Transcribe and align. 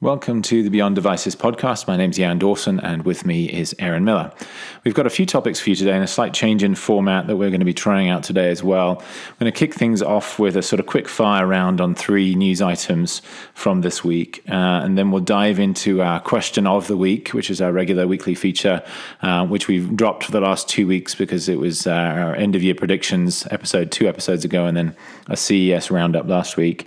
Welcome 0.00 0.42
to 0.42 0.62
the 0.62 0.70
Beyond 0.70 0.94
Devices 0.94 1.34
podcast. 1.34 1.88
My 1.88 1.96
name's 1.96 2.18
Jan 2.18 2.38
Dawson, 2.38 2.78
and 2.78 3.04
with 3.04 3.26
me 3.26 3.46
is 3.46 3.74
Aaron 3.80 4.04
Miller. 4.04 4.30
We've 4.84 4.94
got 4.94 5.08
a 5.08 5.10
few 5.10 5.26
topics 5.26 5.58
for 5.58 5.70
you 5.70 5.74
today 5.74 5.90
and 5.90 6.04
a 6.04 6.06
slight 6.06 6.32
change 6.32 6.62
in 6.62 6.76
format 6.76 7.26
that 7.26 7.36
we're 7.36 7.50
going 7.50 7.58
to 7.58 7.66
be 7.66 7.74
trying 7.74 8.08
out 8.08 8.22
today 8.22 8.48
as 8.48 8.62
well. 8.62 9.00
I'm 9.00 9.34
going 9.40 9.52
to 9.52 9.58
kick 9.58 9.74
things 9.74 10.00
off 10.00 10.38
with 10.38 10.56
a 10.56 10.62
sort 10.62 10.78
of 10.78 10.86
quick 10.86 11.08
fire 11.08 11.48
round 11.48 11.80
on 11.80 11.96
three 11.96 12.36
news 12.36 12.62
items 12.62 13.22
from 13.54 13.80
this 13.80 14.04
week, 14.04 14.44
uh, 14.48 14.52
and 14.84 14.96
then 14.96 15.10
we'll 15.10 15.20
dive 15.20 15.58
into 15.58 16.00
our 16.00 16.20
question 16.20 16.64
of 16.64 16.86
the 16.86 16.96
week, 16.96 17.30
which 17.30 17.50
is 17.50 17.60
our 17.60 17.72
regular 17.72 18.06
weekly 18.06 18.36
feature, 18.36 18.84
uh, 19.22 19.44
which 19.48 19.66
we've 19.66 19.96
dropped 19.96 20.22
for 20.22 20.30
the 20.30 20.40
last 20.40 20.68
two 20.68 20.86
weeks 20.86 21.16
because 21.16 21.48
it 21.48 21.58
was 21.58 21.88
uh, 21.88 21.90
our 21.90 22.36
end 22.36 22.54
of 22.54 22.62
year 22.62 22.76
predictions 22.76 23.48
episode 23.50 23.90
two 23.90 24.06
episodes 24.06 24.44
ago, 24.44 24.64
and 24.64 24.76
then 24.76 24.94
a 25.26 25.36
CES 25.36 25.90
roundup 25.90 26.28
last 26.28 26.56
week. 26.56 26.86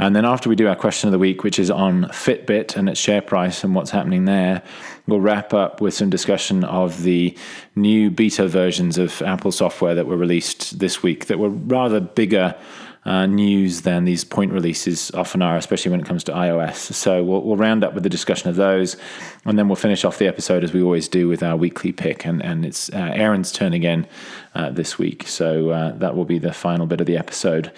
And 0.00 0.16
then 0.16 0.24
after 0.24 0.48
we 0.48 0.56
do 0.56 0.66
our 0.66 0.74
question 0.74 1.08
of 1.08 1.12
the 1.12 1.18
week, 1.18 1.44
which 1.44 1.58
is 1.58 1.70
on 1.70 2.04
Fitbit 2.04 2.74
and 2.74 2.88
its 2.88 2.98
share 2.98 3.20
price 3.20 3.62
and 3.62 3.74
what's 3.74 3.90
happening 3.90 4.24
there, 4.24 4.62
we'll 5.06 5.20
wrap 5.20 5.52
up 5.52 5.82
with 5.82 5.92
some 5.92 6.08
discussion 6.08 6.64
of 6.64 7.02
the 7.02 7.36
new 7.76 8.10
beta 8.10 8.48
versions 8.48 8.96
of 8.96 9.20
Apple 9.20 9.52
software 9.52 9.94
that 9.94 10.06
were 10.06 10.16
released 10.16 10.78
this 10.78 11.02
week 11.02 11.26
that 11.26 11.38
were 11.38 11.50
rather 11.50 12.00
bigger 12.00 12.56
uh, 13.04 13.26
news 13.26 13.82
than 13.82 14.04
these 14.04 14.24
point 14.24 14.52
releases 14.52 15.10
often 15.12 15.40
are, 15.40 15.56
especially 15.56 15.90
when 15.90 16.00
it 16.00 16.06
comes 16.06 16.22
to 16.24 16.32
iOS. 16.32 16.92
So 16.92 17.24
we'll, 17.24 17.42
we'll, 17.42 17.56
round 17.56 17.82
up 17.82 17.94
with 17.94 18.02
the 18.02 18.10
discussion 18.10 18.50
of 18.50 18.56
those, 18.56 18.96
and 19.44 19.58
then 19.58 19.68
we'll 19.68 19.76
finish 19.76 20.04
off 20.04 20.18
the 20.18 20.26
episode 20.26 20.64
as 20.64 20.72
we 20.72 20.82
always 20.82 21.08
do 21.08 21.26
with 21.26 21.42
our 21.42 21.56
weekly 21.56 21.92
pick. 21.92 22.26
And, 22.26 22.42
and 22.42 22.64
it's 22.64 22.90
uh, 22.90 23.12
Aaron's 23.14 23.52
turn 23.52 23.72
again 23.72 24.06
uh, 24.54 24.70
this 24.70 24.98
week, 24.98 25.26
so 25.26 25.70
uh, 25.70 25.92
that 25.92 26.14
will 26.14 26.26
be 26.26 26.38
the 26.38 26.52
final 26.52 26.86
bit 26.86 27.00
of 27.00 27.06
the 27.06 27.16
episode. 27.16 27.72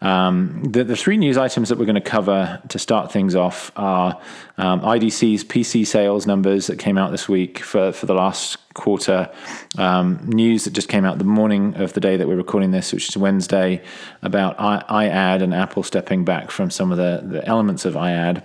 Um, 0.00 0.62
the, 0.62 0.84
the, 0.84 0.94
three 0.94 1.16
news 1.16 1.36
items 1.36 1.68
that 1.68 1.78
we're 1.78 1.84
going 1.84 1.96
to 1.96 2.00
cover 2.00 2.62
to 2.68 2.78
start 2.78 3.10
things 3.10 3.34
off 3.34 3.72
are 3.74 4.20
um, 4.56 4.80
IDC's 4.80 5.42
PC 5.42 5.84
sales 5.84 6.24
numbers 6.24 6.68
that 6.68 6.78
came 6.78 6.96
out 6.96 7.10
this 7.10 7.28
week 7.28 7.58
for, 7.58 7.90
for 7.90 8.06
the 8.06 8.14
last 8.14 8.58
quarter. 8.74 9.28
Um, 9.76 10.20
news 10.24 10.64
that 10.64 10.72
just 10.72 10.88
came 10.88 11.04
out 11.04 11.18
the 11.18 11.24
morning 11.24 11.74
of 11.74 11.94
the 11.94 12.00
day 12.00 12.16
that 12.16 12.28
we're 12.28 12.36
recording 12.36 12.70
this, 12.70 12.92
which 12.92 13.08
is 13.08 13.16
Wednesday, 13.16 13.82
about 14.22 14.56
iAd 14.58 15.42
and 15.42 15.52
Apple 15.52 15.82
stepping 15.82 16.24
back 16.24 16.52
from 16.52 16.70
some 16.70 16.92
of 16.92 16.98
the, 16.98 17.22
the 17.26 17.44
elements 17.46 17.84
of 17.84 17.94
iAd. 17.94 18.42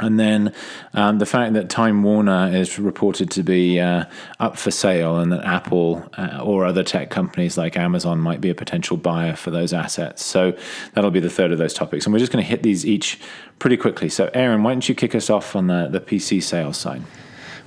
And 0.00 0.18
then 0.18 0.52
um, 0.94 1.18
the 1.18 1.26
fact 1.26 1.52
that 1.54 1.68
Time 1.68 2.02
Warner 2.02 2.50
is 2.52 2.78
reported 2.78 3.30
to 3.32 3.42
be 3.42 3.78
uh, 3.78 4.04
up 4.38 4.56
for 4.56 4.70
sale, 4.70 5.18
and 5.18 5.32
that 5.32 5.44
Apple 5.44 6.08
uh, 6.16 6.40
or 6.42 6.64
other 6.64 6.82
tech 6.82 7.10
companies 7.10 7.56
like 7.56 7.76
Amazon 7.76 8.18
might 8.18 8.40
be 8.40 8.50
a 8.50 8.54
potential 8.54 8.96
buyer 8.96 9.36
for 9.36 9.50
those 9.50 9.72
assets. 9.72 10.24
So 10.24 10.56
that'll 10.94 11.10
be 11.10 11.20
the 11.20 11.30
third 11.30 11.52
of 11.52 11.58
those 11.58 11.74
topics. 11.74 12.06
And 12.06 12.12
we're 12.12 12.18
just 12.18 12.32
going 12.32 12.44
to 12.44 12.48
hit 12.48 12.62
these 12.62 12.86
each 12.86 13.20
pretty 13.58 13.76
quickly. 13.76 14.08
So, 14.08 14.30
Aaron, 14.34 14.62
why 14.62 14.72
don't 14.72 14.88
you 14.88 14.94
kick 14.94 15.14
us 15.14 15.30
off 15.30 15.54
on 15.54 15.66
the, 15.66 15.88
the 15.88 16.00
PC 16.00 16.42
sales 16.42 16.76
side? 16.76 17.02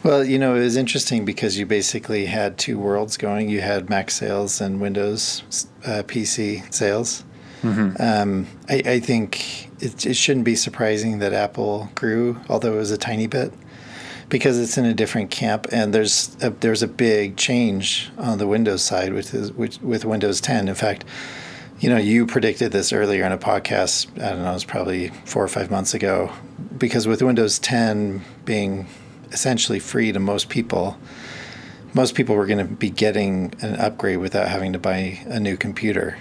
Well, 0.04 0.26
you 0.26 0.38
know, 0.38 0.56
it 0.56 0.60
was 0.60 0.76
interesting 0.76 1.24
because 1.24 1.58
you 1.58 1.66
basically 1.66 2.26
had 2.26 2.58
two 2.58 2.78
worlds 2.78 3.16
going. 3.16 3.48
You 3.48 3.62
had 3.62 3.90
Mac 3.90 4.12
sales 4.12 4.60
and 4.60 4.82
Windows 4.82 5.68
uh, 5.86 6.04
PC 6.06 6.74
sales. 6.74 7.24
Mm-hmm. 7.64 8.02
Um, 8.02 8.48
I, 8.70 8.82
I, 8.86 9.00
think 9.00 9.70
it, 9.82 10.06
it, 10.06 10.16
shouldn't 10.16 10.46
be 10.46 10.56
surprising 10.56 11.20
that 11.20 11.32
Apple 11.32 11.90
grew, 11.96 12.40
although 12.50 12.74
it 12.74 12.78
was 12.78 12.92
a 12.92 12.98
tiny 12.98 13.26
bit, 13.26 13.54
because 14.28 14.60
it's 14.60 14.78
in 14.78 14.84
a 14.84 14.94
different 14.94 15.32
camp, 15.32 15.68
and 15.72 15.94
there's 15.94 16.36
a, 16.42 16.50
there's 16.50 16.84
a 16.84 16.88
big 16.88 17.38
change 17.38 18.12
on 18.18 18.38
the 18.38 18.48
Windows 18.48 18.82
side 18.82 19.14
with 19.14 19.34
with, 19.56 19.82
with 19.82 20.04
Windows 20.04 20.42
10. 20.42 20.68
In 20.68 20.76
fact, 20.76 21.06
you 21.80 21.90
know, 21.90 21.98
you 21.98 22.26
predicted 22.26 22.74
this 22.74 22.92
earlier 22.92 23.26
in 23.26 23.32
a 23.32 23.38
podcast. 23.38 24.08
I 24.22 24.32
don't 24.32 24.44
know, 24.44 24.52
it 24.52 24.54
was 24.54 24.66
probably 24.66 25.10
four 25.26 25.44
or 25.44 25.48
five 25.48 25.72
months 25.72 25.94
ago, 25.94 26.32
because 26.78 27.08
with 27.08 27.22
Windows 27.22 27.60
10 27.60 28.22
being 28.46 28.88
essentially 29.32 29.80
free 29.80 30.12
to 30.12 30.20
most 30.20 30.50
people, 30.50 30.98
most 31.94 32.16
people 32.16 32.36
were 32.36 32.46
going 32.46 32.60
to 32.60 32.74
be 32.74 32.90
getting 32.90 33.54
an 33.62 33.76
upgrade 33.76 34.18
without 34.18 34.48
having 34.48 34.74
to 34.74 34.80
buy 34.80 35.20
a 35.28 35.40
new 35.40 35.58
computer. 35.58 36.18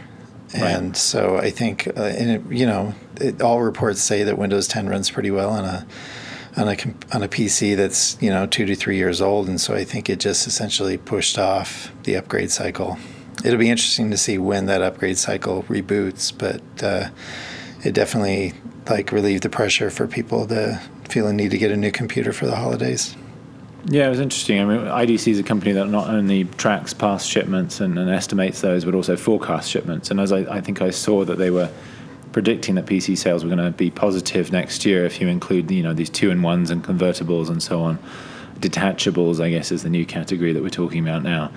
And 0.54 0.96
so 0.96 1.36
I 1.36 1.50
think, 1.50 1.86
uh, 1.86 2.02
and 2.02 2.30
it, 2.30 2.56
you 2.56 2.66
know, 2.66 2.94
it, 3.16 3.40
all 3.40 3.62
reports 3.62 4.00
say 4.00 4.22
that 4.24 4.36
Windows 4.36 4.68
10 4.68 4.88
runs 4.88 5.10
pretty 5.10 5.30
well 5.30 5.50
on 5.50 5.64
a 5.64 5.86
on 6.56 6.68
a 6.68 6.76
on 7.14 7.22
a 7.22 7.28
PC 7.28 7.76
that's 7.76 8.20
you 8.20 8.30
know 8.30 8.46
two 8.46 8.66
to 8.66 8.74
three 8.74 8.96
years 8.96 9.20
old, 9.20 9.48
and 9.48 9.60
so 9.60 9.74
I 9.74 9.84
think 9.84 10.10
it 10.10 10.20
just 10.20 10.46
essentially 10.46 10.98
pushed 10.98 11.38
off 11.38 11.90
the 12.02 12.14
upgrade 12.16 12.50
cycle. 12.50 12.98
It'll 13.44 13.58
be 13.58 13.70
interesting 13.70 14.10
to 14.10 14.16
see 14.16 14.38
when 14.38 14.66
that 14.66 14.82
upgrade 14.82 15.18
cycle 15.18 15.62
reboots, 15.64 16.32
but 16.36 16.60
uh, 16.82 17.08
it 17.82 17.94
definitely 17.94 18.52
like 18.88 19.12
relieved 19.12 19.42
the 19.42 19.48
pressure 19.48 19.90
for 19.90 20.06
people 20.06 20.46
to 20.48 20.80
feel 21.08 21.26
a 21.26 21.32
need 21.32 21.50
to 21.52 21.58
get 21.58 21.70
a 21.70 21.76
new 21.76 21.90
computer 21.90 22.32
for 22.32 22.46
the 22.46 22.56
holidays. 22.56 23.16
Yeah, 23.86 24.06
it 24.06 24.10
was 24.10 24.20
interesting. 24.20 24.60
I 24.60 24.64
mean, 24.64 24.86
IDC 24.86 25.32
is 25.32 25.38
a 25.40 25.42
company 25.42 25.72
that 25.72 25.86
not 25.86 26.08
only 26.08 26.44
tracks 26.44 26.94
past 26.94 27.28
shipments 27.28 27.80
and, 27.80 27.98
and 27.98 28.08
estimates 28.08 28.60
those, 28.60 28.84
but 28.84 28.94
also 28.94 29.16
forecasts 29.16 29.68
shipments. 29.68 30.10
And 30.10 30.20
as 30.20 30.30
I, 30.30 30.40
I, 30.40 30.60
think 30.60 30.80
I 30.80 30.90
saw 30.90 31.24
that 31.24 31.38
they 31.38 31.50
were 31.50 31.68
predicting 32.30 32.76
that 32.76 32.86
PC 32.86 33.18
sales 33.18 33.44
were 33.44 33.54
going 33.54 33.64
to 33.64 33.76
be 33.76 33.90
positive 33.90 34.52
next 34.52 34.84
year 34.84 35.04
if 35.04 35.20
you 35.20 35.26
include, 35.26 35.70
you 35.70 35.82
know, 35.82 35.94
these 35.94 36.10
two 36.10 36.30
in 36.30 36.42
ones 36.42 36.70
and 36.70 36.84
convertibles 36.84 37.48
and 37.48 37.60
so 37.60 37.82
on. 37.82 37.98
Detachables, 38.62 39.40
I 39.40 39.50
guess, 39.50 39.72
is 39.72 39.82
the 39.82 39.90
new 39.90 40.06
category 40.06 40.52
that 40.52 40.62
we're 40.62 40.70
talking 40.70 41.06
about 41.06 41.22
now. 41.22 41.50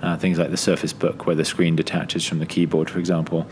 Uh, 0.00 0.16
things 0.16 0.38
like 0.38 0.50
the 0.50 0.56
Surface 0.56 0.92
Book, 0.92 1.26
where 1.26 1.36
the 1.36 1.44
screen 1.44 1.76
detaches 1.76 2.26
from 2.26 2.38
the 2.38 2.46
keyboard, 2.46 2.90
for 2.90 2.98
example. 2.98 3.46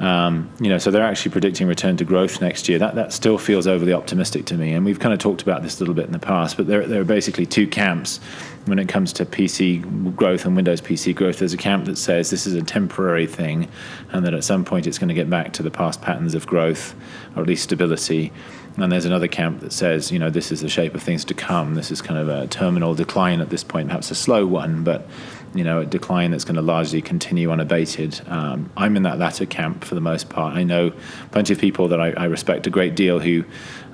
Um, 0.00 0.50
you 0.60 0.68
know, 0.68 0.76
so 0.76 0.90
they're 0.90 1.04
actually 1.04 1.32
predicting 1.32 1.66
return 1.66 1.96
to 1.96 2.04
growth 2.04 2.40
next 2.40 2.68
year. 2.68 2.78
That 2.78 2.94
that 2.96 3.12
still 3.12 3.38
feels 3.38 3.66
overly 3.66 3.92
optimistic 3.92 4.44
to 4.46 4.54
me. 4.56 4.72
And 4.72 4.84
we've 4.84 4.98
kind 4.98 5.14
of 5.14 5.18
talked 5.18 5.40
about 5.42 5.62
this 5.62 5.76
a 5.76 5.80
little 5.80 5.94
bit 5.94 6.06
in 6.06 6.12
the 6.12 6.18
past, 6.18 6.56
but 6.56 6.66
there 6.66 6.86
there 6.86 7.00
are 7.00 7.06
basically 7.06 7.46
two 7.46 7.66
camps 7.66 8.18
when 8.66 8.78
it 8.78 8.88
comes 8.88 9.12
to 9.14 9.24
PC 9.24 10.16
growth 10.16 10.44
and 10.44 10.56
Windows 10.56 10.80
PC 10.80 11.14
growth. 11.14 11.38
There's 11.38 11.52
a 11.52 11.58
camp 11.58 11.84
that 11.84 11.96
says 11.96 12.30
this 12.30 12.46
is 12.46 12.54
a 12.54 12.62
temporary 12.62 13.26
thing, 13.26 13.68
and 14.10 14.26
that 14.26 14.34
at 14.34 14.44
some 14.44 14.64
point 14.64 14.86
it's 14.86 14.98
going 14.98 15.08
to 15.08 15.14
get 15.14 15.30
back 15.30 15.52
to 15.54 15.62
the 15.62 15.70
past 15.70 16.02
patterns 16.02 16.34
of 16.34 16.46
growth, 16.46 16.94
or 17.36 17.42
at 17.42 17.48
least 17.48 17.64
stability. 17.64 18.32
And 18.76 18.90
there's 18.90 19.04
another 19.04 19.28
camp 19.28 19.60
that 19.60 19.72
says, 19.72 20.10
you 20.10 20.18
know, 20.18 20.30
this 20.30 20.50
is 20.50 20.60
the 20.60 20.68
shape 20.68 20.94
of 20.94 21.02
things 21.02 21.24
to 21.26 21.34
come. 21.34 21.74
This 21.74 21.92
is 21.92 22.02
kind 22.02 22.18
of 22.18 22.28
a 22.28 22.48
terminal 22.48 22.94
decline 22.94 23.40
at 23.40 23.50
this 23.50 23.62
point, 23.62 23.88
perhaps 23.88 24.10
a 24.10 24.16
slow 24.16 24.46
one, 24.46 24.82
but 24.82 25.06
you 25.54 25.62
know, 25.62 25.80
a 25.80 25.86
decline 25.86 26.32
that's 26.32 26.44
going 26.44 26.56
to 26.56 26.62
largely 26.62 27.00
continue 27.00 27.50
unabated. 27.52 28.20
Um, 28.26 28.70
I'm 28.76 28.96
in 28.96 29.04
that 29.04 29.18
latter 29.18 29.46
camp 29.46 29.84
for 29.84 29.94
the 29.94 30.00
most 30.00 30.28
part. 30.28 30.56
I 30.56 30.64
know 30.64 30.92
plenty 31.30 31.52
of 31.52 31.60
people 31.60 31.86
that 31.88 32.00
I, 32.00 32.10
I 32.10 32.24
respect 32.24 32.66
a 32.66 32.70
great 32.70 32.96
deal 32.96 33.20
who, 33.20 33.44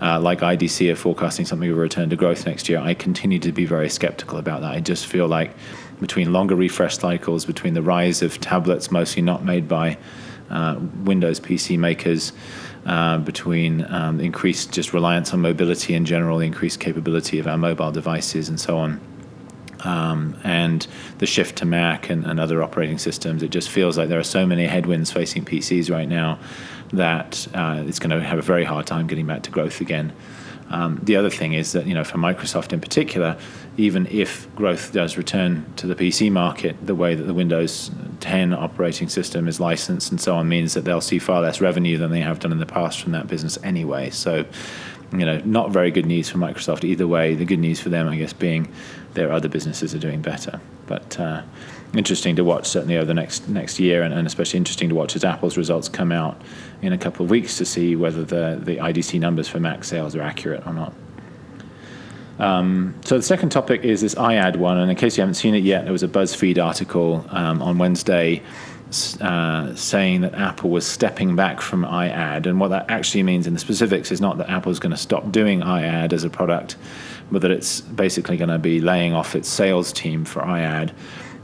uh, 0.01 0.19
like 0.19 0.41
IDC, 0.41 0.91
are 0.91 0.97
forecasting 0.97 1.45
something 1.45 1.71
of 1.71 1.77
a 1.77 1.81
return 1.81 2.09
to 2.11 2.17
growth 2.17 2.47
next 2.47 2.71
year. 2.71 2.79
I 2.79 2.95
continue 2.95 3.39
to 3.41 3.53
be 3.53 3.67
very 3.67 3.91
skeptical 3.91 4.39
about 4.39 4.63
that. 4.63 4.73
I 4.73 4.81
just 4.81 5.07
feel 5.07 5.29
like 5.29 5.55
between 6.01 6.33
longer 6.33 6.57
refresh 6.57 6.97
cycles, 6.97 7.45
between 7.45 7.75
the 7.75 7.83
rise 7.83 8.23
of 8.23 8.41
tablets 8.41 8.91
mostly 8.91 9.21
not 9.21 9.45
made 9.45 9.69
by 9.69 9.99
uh, 10.49 10.81
Windows 11.05 11.41
PC 11.41 11.79
makers, 11.79 12.33
uh, 12.91 13.19
between 13.19 13.87
um, 13.93 14.21
increased 14.21 14.73
just 14.73 14.93
reliance 14.93 15.33
on 15.33 15.41
mobility 15.41 15.95
in 15.95 16.05
general, 16.05 16.39
the 16.39 16.47
increased 16.47 16.81
capability 16.81 17.39
of 17.39 17.47
our 17.47 17.57
mobile 17.57 17.93
devices, 17.93 18.49
and 18.49 18.61
so 18.61 18.77
on 18.77 19.01
um, 19.85 20.37
and 20.45 20.87
the 21.19 21.27
shift 21.27 21.57
to 21.59 21.65
Mac 21.65 22.11
and, 22.11 22.25
and, 22.25 22.39
other 22.39 22.63
operating 22.63 22.99
systems, 22.99 23.43
it 23.43 23.51
just 23.51 23.69
feels 23.69 23.97
like 23.97 24.09
there 24.09 24.19
are 24.19 24.25
so 24.25 24.47
many 24.47 24.67
headwinds 24.67 25.11
facing 25.11 25.45
PCs 25.45 25.91
right 25.91 26.09
now 26.09 26.39
that 26.93 27.47
uh, 27.55 27.83
it's 27.87 27.99
going 27.99 28.11
to 28.11 28.21
have 28.21 28.39
a 28.39 28.43
very 28.43 28.65
hard 28.65 28.87
time 28.87 29.07
getting 29.07 29.27
back 29.27 29.43
to 29.45 29.51
growth 29.51 29.81
again. 29.81 30.13
Um, 30.71 31.01
the 31.03 31.17
other 31.17 31.31
thing 31.31 31.55
is 31.55 31.73
that 31.73 31.87
you 31.87 31.95
know 31.95 32.05
for 32.05 32.19
Microsoft 32.19 32.73
in 32.73 32.81
particular, 32.81 33.37
even 33.77 34.07
if 34.07 34.53
growth 34.55 34.93
does 34.93 35.17
return 35.17 35.65
to 35.77 35.87
the 35.87 35.95
PC 35.95 36.31
market, 36.31 36.77
the 36.85 36.95
way 36.95 37.15
that 37.15 37.25
the 37.25 37.35
Windows 37.35 37.91
10 38.21 38.53
operating 38.53 39.09
system 39.09 39.49
is 39.49 39.61
licensed 39.61 40.11
and 40.11 40.21
so 40.21 40.35
on 40.35 40.49
means 40.49 40.75
that 40.75 40.85
they'll 40.85 41.01
see 41.01 41.19
far 41.19 41.41
less 41.41 41.61
revenue 41.61 41.97
than 41.97 42.11
they 42.11 42.21
have 42.21 42.39
done 42.39 42.53
in 42.53 42.59
the 42.59 42.67
past 42.67 43.01
from 43.01 43.13
that 43.13 43.27
business 43.27 43.59
anyway. 43.63 44.11
So 44.11 44.45
you 45.13 45.25
know, 45.25 45.39
not 45.45 45.71
very 45.71 45.91
good 45.91 46.07
news 46.07 46.29
for 46.29 46.39
Microsoft 46.39 46.85
either 46.85 47.07
way. 47.07 47.35
The 47.35 47.45
good 47.45 47.59
news 47.59 47.81
for 47.81 47.89
them, 47.89 48.09
I 48.09 48.17
guess, 48.17 48.33
being 48.33 48.73
their 49.15 49.33
other 49.33 49.49
businesses 49.49 49.95
are 49.95 49.99
doing 49.99 50.23
better. 50.23 50.61
But 50.87 51.19
uh, 51.19 51.43
interesting 51.95 52.37
to 52.37 52.45
watch 52.45 52.67
certainly 52.67 52.97
over 52.97 53.07
the 53.07 53.15
next 53.15 53.49
next 53.49 53.81
year, 53.81 54.03
and, 54.03 54.15
and, 54.15 54.27
especially 54.27 54.59
interesting 54.59 54.89
to 54.89 54.95
watch 54.95 55.17
as 55.17 55.25
Apple's 55.25 55.57
results 55.57 55.89
come 55.89 56.13
out 56.13 56.41
in 56.83 56.93
a 56.93 56.99
couple 56.99 57.25
of 57.25 57.31
weeks 57.31 57.59
to 57.59 57.65
see 57.65 57.97
whether 57.97 58.25
the 58.25 58.61
the 58.63 58.77
IDC 58.77 59.19
numbers 59.19 59.49
for 59.49 59.59
Mac 59.59 59.85
sales 59.85 60.15
are 60.15 60.23
accurate 60.23 60.67
or 60.67 60.73
not. 60.73 60.93
Um, 62.41 62.95
so 63.05 63.17
the 63.17 63.23
second 63.23 63.51
topic 63.51 63.85
is 63.85 64.01
this 64.01 64.15
iAd 64.15 64.57
one, 64.57 64.79
and 64.79 64.91
in 64.91 64.97
case 64.97 65.17
you 65.17 65.23
haven't 65.23 65.35
seen 65.35 65.55
it 65.55 65.63
yet, 65.63 65.85
there 65.85 65.93
was 65.93 66.03
a 66.03 66.09
BuzzFeed 66.09 66.63
article 66.63 67.25
um, 67.29 67.63
on 67.63 67.79
Wednesday 67.79 68.43
uh, 69.21 69.75
saying 69.75 70.23
that 70.23 70.35
Apple 70.35 70.71
was 70.71 70.87
stepping 70.87 71.37
back 71.37 71.61
from 71.61 71.85
iAd. 71.85 72.47
And 72.47 72.59
what 72.59 72.69
that 72.69 72.91
actually 72.91 73.23
means 73.23 73.47
in 73.47 73.55
the 73.55 73.61
specifics 73.61 74.11
is 74.11 74.21
not 74.21 74.39
that 74.39 74.49
Apple 74.49 74.73
is 74.73 74.81
going 74.81 74.91
to 74.91 74.97
stop 74.97 75.31
doing 75.31 75.61
iAd 75.61 76.13
as 76.13 76.25
a 76.25 76.31
product, 76.31 76.77
but 77.31 77.43
that 77.43 77.51
it's 77.51 77.81
basically 77.81 78.37
going 78.37 78.51
to 78.51 78.59
be 78.59 78.81
laying 78.81 79.13
off 79.13 79.37
its 79.37 79.49
sales 79.49 79.93
team 79.93 80.25
for 80.25 80.43
iAd 80.43 80.93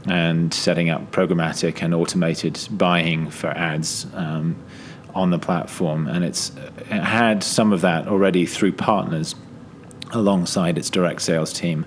and 0.07 0.53
setting 0.53 0.89
up 0.89 1.11
programmatic 1.11 1.81
and 1.81 1.93
automated 1.93 2.59
buying 2.71 3.29
for 3.29 3.47
ads 3.49 4.07
um, 4.13 4.55
on 5.15 5.31
the 5.31 5.39
platform. 5.39 6.07
And 6.07 6.25
it's 6.25 6.51
it 6.79 7.01
had 7.01 7.43
some 7.43 7.71
of 7.71 7.81
that 7.81 8.07
already 8.07 8.45
through 8.45 8.73
partners. 8.73 9.35
Alongside 10.11 10.77
its 10.77 10.89
direct 10.89 11.21
sales 11.21 11.53
team. 11.53 11.85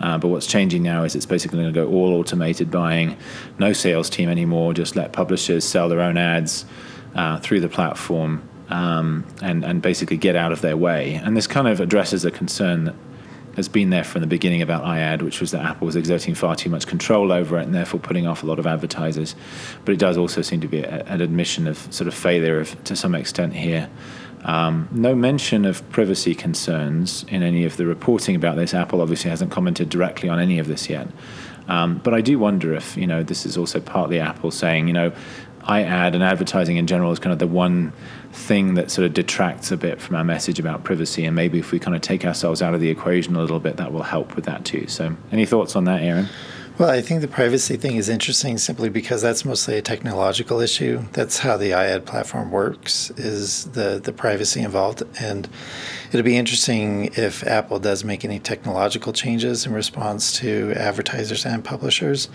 Uh, 0.00 0.16
but 0.16 0.28
what's 0.28 0.46
changing 0.46 0.82
now 0.82 1.02
is 1.02 1.16
it's 1.16 1.26
basically 1.26 1.58
going 1.58 1.72
to 1.72 1.80
go 1.80 1.88
all 1.88 2.14
automated 2.14 2.70
buying, 2.70 3.16
no 3.58 3.72
sales 3.72 4.08
team 4.08 4.28
anymore. 4.28 4.72
Just 4.72 4.94
let 4.94 5.12
publishers 5.12 5.64
sell 5.64 5.88
their 5.88 6.00
own 6.00 6.16
ads 6.16 6.64
uh, 7.14 7.40
through 7.40 7.60
the 7.60 7.68
platform 7.68 8.48
um, 8.70 9.26
and 9.42 9.64
and 9.64 9.82
basically 9.82 10.16
get 10.16 10.36
out 10.36 10.52
of 10.52 10.60
their 10.60 10.76
way. 10.76 11.14
And 11.14 11.36
this 11.36 11.46
kind 11.46 11.66
of 11.66 11.80
addresses 11.80 12.24
a 12.24 12.30
concern 12.30 12.84
that 12.84 12.94
has 13.56 13.68
been 13.68 13.90
there 13.90 14.04
from 14.04 14.20
the 14.20 14.26
beginning 14.28 14.62
about 14.62 14.84
iAd, 14.84 15.20
which 15.20 15.40
was 15.40 15.50
that 15.50 15.64
Apple 15.64 15.86
was 15.86 15.96
exerting 15.96 16.32
far 16.32 16.54
too 16.54 16.70
much 16.70 16.86
control 16.86 17.32
over 17.32 17.58
it 17.58 17.64
and 17.64 17.74
therefore 17.74 17.98
putting 17.98 18.24
off 18.24 18.44
a 18.44 18.46
lot 18.46 18.60
of 18.60 18.68
advertisers. 18.68 19.34
But 19.84 19.94
it 19.94 19.98
does 19.98 20.16
also 20.16 20.42
seem 20.42 20.60
to 20.60 20.68
be 20.68 20.78
a, 20.78 21.02
an 21.06 21.20
admission 21.20 21.66
of 21.66 21.76
sort 21.92 22.06
of 22.06 22.14
failure 22.14 22.60
of, 22.60 22.84
to 22.84 22.94
some 22.94 23.16
extent 23.16 23.54
here. 23.54 23.90
Um, 24.44 24.88
no 24.92 25.14
mention 25.14 25.64
of 25.64 25.88
privacy 25.90 26.34
concerns 26.34 27.24
in 27.28 27.42
any 27.42 27.64
of 27.64 27.76
the 27.76 27.86
reporting 27.86 28.36
about 28.36 28.56
this. 28.56 28.74
Apple 28.74 29.00
obviously 29.00 29.30
hasn't 29.30 29.50
commented 29.50 29.88
directly 29.88 30.28
on 30.28 30.38
any 30.38 30.58
of 30.58 30.68
this 30.68 30.88
yet. 30.88 31.08
Um, 31.68 31.98
but 31.98 32.14
I 32.14 32.20
do 32.20 32.38
wonder 32.38 32.74
if 32.74 32.96
you 32.96 33.06
know 33.06 33.22
this 33.22 33.44
is 33.44 33.56
also 33.56 33.78
partly 33.80 34.18
Apple 34.18 34.50
saying, 34.50 34.86
you 34.86 34.94
know, 34.94 35.12
iAd 35.64 36.14
and 36.14 36.22
advertising 36.22 36.78
in 36.78 36.86
general 36.86 37.12
is 37.12 37.18
kind 37.18 37.32
of 37.32 37.38
the 37.38 37.46
one 37.46 37.92
thing 38.32 38.74
that 38.74 38.90
sort 38.90 39.04
of 39.04 39.12
detracts 39.12 39.70
a 39.70 39.76
bit 39.76 40.00
from 40.00 40.16
our 40.16 40.24
message 40.24 40.58
about 40.58 40.82
privacy, 40.84 41.24
and 41.24 41.36
maybe 41.36 41.58
if 41.58 41.70
we 41.70 41.78
kind 41.78 41.94
of 41.94 42.00
take 42.00 42.24
ourselves 42.24 42.62
out 42.62 42.74
of 42.74 42.80
the 42.80 42.88
equation 42.88 43.36
a 43.36 43.40
little 43.40 43.60
bit, 43.60 43.76
that 43.76 43.92
will 43.92 44.02
help 44.02 44.34
with 44.34 44.46
that 44.46 44.64
too. 44.64 44.86
So, 44.88 45.14
any 45.30 45.44
thoughts 45.44 45.76
on 45.76 45.84
that, 45.84 46.02
Aaron? 46.02 46.28
Well, 46.78 46.90
I 46.90 47.00
think 47.00 47.22
the 47.22 47.28
privacy 47.28 47.76
thing 47.76 47.96
is 47.96 48.08
interesting 48.08 48.56
simply 48.56 48.88
because 48.88 49.20
that's 49.20 49.44
mostly 49.44 49.76
a 49.78 49.82
technological 49.82 50.60
issue. 50.60 51.02
That's 51.12 51.38
how 51.38 51.56
the 51.56 51.72
iAd 51.72 52.04
platform 52.04 52.52
works 52.52 53.10
is 53.16 53.64
the 53.72 54.00
the 54.00 54.12
privacy 54.12 54.60
involved 54.60 55.02
and 55.18 55.48
it'll 56.12 56.22
be 56.22 56.36
interesting 56.36 57.06
if 57.16 57.44
Apple 57.44 57.80
does 57.80 58.04
make 58.04 58.24
any 58.24 58.38
technological 58.38 59.12
changes 59.12 59.66
in 59.66 59.72
response 59.72 60.38
to 60.38 60.72
advertisers 60.76 61.44
and 61.44 61.64
publishers. 61.64 62.28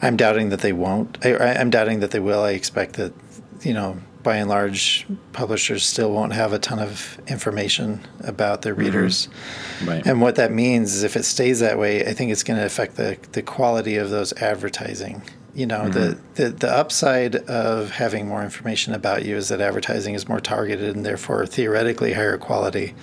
I'm 0.00 0.16
doubting 0.16 0.48
that 0.48 0.60
they 0.60 0.72
won't. 0.72 1.18
I, 1.22 1.56
I'm 1.56 1.68
doubting 1.68 2.00
that 2.00 2.12
they 2.12 2.20
will. 2.20 2.42
I 2.42 2.52
expect 2.52 2.94
that 2.94 3.12
you 3.60 3.74
know 3.74 3.98
by 4.22 4.36
and 4.36 4.48
large, 4.48 5.06
publishers 5.32 5.84
still 5.84 6.12
won't 6.12 6.32
have 6.32 6.52
a 6.52 6.58
ton 6.58 6.78
of 6.78 7.20
information 7.26 8.00
about 8.20 8.62
their 8.62 8.74
mm-hmm. 8.74 8.82
readers. 8.82 9.26
Mm-hmm. 9.26 9.88
Right. 9.88 10.06
And 10.06 10.20
what 10.20 10.36
that 10.36 10.52
means 10.52 10.94
is 10.94 11.02
if 11.02 11.16
it 11.16 11.24
stays 11.24 11.60
that 11.60 11.78
way, 11.78 12.06
I 12.06 12.12
think 12.12 12.30
it's 12.30 12.42
going 12.42 12.58
to 12.58 12.66
affect 12.66 12.96
the, 12.96 13.18
the 13.32 13.42
quality 13.42 13.96
of 13.96 14.10
those 14.10 14.32
advertising. 14.34 15.22
You 15.54 15.66
know, 15.66 15.80
mm-hmm. 15.80 15.92
the, 15.92 16.18
the, 16.34 16.48
the 16.50 16.70
upside 16.70 17.36
of 17.36 17.90
having 17.90 18.26
more 18.26 18.42
information 18.42 18.94
about 18.94 19.24
you 19.24 19.36
is 19.36 19.48
that 19.48 19.60
advertising 19.60 20.14
is 20.14 20.28
more 20.28 20.40
targeted 20.40 20.94
and 20.94 21.04
therefore 21.04 21.46
theoretically 21.46 22.14
higher 22.14 22.38
quality. 22.38 22.94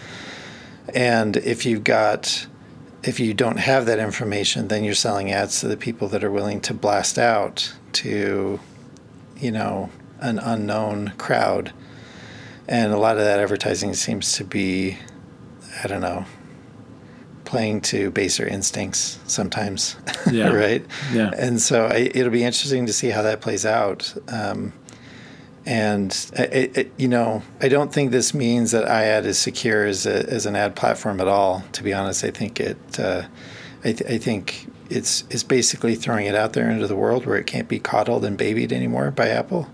And 0.95 1.37
if 1.37 1.65
you've 1.65 1.83
got 1.83 2.47
if 3.03 3.19
you 3.19 3.33
don't 3.33 3.57
have 3.59 3.85
that 3.85 3.99
information, 3.99 4.67
then 4.67 4.83
you're 4.83 4.93
selling 4.93 5.31
ads 5.31 5.61
to 5.61 5.67
the 5.67 5.77
people 5.77 6.07
that 6.09 6.23
are 6.23 6.31
willing 6.31 6.59
to 6.61 6.73
blast 6.73 7.17
out 7.17 7.73
to, 7.93 8.59
you 9.37 9.51
know, 9.51 9.89
an 10.19 10.39
unknown 10.39 11.13
crowd. 11.17 11.73
And 12.67 12.93
a 12.93 12.97
lot 12.97 13.17
of 13.17 13.23
that 13.23 13.39
advertising 13.39 13.93
seems 13.95 14.33
to 14.33 14.43
be, 14.43 14.97
I 15.83 15.87
don't 15.87 16.01
know, 16.01 16.25
playing 17.45 17.81
to 17.81 18.11
baser 18.11 18.45
instincts 18.45 19.17
sometimes, 19.25 19.95
yeah. 20.31 20.49
right? 20.49 20.85
Yeah. 21.11 21.31
And 21.35 21.59
so 21.59 21.87
I, 21.87 22.11
it'll 22.13 22.31
be 22.31 22.43
interesting 22.43 22.85
to 22.85 22.93
see 22.93 23.09
how 23.09 23.23
that 23.23 23.41
plays 23.41 23.65
out. 23.65 24.13
Um, 24.27 24.73
and 25.65 26.11
it, 26.33 26.77
it, 26.77 26.91
you 26.97 27.07
know, 27.07 27.41
I 27.61 27.69
don't 27.69 27.91
think 27.91 28.11
this 28.11 28.33
means 28.33 28.71
that 28.71 28.85
iAd 28.85 29.25
is 29.25 29.37
secure 29.37 29.85
as, 29.85 30.05
a, 30.05 30.29
as 30.29 30.45
an 30.45 30.55
ad 30.55 30.75
platform 30.75 31.19
at 31.19 31.27
all. 31.27 31.63
To 31.73 31.83
be 31.83 31.93
honest, 31.93 32.23
I 32.23 32.31
think 32.31 32.59
it. 32.59 32.99
Uh, 32.99 33.23
I, 33.83 33.93
th- 33.93 34.11
I, 34.11 34.17
think 34.17 34.67
it's 34.89 35.23
it's 35.29 35.43
basically 35.43 35.95
throwing 35.95 36.25
it 36.25 36.35
out 36.35 36.53
there 36.53 36.69
into 36.69 36.85
the 36.85 36.95
world 36.95 37.25
where 37.25 37.37
it 37.37 37.45
can't 37.45 37.67
be 37.67 37.79
coddled 37.79 38.25
and 38.25 38.37
babied 38.37 38.73
anymore 38.73 39.11
by 39.11 39.29
Apple. 39.29 39.69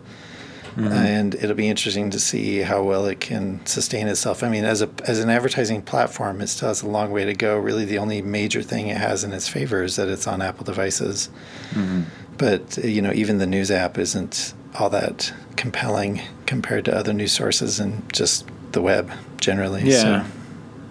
Mm-hmm. 0.75 0.91
and 0.91 1.35
it'll 1.35 1.55
be 1.55 1.69
interesting 1.69 2.09
to 2.09 2.19
see 2.19 2.59
how 2.59 2.83
well 2.83 3.05
it 3.05 3.21
can 3.21 3.65
sustain 3.65 4.09
itself. 4.09 4.43
I 4.43 4.49
mean, 4.49 4.65
as 4.65 4.81
a 4.81 4.89
as 5.05 5.19
an 5.19 5.29
advertising 5.29 5.81
platform, 5.81 6.41
it 6.41 6.47
still 6.47 6.67
has 6.67 6.81
a 6.81 6.87
long 6.89 7.11
way 7.11 7.23
to 7.23 7.33
go. 7.33 7.57
Really, 7.57 7.85
the 7.85 7.97
only 7.97 8.21
major 8.21 8.61
thing 8.61 8.89
it 8.89 8.97
has 8.97 9.23
in 9.23 9.31
its 9.31 9.47
favor 9.47 9.83
is 9.83 9.95
that 9.95 10.09
it's 10.09 10.27
on 10.27 10.41
Apple 10.41 10.65
devices. 10.65 11.29
Mm-hmm. 11.71 12.01
But 12.37 12.77
you 12.83 13.01
know, 13.01 13.13
even 13.13 13.37
the 13.37 13.47
news 13.47 13.71
app 13.71 13.97
isn't 13.97 14.53
all 14.77 14.89
that 14.89 15.33
compelling 15.55 16.21
compared 16.45 16.83
to 16.85 16.95
other 16.95 17.13
news 17.13 17.31
sources 17.31 17.79
and 17.79 18.11
just 18.11 18.45
the 18.73 18.81
web 18.81 19.09
generally. 19.39 19.83
Yeah. 19.83 20.01
So. 20.01 20.31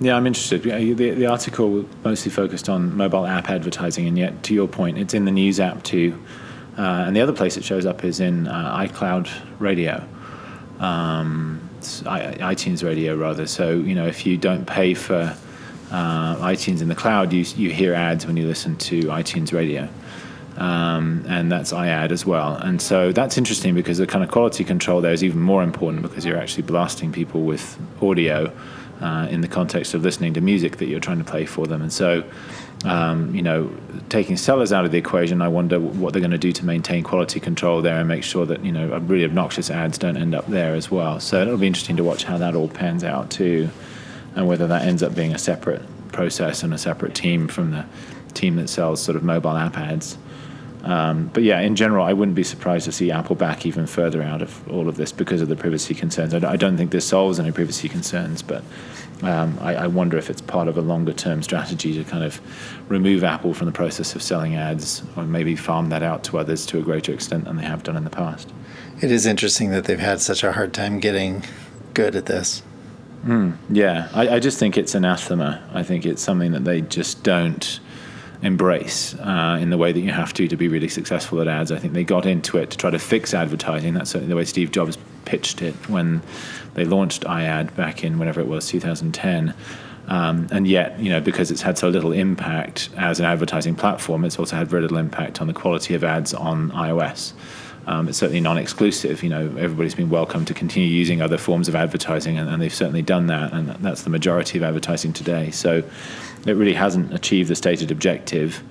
Yeah, 0.00 0.16
I'm 0.16 0.26
interested. 0.26 0.62
The, 0.62 0.92
the 0.92 1.26
article 1.26 1.84
mostly 2.02 2.31
focused 2.31 2.69
on 2.69 2.96
mobile 2.96 3.26
app 3.26 3.48
advertising, 3.48 4.08
and 4.08 4.19
yet, 4.19 4.42
to 4.44 4.54
your 4.54 4.66
point, 4.66 4.98
it's 4.98 5.14
in 5.14 5.25
the 5.25 5.31
news 5.31 5.60
app 5.60 5.82
too. 5.84 6.19
Uh, 6.76 7.05
and 7.06 7.15
the 7.15 7.21
other 7.21 7.32
place 7.32 7.56
it 7.56 7.65
shows 7.65 7.87
up 7.87 8.05
is 8.05 8.21
in 8.21 8.49
uh, 8.49 8.79
iCloud 8.79 9.31
Radio, 9.61 10.05
um, 10.81 11.69
iTunes 11.81 12.82
Radio 12.82 13.17
rather. 13.17 13.47
So 13.47 13.73
you 13.73 13.94
know, 13.94 14.06
if 14.06 14.26
you 14.26 14.37
don't 14.37 14.67
pay 14.67 14.94
for 14.94 15.37
uh, 15.93 16.37
iTunes 16.37 16.82
in 16.82 16.88
the 16.88 16.94
cloud, 16.94 17.32
you 17.32 17.44
you 17.56 17.71
hear 17.71 17.94
ads 17.94 18.26
when 18.26 18.37
you 18.37 18.47
listen 18.47 18.76
to 18.76 19.03
iTunes 19.05 19.53
Radio. 19.53 19.88
Um, 20.56 21.25
and 21.29 21.50
that's 21.50 21.73
iAd 21.73 22.12
as 22.12 22.25
well. 22.25 22.55
And 22.55 22.81
so 22.81 23.11
that's 23.11 23.37
interesting 23.37 23.75
because 23.75 23.99
the 23.99 24.06
kind 24.06 24.23
of 24.23 24.31
quality 24.31 24.62
control 24.62 25.00
there 25.00 25.12
is 25.12 25.25
even 25.25 25.41
more 25.41 25.65
important 25.65 26.03
because 26.03 26.25
you're 26.25 26.38
actually 26.38 26.62
blasting 26.62 27.11
people 27.11 27.43
with 27.43 27.77
audio 28.00 28.53
uh, 29.00 29.27
in 29.31 29.41
the 29.41 29.49
context 29.49 29.94
of 29.94 30.03
listening 30.03 30.32
to 30.35 30.41
music 30.41 30.77
that 30.77 30.87
you're 30.87 31.00
trying 31.00 31.19
to 31.19 31.25
play 31.25 31.44
for 31.44 31.67
them. 31.67 31.82
And 31.82 31.93
so 31.93 32.23
um, 32.84 33.34
you 33.34 33.42
know, 33.42 33.70
taking 34.08 34.36
sellers 34.36 34.72
out 34.72 34.84
of 34.84 34.90
the 34.90 34.98
equation, 34.98 35.40
I 35.40 35.48
wonder 35.48 35.81
what 35.81 36.12
they're 36.12 36.20
going 36.20 36.31
to 36.32 36.38
do 36.38 36.52
to 36.52 36.64
maintain 36.64 37.02
quality 37.02 37.40
control 37.40 37.81
there 37.81 37.98
and 37.98 38.06
make 38.06 38.22
sure 38.22 38.44
that 38.46 38.64
you 38.64 38.72
know 38.72 38.98
really 38.98 39.25
obnoxious 39.25 39.70
ads 39.70 39.98
don't 39.98 40.16
end 40.16 40.34
up 40.34 40.46
there 40.46 40.75
as 40.75 40.90
well. 40.90 41.20
So 41.20 41.40
it'll 41.40 41.56
be 41.56 41.66
interesting 41.66 41.96
to 41.96 42.04
watch 42.04 42.25
how 42.25 42.38
that 42.38 42.54
all 42.54 42.69
pans 42.69 43.02
out 43.02 43.31
too, 43.31 43.70
and 44.34 44.46
whether 44.46 44.66
that 44.66 44.82
ends 44.82 45.02
up 45.02 45.14
being 45.14 45.32
a 45.32 45.38
separate 45.38 45.82
process 46.12 46.62
and 46.62 46.72
a 46.75 46.78
separate 46.78 47.14
team 47.14 47.48
from 47.48 47.70
the 47.70 47.86
team 48.34 48.56
that 48.56 48.69
sells 48.69 49.02
sort 49.02 49.16
of 49.16 49.22
mobile 49.22 49.56
app 49.56 49.78
ads. 49.78 50.19
Um, 50.84 51.31
but 51.32 51.42
yeah, 51.42 51.60
in 51.60 51.76
general, 51.76 52.04
I 52.04 52.12
wouldn't 52.12 52.34
be 52.34 52.44
surprised 52.44 52.84
to 52.84 52.92
see 52.92 53.10
Apple 53.10 53.36
back 53.36 53.64
even 53.64 53.86
further 53.86 54.22
out 54.22 54.42
of 54.42 54.69
all 54.69 54.86
of 54.86 54.96
this 54.96 55.12
because 55.12 55.40
of 55.40 55.48
the 55.48 55.56
privacy 55.56 55.94
concerns. 55.94 56.34
I 56.34 56.56
don't 56.56 56.76
think 56.76 56.90
this 56.90 57.06
solves 57.06 57.40
any 57.40 57.52
privacy 57.52 57.88
concerns, 57.88 58.42
but 58.42 58.62
um, 59.22 59.58
I, 59.62 59.76
I, 59.76 59.86
wonder 59.86 60.19
if 60.19 60.28
it's 60.28 60.42
part 60.42 60.69
of 60.69 60.76
a 60.76 60.82
longer 60.82 61.14
term 61.14 61.42
strategy 61.42 61.94
to 61.94 62.04
kind 62.04 62.22
of 62.22 62.40
remove 62.91 63.24
Apple 63.24 63.55
from 63.55 63.67
the 63.67 63.72
process 63.72 64.14
of 64.14 64.22
selling 64.22 64.56
ads 64.56 65.03
or 65.17 65.24
maybe 65.24 65.56
farm 65.56 65.88
that 65.88 66.03
out 66.03 66.24
to 66.24 66.38
others 66.38 66.67
to 66.67 66.79
a 66.79 66.82
greater 66.82 67.12
extent 67.12 67.44
than 67.44 67.56
they 67.56 67.64
have 67.64 67.82
done 67.82 67.96
in 67.96 68.05
the 68.05 68.10
past. 68.10 68.53
It 69.00 69.10
is 69.10 69.24
interesting 69.24 69.70
that 69.70 69.84
they've 69.84 69.98
had 69.98 70.20
such 70.20 70.44
a 70.44 70.53
hard 70.53 70.74
time 70.74 71.00
getting 71.00 71.44
good 71.94 72.14
at 72.14 72.26
this. 72.26 72.62
Mm, 73.24 73.56
yeah, 73.70 74.08
I, 74.12 74.34
I, 74.34 74.38
just 74.38 74.58
think 74.58 74.76
it's 74.76 74.94
anathema. 74.94 75.67
I 75.72 75.82
think 75.82 76.05
it's 76.05 76.20
something 76.20 76.53
that 76.53 76.64
they 76.64 76.82
just 76.82 77.22
don't 77.22 77.81
embrace 78.44 79.15
uh, 79.15 79.58
in 79.60 79.70
the 79.70 79.79
way 79.79 79.91
that 79.91 80.01
you 80.01 80.13
have 80.13 80.34
to 80.34 80.46
to 80.46 80.56
be 80.56 80.69
really 80.69 80.89
successful 80.89 81.41
at 81.41 81.48
ads. 81.48 81.72
I 81.72 81.79
think 81.79 81.94
they 81.94 82.05
got 82.05 82.27
into 82.27 82.58
it 82.58 82.70
to 82.70 82.77
try 82.77 82.91
to 82.91 82.98
fix 82.98 83.32
advertising. 83.32 83.94
That's 83.94 84.10
certainly 84.10 84.29
the 84.29 84.36
way 84.36 84.44
Steve 84.44 84.70
Jobs 84.70 84.98
pitched 85.24 85.63
it 85.63 85.74
when 85.89 86.22
they 86.74 86.84
launched 86.84 87.22
iAd 87.22 87.74
back 87.74 88.05
in 88.05 88.19
whenever 88.19 88.41
it 88.41 88.46
was 88.46 88.69
2010. 88.69 89.55
Um, 90.06 90.48
and 90.53 90.69
yet, 90.69 91.01
you 91.01 91.08
know, 91.08 91.20
because 91.20 91.51
it's 91.51 91.63
had 91.63 91.79
so 91.79 91.89
little 91.89 92.13
impact 92.13 92.91
as 92.98 93.19
an 93.19 93.24
advertising 93.24 93.74
platform, 93.74 94.27
it's 94.27 94.39
also 94.39 94.56
had 94.56 94.69
very 94.69 94.82
little 94.82 94.98
impact 94.98 95.41
on 95.41 95.46
the 95.46 95.55
quality 95.55 95.94
of 95.94 96.05
ads 96.05 96.34
on 96.34 96.70
iOS. 96.72 97.32
Um, 97.86 98.08
it's 98.08 98.19
certainly 98.19 98.41
non-exclusive. 98.41 99.22
You 99.22 99.29
know, 99.29 99.43
everybody's 99.58 99.94
been 99.94 100.10
welcome 100.10 100.44
to 100.46 100.55
continue 100.55 100.88
using 100.88 101.20
other 101.20 101.38
forms 101.38 101.69
of 101.69 101.74
advertising, 101.74 102.38
and, 102.38 102.48
and, 102.48 102.62
they've 102.62 102.74
certainly 102.74 103.03
done 103.03 103.26
that, 103.26 103.53
and 103.53 103.69
that's 103.69 104.03
the 104.03 104.10
majority 104.10 104.58
of 104.58 104.64
advertising 104.64 105.12
today. 105.12 105.50
So, 105.50 105.82
it 106.46 106.53
really 106.53 106.74
hasn't 106.74 107.12
achieved 107.14 107.48
the 107.48 107.56
stated 107.56 107.91
objective 107.91 108.62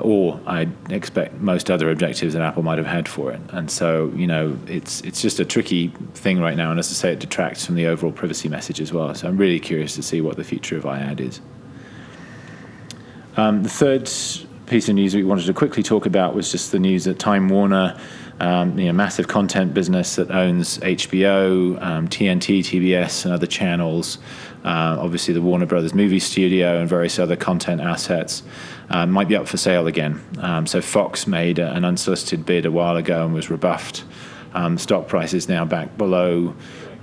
or 0.00 0.40
I 0.46 0.68
expect 0.88 1.34
most 1.34 1.70
other 1.70 1.90
objectives 1.90 2.32
that 2.32 2.42
Apple 2.42 2.62
might 2.62 2.78
have 2.78 2.86
had 2.86 3.08
for 3.08 3.30
it. 3.30 3.40
And 3.50 3.70
so, 3.70 4.10
you 4.16 4.26
know, 4.26 4.58
it's 4.66 5.02
it's 5.02 5.20
just 5.20 5.38
a 5.38 5.44
tricky 5.44 5.88
thing 6.14 6.40
right 6.40 6.56
now, 6.56 6.70
and 6.70 6.80
as 6.80 6.90
I 6.90 6.94
say, 6.94 7.12
it 7.12 7.20
detracts 7.20 7.66
from 7.66 7.74
the 7.74 7.86
overall 7.86 8.12
privacy 8.12 8.48
message 8.48 8.80
as 8.80 8.92
well. 8.92 9.14
So 9.14 9.28
I'm 9.28 9.36
really 9.36 9.60
curious 9.60 9.94
to 9.96 10.02
see 10.02 10.20
what 10.20 10.36
the 10.36 10.44
future 10.44 10.76
of 10.78 10.84
iAd 10.84 11.20
is. 11.20 11.40
Um, 13.36 13.62
the 13.62 13.68
third 13.68 14.10
piece 14.66 14.88
of 14.88 14.94
news 14.94 15.14
we 15.14 15.24
wanted 15.24 15.46
to 15.46 15.54
quickly 15.54 15.82
talk 15.82 16.06
about 16.06 16.34
was 16.34 16.50
just 16.50 16.72
the 16.72 16.78
news 16.78 17.04
that 17.04 17.18
Time 17.18 17.48
Warner. 17.48 17.98
Um, 18.42 18.76
you 18.76 18.86
know, 18.86 18.92
massive 18.92 19.28
content 19.28 19.72
business 19.72 20.16
that 20.16 20.32
owns 20.32 20.78
HBO, 20.78 21.80
um, 21.80 22.08
TNT, 22.08 22.58
TBS, 22.58 23.24
and 23.24 23.32
other 23.32 23.46
channels. 23.46 24.18
Uh, 24.64 24.96
obviously, 24.98 25.32
the 25.32 25.40
Warner 25.40 25.64
Brothers 25.64 25.94
movie 25.94 26.18
studio 26.18 26.80
and 26.80 26.88
various 26.88 27.20
other 27.20 27.36
content 27.36 27.80
assets 27.80 28.42
uh, 28.90 29.06
might 29.06 29.28
be 29.28 29.36
up 29.36 29.46
for 29.46 29.58
sale 29.58 29.86
again. 29.86 30.20
Um, 30.40 30.66
so 30.66 30.80
Fox 30.80 31.28
made 31.28 31.60
a, 31.60 31.72
an 31.72 31.84
unsolicited 31.84 32.44
bid 32.44 32.66
a 32.66 32.72
while 32.72 32.96
ago 32.96 33.24
and 33.24 33.32
was 33.32 33.48
rebuffed. 33.48 34.02
Um, 34.54 34.76
stock 34.76 35.06
price 35.06 35.34
is 35.34 35.48
now 35.48 35.64
back 35.64 35.96
below 35.96 36.52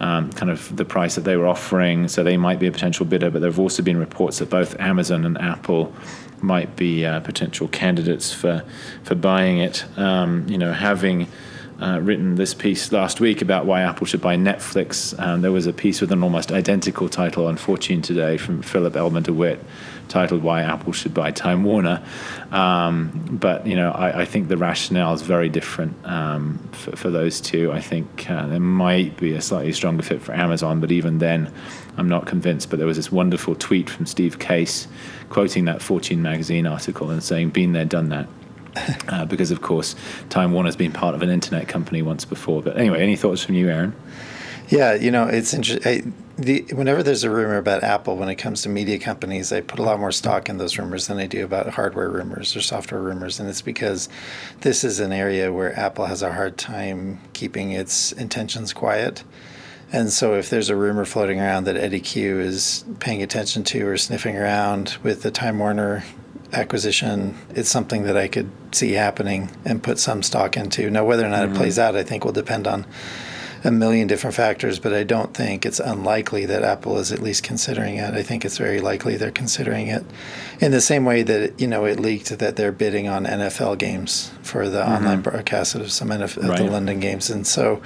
um, 0.01 0.33
kind 0.33 0.51
of 0.51 0.75
the 0.75 0.83
price 0.83 1.15
that 1.15 1.23
they 1.23 1.37
were 1.37 1.47
offering, 1.47 2.09
so 2.09 2.21
they 2.21 2.35
might 2.35 2.59
be 2.59 2.67
a 2.67 2.71
potential 2.71 3.05
bidder. 3.05 3.29
But 3.29 3.39
there 3.39 3.49
have 3.49 3.59
also 3.59 3.81
been 3.81 3.97
reports 3.97 4.39
that 4.39 4.49
both 4.49 4.77
Amazon 4.77 5.23
and 5.23 5.37
Apple 5.37 5.93
might 6.41 6.75
be 6.75 7.05
uh, 7.05 7.19
potential 7.19 7.67
candidates 7.67 8.33
for 8.33 8.63
for 9.03 9.15
buying 9.15 9.59
it. 9.59 9.85
Um, 9.97 10.45
you 10.47 10.57
know, 10.57 10.73
having 10.73 11.27
uh, 11.81 11.99
written 12.01 12.35
this 12.35 12.53
piece 12.53 12.91
last 12.91 13.19
week 13.19 13.41
about 13.41 13.65
why 13.65 13.81
Apple 13.81 14.05
should 14.05 14.21
buy 14.21 14.35
Netflix. 14.35 15.17
Um, 15.17 15.41
there 15.41 15.51
was 15.51 15.65
a 15.65 15.73
piece 15.73 16.01
with 16.01 16.11
an 16.11 16.23
almost 16.23 16.51
identical 16.51 17.07
title 17.07 17.47
on 17.47 17.55
Fortune 17.55 18.01
today 18.01 18.37
from 18.37 18.61
Philip 18.61 18.95
Elmer 18.95 19.21
DeWitt 19.21 19.63
titled 20.09 20.43
"Why 20.43 20.61
Apple 20.61 20.91
Should 20.91 21.13
Buy 21.13 21.31
Time 21.31 21.63
Warner." 21.63 22.03
Um, 22.51 23.27
but 23.31 23.65
you 23.65 23.75
know, 23.75 23.91
I, 23.91 24.21
I, 24.21 24.25
think 24.25 24.49
the 24.49 24.57
rationale 24.57 25.13
is 25.13 25.21
very 25.21 25.47
different 25.47 25.95
um, 26.05 26.57
for, 26.71 26.95
for, 26.95 27.09
those 27.11 27.39
two. 27.39 27.71
I 27.71 27.79
think 27.79 28.29
uh, 28.29 28.47
there 28.47 28.59
might 28.59 29.15
be 29.17 29.33
a 29.33 29.41
slightly 29.41 29.71
stronger 29.71 30.03
fit 30.03 30.21
for 30.21 30.33
Amazon, 30.33 30.81
but 30.81 30.91
even 30.91 31.19
then, 31.19 31.53
I'm 31.95 32.09
not 32.09 32.25
convinced. 32.25 32.69
But 32.69 32.79
there 32.79 32.87
was 32.87 32.97
this 32.97 33.11
wonderful 33.11 33.55
tweet 33.55 33.89
from 33.89 34.05
Steve 34.05 34.39
Case 34.39 34.87
quoting 35.29 35.65
that 35.65 35.81
Fortune 35.81 36.21
magazine 36.21 36.67
article 36.67 37.09
and 37.09 37.23
saying, 37.23 37.51
"Been 37.51 37.71
there, 37.71 37.85
done 37.85 38.09
that." 38.09 38.27
Uh, 39.07 39.25
because 39.25 39.51
of 39.51 39.61
course 39.61 39.95
Time 40.29 40.53
Warner's 40.53 40.75
been 40.75 40.91
part 40.91 41.15
of 41.15 41.21
an 41.21 41.29
internet 41.29 41.67
company 41.67 42.01
once 42.01 42.25
before. 42.25 42.61
But 42.61 42.77
anyway, 42.77 43.01
any 43.01 43.15
thoughts 43.15 43.43
from 43.43 43.55
you, 43.55 43.69
Aaron? 43.69 43.93
Yeah, 44.69 44.93
you 44.93 45.09
know, 45.09 45.25
it's 45.25 45.53
interesting. 45.53 46.13
The, 46.37 46.61
whenever 46.73 47.01
there's 47.01 47.23
a 47.23 47.29
rumor 47.29 47.57
about 47.57 47.83
Apple, 47.83 48.17
when 48.17 48.29
it 48.29 48.35
comes 48.35 48.61
to 48.61 48.69
media 48.69 48.99
companies, 48.99 49.51
I 49.51 49.61
put 49.61 49.79
a 49.79 49.83
lot 49.83 49.99
more 49.99 50.11
stock 50.11 50.47
in 50.47 50.57
those 50.57 50.77
rumors 50.77 51.07
than 51.07 51.17
I 51.17 51.25
do 51.25 51.43
about 51.43 51.69
hardware 51.69 52.07
rumors 52.07 52.55
or 52.55 52.61
software 52.61 53.01
rumors, 53.01 53.39
and 53.39 53.49
it's 53.49 53.63
because 53.63 54.09
this 54.61 54.83
is 54.83 54.99
an 54.99 55.11
area 55.11 55.51
where 55.51 55.77
Apple 55.77 56.05
has 56.05 56.21
a 56.21 56.31
hard 56.31 56.57
time 56.57 57.19
keeping 57.33 57.71
its 57.71 58.11
intentions 58.11 58.71
quiet. 58.71 59.23
And 59.91 60.11
so, 60.13 60.35
if 60.35 60.51
there's 60.51 60.69
a 60.69 60.75
rumor 60.75 61.03
floating 61.03 61.39
around 61.39 61.63
that 61.63 61.75
Eddie 61.75 61.99
Cue 61.99 62.39
is 62.39 62.85
paying 62.99 63.23
attention 63.23 63.63
to 63.65 63.87
or 63.87 63.97
sniffing 63.97 64.37
around 64.37 64.97
with 65.01 65.23
the 65.23 65.31
Time 65.31 65.57
Warner 65.57 66.03
acquisition, 66.53 67.37
it's 67.51 67.69
something 67.69 68.03
that 68.03 68.17
I 68.17 68.27
could 68.27 68.49
see 68.71 68.93
happening 68.93 69.49
and 69.65 69.81
put 69.81 69.99
some 69.99 70.23
stock 70.23 70.57
into. 70.57 70.89
Now, 70.89 71.05
whether 71.05 71.25
or 71.25 71.29
not 71.29 71.43
mm-hmm. 71.43 71.55
it 71.55 71.57
plays 71.57 71.79
out, 71.79 71.95
I 71.95 72.03
think 72.03 72.25
will 72.25 72.31
depend 72.31 72.67
on 72.67 72.85
a 73.63 73.71
million 73.71 74.07
different 74.07 74.35
factors, 74.35 74.79
but 74.79 74.93
I 74.93 75.03
don't 75.03 75.33
think 75.33 75.65
it's 75.65 75.79
unlikely 75.79 76.45
that 76.45 76.63
Apple 76.63 76.97
is 76.97 77.11
at 77.11 77.19
least 77.19 77.43
considering 77.43 77.97
it. 77.97 78.13
I 78.13 78.23
think 78.23 78.45
it's 78.45 78.57
very 78.57 78.79
likely 78.79 79.17
they're 79.17 79.31
considering 79.31 79.87
it 79.87 80.05
in 80.59 80.71
the 80.71 80.81
same 80.81 81.05
way 81.05 81.23
that 81.23 81.59
you 81.59 81.67
know 81.67 81.85
it 81.85 81.99
leaked 81.99 82.37
that 82.37 82.55
they're 82.55 82.71
bidding 82.71 83.07
on 83.07 83.25
NFL 83.25 83.77
games 83.77 84.31
for 84.41 84.69
the 84.69 84.79
mm-hmm. 84.79 84.91
online 84.93 85.21
broadcast 85.21 85.75
of 85.75 85.91
some 85.91 86.09
NFL, 86.09 86.49
right. 86.49 86.57
the 86.57 86.63
London 86.65 86.99
games, 86.99 87.29
and 87.29 87.45
so 87.45 87.81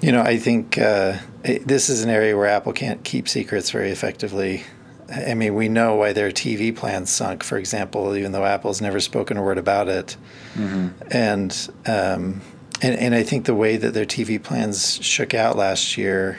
you 0.00 0.12
know 0.12 0.22
I 0.22 0.38
think 0.38 0.78
uh, 0.78 1.18
it, 1.44 1.66
this 1.66 1.88
is 1.88 2.02
an 2.02 2.10
area 2.10 2.36
where 2.36 2.46
Apple 2.46 2.72
can't 2.72 3.02
keep 3.04 3.28
secrets 3.28 3.70
very 3.70 3.90
effectively. 3.90 4.64
I 5.10 5.34
mean, 5.34 5.54
we 5.54 5.68
know 5.68 5.94
why 5.94 6.12
their 6.12 6.30
TV 6.30 6.74
plans 6.74 7.10
sunk, 7.10 7.42
for 7.42 7.56
example, 7.56 8.14
even 8.14 8.32
though 8.32 8.44
Apple's 8.44 8.80
never 8.80 9.00
spoken 9.00 9.36
a 9.36 9.42
word 9.42 9.58
about 9.58 9.88
it. 9.88 10.16
Mm-hmm. 10.54 10.88
And 11.10 11.70
um, 11.86 12.42
and, 12.80 12.94
and 12.96 13.14
I 13.14 13.22
think 13.22 13.46
the 13.46 13.54
way 13.54 13.76
that 13.76 13.94
their 13.94 14.04
TV 14.04 14.42
plans 14.42 15.02
shook 15.04 15.34
out 15.34 15.56
last 15.56 15.96
year 15.96 16.38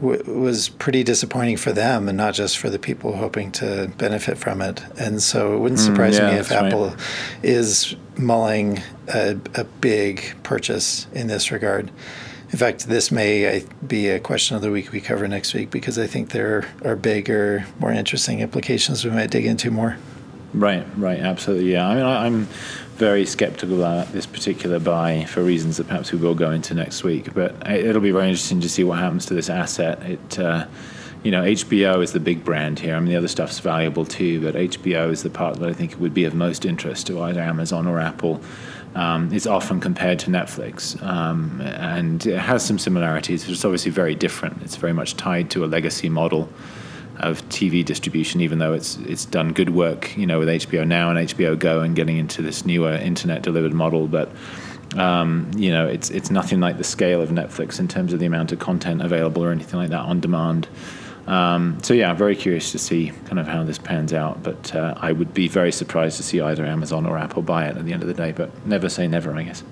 w- 0.00 0.40
was 0.40 0.68
pretty 0.68 1.02
disappointing 1.02 1.56
for 1.56 1.72
them 1.72 2.08
and 2.08 2.16
not 2.16 2.34
just 2.34 2.58
for 2.58 2.70
the 2.70 2.78
people 2.78 3.16
hoping 3.16 3.50
to 3.52 3.90
benefit 3.98 4.38
from 4.38 4.62
it. 4.62 4.82
And 4.98 5.22
so 5.22 5.56
it 5.56 5.58
wouldn't 5.58 5.80
mm, 5.80 5.84
surprise 5.84 6.16
mm, 6.16 6.20
yeah, 6.20 6.34
me 6.34 6.36
if 6.38 6.52
Apple 6.52 6.90
right. 6.90 6.98
is 7.42 7.96
mulling 8.16 8.82
a, 9.08 9.36
a 9.54 9.64
big 9.64 10.34
purchase 10.42 11.06
in 11.12 11.26
this 11.26 11.50
regard. 11.50 11.90
In 12.52 12.58
fact, 12.58 12.86
this 12.86 13.10
may 13.10 13.64
be 13.86 14.08
a 14.08 14.20
question 14.20 14.56
of 14.56 14.62
the 14.62 14.70
week 14.70 14.92
we 14.92 15.00
cover 15.00 15.26
next 15.26 15.54
week 15.54 15.70
because 15.70 15.98
I 15.98 16.06
think 16.06 16.30
there 16.30 16.68
are 16.84 16.94
bigger, 16.94 17.64
more 17.80 17.90
interesting 17.90 18.40
implications 18.40 19.06
we 19.06 19.10
might 19.10 19.30
dig 19.30 19.46
into 19.46 19.70
more. 19.70 19.96
Right, 20.52 20.86
right, 20.98 21.18
absolutely. 21.18 21.72
Yeah, 21.72 21.88
I 21.88 21.94
mean, 21.94 22.04
I, 22.04 22.26
am 22.26 22.44
very 22.96 23.24
skeptical 23.24 23.78
about 23.78 24.12
this 24.12 24.26
particular 24.26 24.78
buy 24.78 25.24
for 25.24 25.42
reasons 25.42 25.78
that 25.78 25.88
perhaps 25.88 26.12
we 26.12 26.18
will 26.18 26.34
go 26.34 26.50
into 26.50 26.74
next 26.74 27.02
week. 27.02 27.32
But 27.32 27.66
it'll 27.70 28.02
be 28.02 28.10
very 28.10 28.28
interesting 28.28 28.60
to 28.60 28.68
see 28.68 28.84
what 28.84 28.98
happens 28.98 29.24
to 29.26 29.34
this 29.34 29.48
asset. 29.48 30.02
It, 30.02 30.38
uh, 30.38 30.66
you 31.22 31.30
know, 31.30 31.42
HBO 31.42 32.02
is 32.02 32.12
the 32.12 32.20
big 32.20 32.44
brand 32.44 32.80
here. 32.80 32.96
I 32.96 33.00
mean, 33.00 33.08
the 33.08 33.16
other 33.16 33.28
stuff's 33.28 33.60
valuable 33.60 34.04
too, 34.04 34.42
but 34.42 34.56
HBO 34.56 35.10
is 35.10 35.22
the 35.22 35.30
part 35.30 35.58
that 35.60 35.70
I 35.70 35.72
think 35.72 35.98
would 35.98 36.12
be 36.12 36.24
of 36.24 36.34
most 36.34 36.66
interest 36.66 37.06
to 37.06 37.22
either 37.22 37.40
Amazon 37.40 37.86
or 37.86 37.98
Apple. 37.98 38.42
Um, 38.94 39.32
it's 39.32 39.46
often 39.46 39.80
compared 39.80 40.18
to 40.20 40.30
Netflix, 40.30 41.02
um, 41.02 41.60
and 41.62 42.26
it 42.26 42.38
has 42.38 42.64
some 42.64 42.78
similarities. 42.78 43.48
It's 43.48 43.64
obviously 43.64 43.90
very 43.90 44.14
different. 44.14 44.62
It's 44.62 44.76
very 44.76 44.92
much 44.92 45.16
tied 45.16 45.50
to 45.52 45.64
a 45.64 45.66
legacy 45.66 46.10
model 46.10 46.48
of 47.18 47.46
TV 47.48 47.84
distribution, 47.84 48.40
even 48.40 48.58
though 48.58 48.74
it's 48.74 48.96
it's 48.98 49.24
done 49.24 49.52
good 49.52 49.70
work, 49.70 50.16
you 50.16 50.26
know, 50.26 50.38
with 50.38 50.48
HBO 50.48 50.86
Now 50.86 51.10
and 51.10 51.28
HBO 51.28 51.58
Go 51.58 51.80
and 51.80 51.96
getting 51.96 52.18
into 52.18 52.42
this 52.42 52.66
newer 52.66 52.92
internet 52.92 53.42
delivered 53.42 53.72
model. 53.72 54.08
But 54.08 54.30
um, 54.96 55.50
you 55.56 55.70
know, 55.70 55.86
it's 55.86 56.10
it's 56.10 56.30
nothing 56.30 56.60
like 56.60 56.76
the 56.76 56.84
scale 56.84 57.22
of 57.22 57.30
Netflix 57.30 57.80
in 57.80 57.88
terms 57.88 58.12
of 58.12 58.18
the 58.18 58.26
amount 58.26 58.52
of 58.52 58.58
content 58.58 59.00
available 59.02 59.42
or 59.42 59.52
anything 59.52 59.78
like 59.78 59.90
that 59.90 60.00
on 60.00 60.20
demand. 60.20 60.68
Um, 61.26 61.78
so 61.82 61.94
yeah, 61.94 62.10
I'm 62.10 62.16
very 62.16 62.34
curious 62.34 62.72
to 62.72 62.78
see 62.78 63.12
kind 63.26 63.38
of 63.38 63.46
how 63.46 63.62
this 63.64 63.78
pans 63.78 64.12
out. 64.12 64.42
But 64.42 64.74
uh, 64.74 64.94
I 64.96 65.12
would 65.12 65.32
be 65.32 65.48
very 65.48 65.72
surprised 65.72 66.16
to 66.16 66.22
see 66.22 66.40
either 66.40 66.64
Amazon 66.64 67.06
or 67.06 67.16
Apple 67.16 67.42
buy 67.42 67.66
it 67.66 67.76
at 67.76 67.84
the 67.84 67.92
end 67.92 68.02
of 68.02 68.08
the 68.08 68.14
day. 68.14 68.32
But 68.32 68.66
never 68.66 68.88
say 68.88 69.06
never, 69.06 69.34
I 69.34 69.44
guess. 69.44 69.62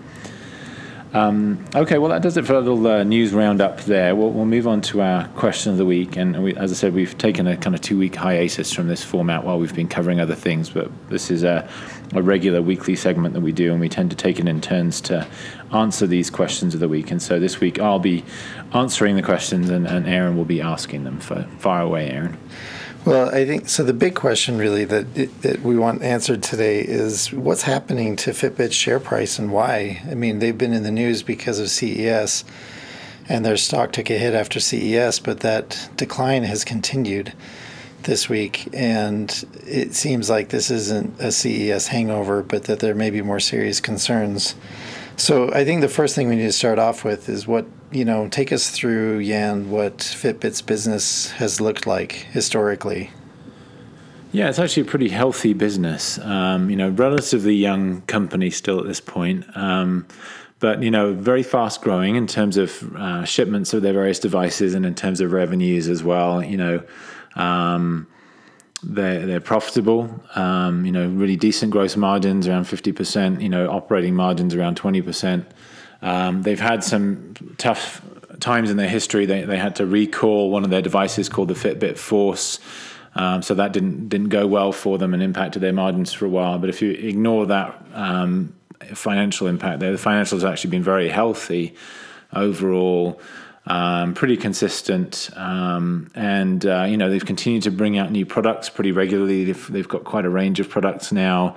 Um, 1.12 1.64
okay, 1.75 1.99
well, 1.99 2.11
that 2.11 2.23
does 2.23 2.37
it 2.37 2.47
for 2.47 2.55
a 2.55 2.61
little 2.61 2.87
uh, 2.87 3.02
news 3.02 3.33
roundup 3.33 3.81
there. 3.81 4.14
We'll, 4.14 4.31
we'll, 4.31 4.45
move 4.45 4.69
on 4.69 4.81
to 4.83 5.00
our 5.00 5.26
question 5.29 5.73
of 5.73 5.79
the 5.79 5.85
week. 5.85 6.17
And 6.17 6.40
we, 6.43 6.55
as 6.55 6.71
I 6.71 6.75
said, 6.76 6.95
we've 6.95 7.19
taken 7.19 7.49
a 7.49 7.57
kind 7.57 7.75
of 7.75 7.83
two 7.83 7.99
week 7.99 8.14
hiatus 8.14 8.73
from 8.73 8.87
this 8.87 9.02
format 9.02 9.45
while 9.45 9.59
we've 9.59 9.75
been 9.75 9.88
covering 9.88 10.21
other 10.21 10.37
things. 10.37 10.71
But 10.71 10.88
this 11.09 11.31
is 11.33 11.43
a, 11.43 11.69
a, 12.14 12.23
regular 12.23 12.62
weekly 12.62 12.95
segment 12.95 13.35
that 13.35 13.40
we 13.40 13.50
do, 13.50 13.73
and 13.73 13.81
we 13.81 13.88
tend 13.88 14.11
to 14.11 14.17
take 14.17 14.38
it 14.38 14.47
in 14.47 14.61
turns 14.61 15.00
to 15.02 15.26
answer 15.73 16.07
these 16.07 16.31
questions 16.31 16.75
of 16.75 16.81
the 16.81 16.88
week. 16.88 17.11
And 17.11 17.21
so 17.21 17.40
this 17.40 17.59
week 17.59 17.81
I'll 17.81 17.99
be 17.99 18.25
answering 18.73 19.17
the 19.17 19.23
questions, 19.23 19.69
and, 19.69 19.88
and 19.88 20.07
Aaron 20.07 20.37
will 20.37 20.45
be 20.45 20.61
asking 20.61 21.02
them. 21.02 21.19
For, 21.19 21.43
far 21.59 21.83
away, 21.83 22.09
Aaron. 22.11 22.38
Well, 23.04 23.35
I 23.35 23.47
think 23.47 23.69
so. 23.71 23.83
The 23.83 23.95
big 23.95 24.14
question, 24.14 24.59
really, 24.59 24.85
that 24.85 25.14
that 25.40 25.62
we 25.62 25.78
want 25.78 26.02
answered 26.02 26.42
today 26.42 26.80
is 26.80 27.33
what's 27.33 27.62
happening 27.62 28.14
to 28.16 28.33
Fitbit's 28.33 28.75
share 28.75 29.00
price 29.00 29.38
and 29.38 29.50
why. 29.50 30.02
I 30.11 30.14
mean, 30.14 30.38
they've 30.38 30.57
been 30.57 30.75
in 30.75 30.83
the 30.83 30.90
news 30.90 31.23
because 31.23 31.59
of 31.59 31.71
CES, 31.71 32.45
and 33.26 33.42
their 33.42 33.57
stock 33.57 33.92
took 33.92 34.11
a 34.11 34.19
hit 34.19 34.35
after 34.35 34.61
CES, 34.61 35.19
but 35.19 35.40
that 35.40 35.88
decline 35.97 36.42
has 36.42 36.62
continued 36.62 37.33
this 38.02 38.28
week, 38.28 38.69
and 38.75 39.45
it 39.66 39.95
seems 39.95 40.28
like 40.28 40.50
this 40.50 40.71
isn't 40.71 41.19
a 41.21 41.33
CES 41.33 41.87
hangover, 41.87 42.42
but 42.42 42.64
that 42.64 42.80
there 42.80 42.95
may 42.95 43.09
be 43.09 43.23
more 43.23 43.40
serious 43.40 43.80
concerns. 43.80 44.54
So 45.16 45.50
I 45.52 45.64
think 45.64 45.80
the 45.80 45.88
first 45.88 46.14
thing 46.14 46.28
we 46.28 46.37
need 46.37 46.42
to 46.42 46.52
start 46.52 46.78
off 46.78 47.02
with 47.02 47.30
is 47.30 47.47
what 47.47 47.66
you 47.92 48.04
know, 48.04 48.28
take 48.28 48.52
us 48.52 48.70
through, 48.70 49.25
Jan, 49.25 49.70
what 49.70 49.99
Fitbit's 49.99 50.62
business 50.62 51.30
has 51.32 51.61
looked 51.61 51.87
like 51.87 52.12
historically. 52.12 53.11
Yeah, 54.32 54.49
it's 54.49 54.61
actually 54.61 54.85
a 54.85 54.87
pretty 54.87 55.09
healthy 55.09 55.54
business. 55.54 56.18
Um, 56.18 56.70
you 56.70 56.76
know, 56.76 56.90
relatively 56.90 57.54
young 57.54 58.02
company 58.02 58.50
still 58.50 58.78
at 58.78 58.87
this 58.87 59.00
point, 59.00 59.44
um, 59.56 60.06
but 60.61 60.82
you 60.82 60.90
know, 60.90 61.14
very 61.14 61.42
fast 61.42 61.82
growing 61.82 62.14
in 62.14 62.28
terms 62.28 62.56
of 62.56 62.94
uh, 62.94 63.25
shipments 63.25 63.75
of 63.75 63.82
their 63.82 63.92
various 63.92 64.20
devices 64.20 64.75
and 64.75 64.87
in 64.87 64.94
terms 64.94 65.20
of 65.20 65.32
revenues 65.32 65.88
as 65.88 66.04
well. 66.04 66.44
You 66.44 66.56
know, 66.59 66.82
um, 67.35 68.06
they're 68.85 69.26
they're 69.26 69.40
profitable. 69.40 70.23
Um, 70.37 70.87
you 70.87 70.92
know, 70.92 71.09
really 71.09 71.37
decent 71.37 71.73
gross 71.73 71.97
margins 71.97 72.47
around 72.47 72.64
fifty 72.64 72.92
percent. 72.92 73.40
You 73.40 73.49
know, 73.49 73.68
operating 73.68 74.14
margins 74.14 74.54
around 74.54 74.76
twenty 74.76 75.02
percent. 75.02 75.44
Um, 76.02 76.42
they've 76.42 76.61
had 76.61 76.83
some 76.83 77.35
tough 77.59 78.02
times 78.40 78.71
in 78.71 78.76
their 78.76 78.88
history. 78.88 79.26
They, 79.26 79.42
they 79.42 79.59
had 79.59 79.76
to 79.76 79.87
recall 79.87 80.50
one 80.50 80.64
of 80.64 80.71
their 80.71 80.83
devices 80.83 81.28
called 81.28 81.49
the 81.49 81.54
Fitbit 81.54 81.99
Force. 81.99 82.59
Um, 83.14 83.42
so 83.42 83.54
that 83.54 83.73
didn't 83.73 84.09
didn't 84.09 84.28
go 84.28 84.47
well 84.47 84.73
for 84.73 84.97
them 84.97 85.14
and 85.14 85.23
impacted 85.23 85.62
their 85.62 85.73
margins 85.73 86.12
for 86.12 86.26
a 86.26 86.28
while. 86.28 86.59
But 86.59 86.71
if 86.71 86.80
you 86.80 86.92
ignore 86.92 87.47
that 87.47 87.85
um, 87.92 88.54
financial 88.95 89.49
impact, 89.49 89.80
there, 89.80 89.90
the 89.90 89.99
financials 89.99 90.42
have 90.42 90.52
actually 90.52 90.71
been 90.71 90.83
very 90.83 91.09
healthy 91.09 91.75
overall. 92.33 93.21
Um, 93.66 94.14
pretty 94.14 94.37
consistent, 94.37 95.28
um, 95.37 96.11
and 96.14 96.64
uh, 96.64 96.87
you 96.88 96.97
know 96.97 97.11
they've 97.11 97.25
continued 97.25 97.64
to 97.64 97.71
bring 97.71 97.99
out 97.99 98.11
new 98.11 98.25
products 98.25 98.71
pretty 98.71 98.90
regularly. 98.90 99.45
They've, 99.45 99.73
they've 99.73 99.88
got 99.88 100.04
quite 100.04 100.25
a 100.25 100.30
range 100.30 100.61
of 100.61 100.69
products 100.71 101.12
now 101.12 101.57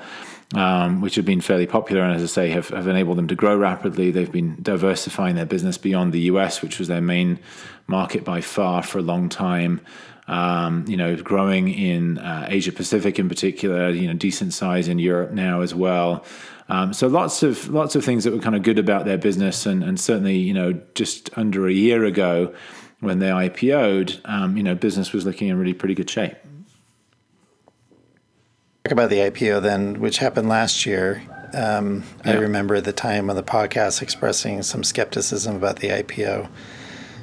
um, 0.54 1.02
which 1.02 1.16
have 1.16 1.26
been 1.26 1.42
fairly 1.42 1.68
popular 1.68 2.04
and, 2.04 2.16
as 2.16 2.24
I 2.24 2.28
say, 2.28 2.50
have, 2.50 2.70
have 2.70 2.88
enabled 2.88 3.18
them 3.18 3.28
to 3.28 3.36
grow 3.36 3.58
rapidly. 3.58 4.12
They've 4.12 4.32
been 4.32 4.58
diversifying 4.62 5.36
their 5.36 5.46
business 5.46 5.78
beyond 5.78 6.14
the 6.14 6.22
US, 6.22 6.62
which 6.62 6.80
was 6.80 6.88
their 6.88 7.02
main 7.02 7.40
market 7.88 8.24
by 8.24 8.42
far 8.42 8.84
for 8.84 9.00
a 9.00 9.02
long 9.02 9.30
time. 9.30 9.82
Um, 10.28 10.86
you 10.88 10.96
know, 10.96 11.16
growing 11.18 11.68
in 11.68 12.18
uh, 12.18 12.48
Asia 12.50 12.72
Pacific 12.72 13.20
in 13.20 13.28
particular. 13.28 13.90
You 13.90 14.08
know, 14.08 14.14
decent 14.14 14.54
size 14.54 14.88
in 14.88 15.00
Europe 15.00 15.32
now 15.32 15.62
as 15.62 15.76
well. 15.76 16.24
Um, 16.70 16.94
so 16.94 17.08
lots 17.08 17.44
of 17.44 17.68
lots 17.68 17.96
of 17.96 18.06
things 18.06 18.24
that 18.24 18.32
were 18.32 18.40
kind 18.40 18.56
of 18.56 18.64
good 18.64 18.80
about 18.80 19.04
their 19.04 19.18
business, 19.18 19.66
and, 19.66 19.84
and 19.84 20.00
certainly 20.00 20.38
you 20.38 20.54
know 20.54 20.80
just 20.96 21.30
under 21.38 21.68
a 21.68 21.74
year 21.74 22.06
ago 22.06 22.54
when 23.04 23.20
they 23.20 23.28
IPO'd, 23.28 24.22
um, 24.26 24.56
you 24.56 24.64
know, 24.64 24.76
business 24.76 25.12
was 25.12 25.26
looking 25.26 25.50
in 25.50 25.58
really 25.58 25.74
pretty 25.74 25.94
good 25.94 26.10
shape. 26.10 26.36
Talk 28.84 28.92
about 28.92 29.10
the 29.10 29.20
IPO 29.20 29.62
then, 29.62 30.02
which 30.02 30.18
happened 30.18 30.50
last 30.50 30.86
year. 30.86 31.24
Um, 31.54 32.04
yeah. 32.26 32.34
I 32.34 32.36
remember 32.36 32.76
at 32.76 32.84
the 32.84 32.92
time 32.92 33.30
on 33.30 33.38
the 33.38 33.44
podcast 33.44 34.02
expressing 34.02 34.62
some 34.62 34.84
skepticism 34.84 35.56
about 35.56 35.78
the 35.80 35.88
IPO. 35.88 36.50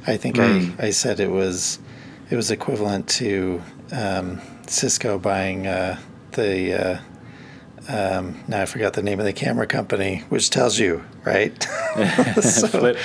I 0.06 0.16
think 0.16 0.36
mm. 0.36 0.80
I, 0.80 0.86
I 0.86 0.90
said 0.90 1.20
it 1.20 1.30
was 1.30 1.78
it 2.30 2.36
was 2.36 2.50
equivalent 2.50 3.10
to 3.10 3.60
um, 3.92 4.40
Cisco 4.68 5.18
buying 5.18 5.66
uh, 5.66 6.00
the 6.32 6.72
uh, 6.72 7.00
um, 7.88 8.42
now 8.46 8.62
I 8.62 8.66
forgot 8.66 8.92
the 8.92 9.02
name 9.02 9.18
of 9.20 9.26
the 9.26 9.32
camera 9.32 9.66
company, 9.66 10.24
which 10.28 10.50
tells 10.50 10.78
you, 10.78 11.04
right? 11.24 11.62
so, 12.42 12.66
flip, 12.66 12.98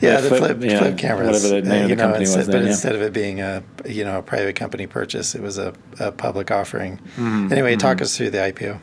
yeah, 0.00 0.20
the 0.20 0.28
flip, 0.28 0.58
flip, 0.58 0.62
yeah, 0.62 0.78
flip 0.78 0.98
cameras. 0.98 1.42
Whatever 1.42 1.60
the 1.60 1.68
name 1.68 1.80
uh, 1.80 1.82
of 1.84 1.88
the 1.90 1.96
know, 1.96 2.02
company 2.02 2.22
was. 2.24 2.34
Then, 2.34 2.46
but 2.46 2.62
yeah. 2.62 2.70
instead 2.70 2.94
of 2.94 3.02
it 3.02 3.12
being 3.12 3.40
a 3.40 3.62
you 3.84 4.04
know 4.04 4.18
a 4.18 4.22
private 4.22 4.56
company 4.56 4.86
purchase, 4.86 5.34
it 5.34 5.42
was 5.42 5.58
a, 5.58 5.74
a 6.00 6.12
public 6.12 6.50
offering. 6.50 6.96
Mm-hmm. 6.96 7.52
Anyway, 7.52 7.72
mm-hmm. 7.72 7.78
talk 7.78 8.00
us 8.00 8.16
through 8.16 8.30
the 8.30 8.38
IPO. 8.38 8.80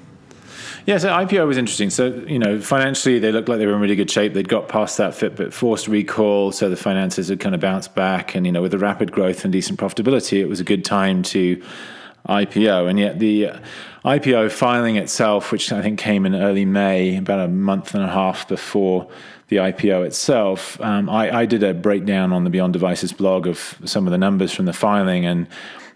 Yeah, 0.85 0.97
so 0.97 1.09
IPO 1.09 1.45
was 1.45 1.57
interesting. 1.57 1.89
So, 1.89 2.07
you 2.27 2.39
know, 2.39 2.59
financially, 2.59 3.19
they 3.19 3.31
looked 3.31 3.49
like 3.49 3.59
they 3.59 3.67
were 3.67 3.75
in 3.75 3.79
really 3.79 3.95
good 3.95 4.09
shape. 4.09 4.33
They'd 4.33 4.47
got 4.47 4.69
past 4.69 4.97
that 4.97 5.13
Fitbit 5.13 5.53
Force 5.53 5.87
recall, 5.87 6.51
so 6.51 6.69
the 6.69 6.75
finances 6.75 7.27
had 7.27 7.39
kind 7.39 7.53
of 7.53 7.61
bounced 7.61 7.93
back. 7.93 8.33
And, 8.33 8.45
you 8.45 8.51
know, 8.51 8.61
with 8.61 8.71
the 8.71 8.79
rapid 8.79 9.11
growth 9.11 9.43
and 9.43 9.53
decent 9.53 9.79
profitability, 9.79 10.39
it 10.39 10.47
was 10.47 10.59
a 10.59 10.63
good 10.63 10.83
time 10.83 11.21
to 11.23 11.61
IPO. 12.27 12.89
And 12.89 12.99
yet 12.99 13.19
the 13.19 13.51
IPO 14.05 14.51
filing 14.51 14.95
itself, 14.95 15.51
which 15.51 15.71
I 15.71 15.81
think 15.81 15.99
came 15.99 16.25
in 16.25 16.35
early 16.35 16.65
May, 16.65 17.17
about 17.17 17.39
a 17.39 17.47
month 17.47 17.93
and 17.93 18.03
a 18.03 18.07
half 18.07 18.47
before 18.47 19.07
the 19.49 19.57
IPO 19.57 20.05
itself, 20.05 20.79
um, 20.81 21.09
I, 21.09 21.39
I, 21.39 21.45
did 21.45 21.63
a 21.63 21.73
breakdown 21.73 22.31
on 22.31 22.43
the 22.43 22.51
Beyond 22.51 22.73
Devices 22.73 23.11
blog 23.11 23.47
of 23.47 23.79
some 23.83 24.05
of 24.05 24.11
the 24.11 24.17
numbers 24.17 24.53
from 24.53 24.65
the 24.65 24.73
filing. 24.73 25.25
And, 25.25 25.47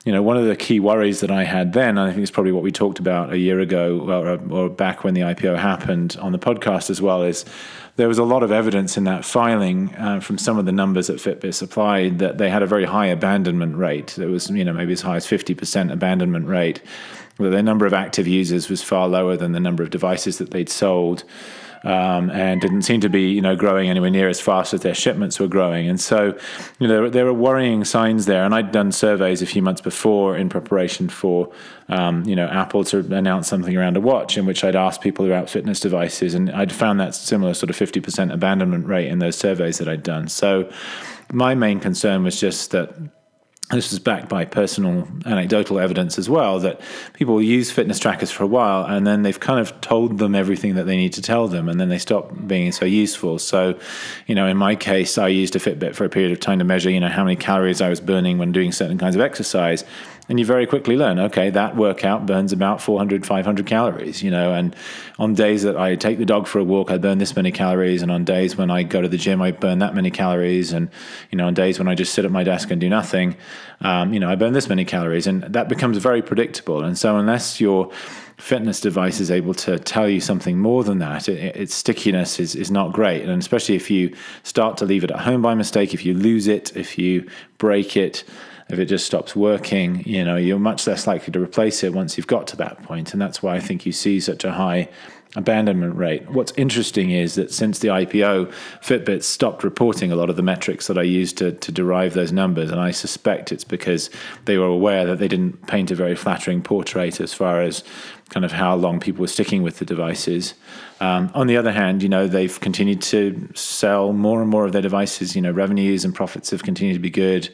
you 0.06 0.12
know, 0.12 0.24
one 0.24 0.38
of 0.38 0.46
the 0.46 0.56
key 0.56 0.80
worries 0.80 1.20
that 1.20 1.30
I 1.30 1.44
had 1.44 1.74
then, 1.74 2.00
I 2.00 2.10
think 2.10 2.24
it's 2.24 2.32
probably 2.32 2.52
what 2.52 2.64
we 2.64 2.72
talked 2.72 2.98
about 2.98 3.32
a 3.32 3.38
year 3.38 3.60
ago 3.60 4.00
or, 4.00 4.40
or 4.52 4.70
back 4.70 5.04
when 5.04 5.14
the 5.14 5.22
IPO 5.22 5.58
happened 5.58 6.18
on 6.20 6.32
the 6.32 6.40
podcast 6.40 6.90
as 6.90 7.00
well, 7.00 7.22
is 7.22 7.46
there 7.96 8.08
was 8.08 8.18
a 8.18 8.24
lot 8.24 8.42
of 8.42 8.52
evidence 8.52 8.98
in 8.98 9.04
that 9.04 9.24
filing 9.24 9.94
uh, 9.96 10.20
from 10.20 10.38
some 10.38 10.58
of 10.58 10.66
the 10.66 10.72
numbers 10.72 11.08
that 11.08 11.18
Fitbit 11.18 11.54
supplied 11.54 12.20
that 12.20 12.40
they 12.40 12.50
had 12.50 12.64
a 12.64 12.68
very 12.68 12.86
high 12.86 13.06
abandonment 13.06 13.78
rate. 13.78 14.16
There 14.18 14.30
was, 14.30 14.50
you 14.50 14.66
know, 14.66 14.74
maybe 14.74 14.94
as 14.94 15.02
high 15.02 15.18
as 15.18 15.28
50% 15.28 15.92
abandonment 15.92 16.48
rate. 16.48 16.82
That 17.38 17.50
their 17.50 17.64
number 17.64 17.86
of 17.86 17.94
active 17.94 18.28
users 18.28 18.70
was 18.70 18.84
far 18.84 19.08
lower 19.08 19.36
than 19.36 19.54
the 19.54 19.60
number 19.60 19.84
of 19.84 19.90
devices 19.90 20.38
that 20.38 20.52
they'd 20.52 20.70
sold 20.70 21.24
um, 21.84 22.30
and 22.32 22.62
didn't 22.62 22.84
seem 22.84 23.02
to 23.02 23.10
be 23.10 23.30
you 23.30 23.42
know 23.42 23.56
growing 23.56 23.90
anywhere 23.90 24.10
near 24.10 24.30
as 24.30 24.40
fast 24.40 24.74
as 24.74 24.82
their 24.82 24.94
shipments 24.94 25.40
were 25.40 25.48
growing. 25.48 25.88
And 25.88 26.00
so 26.00 26.38
you 26.80 26.88
know 26.88 27.10
there 27.10 27.26
were 27.26 27.34
worrying 27.34 27.84
signs 27.84 28.26
there. 28.26 28.44
And 28.44 28.56
I'd 28.56 28.72
done 28.72 28.92
surveys 28.92 29.42
a 29.42 29.46
few 29.46 29.62
months 29.62 29.82
before 29.82 30.38
in 30.38 30.50
preparation 30.50 31.10
for 31.10 31.52
um, 31.90 32.24
you 32.26 32.36
know 32.36 32.48
Apple 32.48 32.84
to 32.86 33.00
announce 33.00 33.48
something 33.48 33.76
around 33.76 33.98
a 33.98 34.02
watch, 34.02 34.38
in 34.38 34.46
which 34.46 34.64
I'd 34.64 34.76
asked 34.76 35.02
people 35.02 35.26
about 35.26 35.50
fitness 35.50 35.80
devices, 35.80 36.34
and 36.34 36.50
I'd 36.52 36.72
found 36.72 37.00
that 37.00 37.16
similar 37.16 37.54
sort 37.54 37.70
of 37.70 37.76
fifty 37.76 38.00
percent 38.00 38.32
abandonment 38.32 38.88
rate 38.88 39.08
in 39.08 39.20
those 39.20 39.38
surveys 39.38 39.78
that 39.78 39.90
I'd 39.90 40.04
done. 40.04 40.28
So 40.28 40.70
my 41.32 41.56
main 41.56 41.80
concern 41.80 42.24
was 42.24 42.40
just 42.40 42.72
that 42.72 42.94
this 43.72 43.92
was 43.92 44.00
backed 44.00 44.30
by 44.30 44.46
personal 44.46 45.08
anecdotal 45.26 45.80
evidence 45.80 46.20
as 46.20 46.30
well 46.30 46.60
that 46.60 46.82
people 47.14 47.42
use 47.42 47.72
fitness 47.72 47.98
trackers 47.98 48.30
for 48.30 48.44
a 48.44 48.48
while 48.48 48.86
and 48.86 49.08
then 49.08 49.24
they've 49.24 49.40
kind 49.40 49.60
of 49.60 49.80
told 49.82 50.18
them 50.20 50.36
everything 50.36 50.76
that 50.76 50.84
they 50.84 50.98
need 50.98 51.14
to 51.14 51.22
tell 51.22 51.48
them 51.48 51.70
and 51.70 51.80
then 51.80 51.90
they 51.90 51.98
stop 51.98 52.32
being 52.46 52.72
so 52.72 52.86
useful. 52.86 53.40
So 53.40 53.80
you 54.28 54.36
know 54.36 54.48
in 54.48 54.58
my 54.58 54.76
case 54.76 55.18
i 55.18 55.28
used 55.28 55.56
a 55.56 55.60
fitbit 55.60 55.96
for 55.96 56.06
a 56.06 56.10
period 56.10 56.32
of 56.32 56.40
time 56.40 56.60
to 56.60 56.66
measure 56.66 56.90
you 56.90 57.00
know 57.00 57.10
how 57.10 57.24
many 57.24 57.36
calories 57.36 57.82
i 57.82 57.90
was 57.90 58.00
burning 58.00 58.38
when 58.38 58.52
doing 58.52 58.72
certain 58.72 58.98
kinds 58.98 59.16
of 59.16 59.22
exercise 59.22 59.84
and 60.30 60.40
you 60.40 60.46
very 60.46 60.66
quickly 60.66 60.96
learn 60.96 61.20
okay 61.20 61.50
that 61.50 61.76
workout 61.76 62.26
burns 62.26 62.52
about 62.52 62.82
400 62.82 63.26
500 63.26 63.66
calories 63.66 64.24
you 64.24 64.32
know 64.32 64.54
and 64.54 64.76
on 65.20 65.34
days 65.34 65.64
that 65.64 65.78
i 65.78 65.96
take 65.96 66.18
the 66.18 66.26
dog 66.26 66.48
for 66.48 66.60
a 66.60 66.64
walk 66.64 66.92
i 66.92 66.98
burn 66.98 67.18
this 67.18 67.36
many 67.36 67.52
calories 67.52 68.02
and 68.02 68.12
on 68.12 68.24
days 68.24 68.56
when 68.56 68.72
i 68.72 68.84
go 68.84 69.02
to 69.02 69.08
the 69.08 69.18
gym 69.18 69.42
i 69.42 69.52
burn 69.52 69.80
that 69.80 69.94
many 69.94 70.10
calories 70.10 70.72
and 70.72 70.90
you 71.32 71.38
know 71.38 71.48
on 71.48 71.54
days 71.54 71.78
when 71.78 71.88
i 71.88 71.96
just 71.96 72.14
sit 72.14 72.26
at 72.26 72.32
my 72.32 72.44
desk 72.44 72.72
and 72.72 72.80
do 72.80 72.90
nothing 72.90 73.36
um, 73.82 74.14
you 74.14 74.20
know 74.20 74.30
i 74.30 74.36
burn 74.36 74.54
this 74.54 74.70
many 74.70 74.86
calories 74.86 75.28
and 75.28 75.44
that 75.44 75.68
becomes 75.68 75.98
very 75.98 76.22
predictable 76.22 76.84
and 76.84 76.98
so 76.98 77.18
unless 77.18 77.60
your 77.60 77.92
fitness 78.38 78.82
device 78.82 79.20
is 79.20 79.32
able 79.32 79.54
to 79.54 79.80
tell 79.80 80.10
you 80.10 80.20
something 80.20 80.58
more 80.58 80.84
than 80.84 81.00
that, 81.00 81.30
it, 81.30 81.56
its 81.56 81.74
stickiness 81.74 82.40
is, 82.40 82.56
is 82.56 82.70
not 82.72 82.92
great. 82.92 83.22
And 83.22 83.40
especially 83.40 83.76
if 83.76 83.90
you 83.90 84.14
start 84.42 84.76
to 84.78 84.86
leave 84.86 85.04
it 85.04 85.12
at 85.12 85.20
home 85.20 85.42
by 85.42 85.54
mistake, 85.54 85.94
if 85.94 86.04
you 86.04 86.14
lose 86.14 86.48
it, 86.48 86.76
if 86.76 86.98
you 86.98 87.30
break 87.58 87.96
it, 87.96 88.26
if 88.74 88.80
it 88.80 88.86
just 88.86 89.06
stops 89.06 89.36
working, 89.36 90.04
you 90.06 90.24
know, 90.24 90.36
you're 90.36 90.60
much 90.60 90.86
less 90.88 91.08
likely 91.08 91.32
to 91.32 91.40
replace 91.40 91.84
it 91.84 91.94
once 91.94 92.18
you've 92.18 92.28
got 92.28 92.48
to 92.48 92.58
that 92.58 92.82
point. 92.84 93.14
And 93.14 93.22
that's 93.22 93.42
why 93.42 93.56
I 93.56 93.60
think 93.60 93.86
you 93.86 93.92
see 93.92 94.20
such 94.20 94.44
a 94.44 94.52
high 94.52 94.90
abandonment 95.36 95.96
rate. 95.96 96.30
What's 96.30 96.52
interesting 96.58 97.12
is 97.12 97.36
that 97.36 97.52
since 97.52 97.80
the 97.80 97.88
IPO, 97.88 98.54
Fitbit 98.84 99.24
stopped 99.24 99.64
reporting 99.64 100.12
a 100.12 100.16
lot 100.16 100.30
of 100.30 100.36
the 100.36 100.44
metrics 100.44 100.88
that 100.88 100.98
I 100.98 101.04
used 101.04 101.38
to, 101.40 101.54
to 101.54 101.72
derive 101.72 102.14
those 102.14 102.32
numbers. 102.32 102.70
And 102.70 102.80
I 102.80 102.92
suspect 102.92 103.52
it's 103.52 103.64
because 103.64 104.10
they 104.46 104.58
were 104.58 104.68
aware 104.68 105.06
that 105.06 105.20
they 105.20 105.28
didn't 105.28 105.68
paint 105.68 105.90
a 105.92 105.96
very 105.96 106.16
flattering 106.16 106.62
portrait 106.62 107.20
as 107.20 107.34
far 107.34 107.62
as 107.62 107.84
kind 108.30 108.46
of 108.46 108.52
how 108.52 108.76
long 108.76 109.00
people 109.00 109.22
were 109.22 109.28
sticking 109.28 109.64
with 109.64 109.80
the 109.80 109.86
devices. 109.86 110.54
Um, 111.04 111.30
on 111.34 111.48
the 111.48 111.58
other 111.58 111.74
hand, 111.74 112.02
you 112.02 112.08
know, 112.08 112.28
they've 112.28 112.58
continued 112.62 113.02
to 113.02 113.50
sell 113.56 114.14
more 114.14 114.40
and 114.40 114.50
more 114.50 114.64
of 114.64 114.72
their 114.72 114.82
devices. 114.82 115.36
You 115.36 115.42
know, 115.42 115.52
revenues 115.52 116.06
and 116.06 116.16
profits 116.16 116.52
have 116.52 116.64
continued 116.64 116.94
to 116.94 117.02
be 117.02 117.10
good 117.10 117.50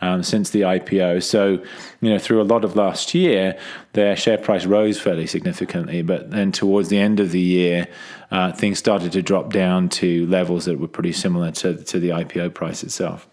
um, 0.00 0.22
since 0.22 0.50
the 0.50 0.60
IPO. 0.60 1.24
So, 1.24 1.60
you 2.00 2.10
know, 2.10 2.18
through 2.20 2.40
a 2.40 2.44
lot 2.44 2.64
of 2.64 2.76
last 2.76 3.12
year, 3.12 3.58
their 3.94 4.14
share 4.14 4.38
price 4.38 4.66
rose 4.66 5.00
fairly 5.00 5.26
significantly. 5.26 6.02
But 6.02 6.30
then 6.30 6.52
towards 6.52 6.90
the 6.90 6.98
end 6.98 7.18
of 7.18 7.32
the 7.32 7.40
year, 7.40 7.88
uh, 8.30 8.52
things 8.52 8.78
started 8.78 9.10
to 9.12 9.22
drop 9.22 9.52
down 9.52 9.88
to 9.88 10.24
levels 10.28 10.66
that 10.66 10.78
were 10.78 10.86
pretty 10.86 11.12
similar 11.12 11.50
to, 11.50 11.82
to 11.82 11.98
the 11.98 12.10
IPO 12.10 12.54
price 12.54 12.84
itself. 12.84 13.28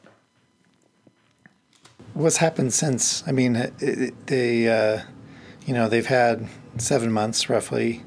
What's 2.15 2.38
happened 2.38 2.73
since? 2.73 3.23
I 3.27 3.34
mean, 3.34 3.71
they, 4.25 4.67
uh, 4.67 5.03
you 5.67 5.75
know, 5.75 5.88
they've 5.88 6.08
had 6.08 6.47
seven 6.77 7.12
months 7.12 7.51
roughly 7.51 8.01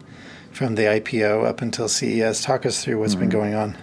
from 0.53 0.75
the 0.75 0.83
IPO 0.83 1.45
up 1.47 1.63
until 1.63 1.89
CES. 1.89 2.43
Talk 2.43 2.67
us 2.67 2.85
through 2.85 2.99
what's 2.99 3.15
mm-hmm. 3.15 3.21
been 3.21 3.29
going 3.31 3.55
on. 3.55 3.77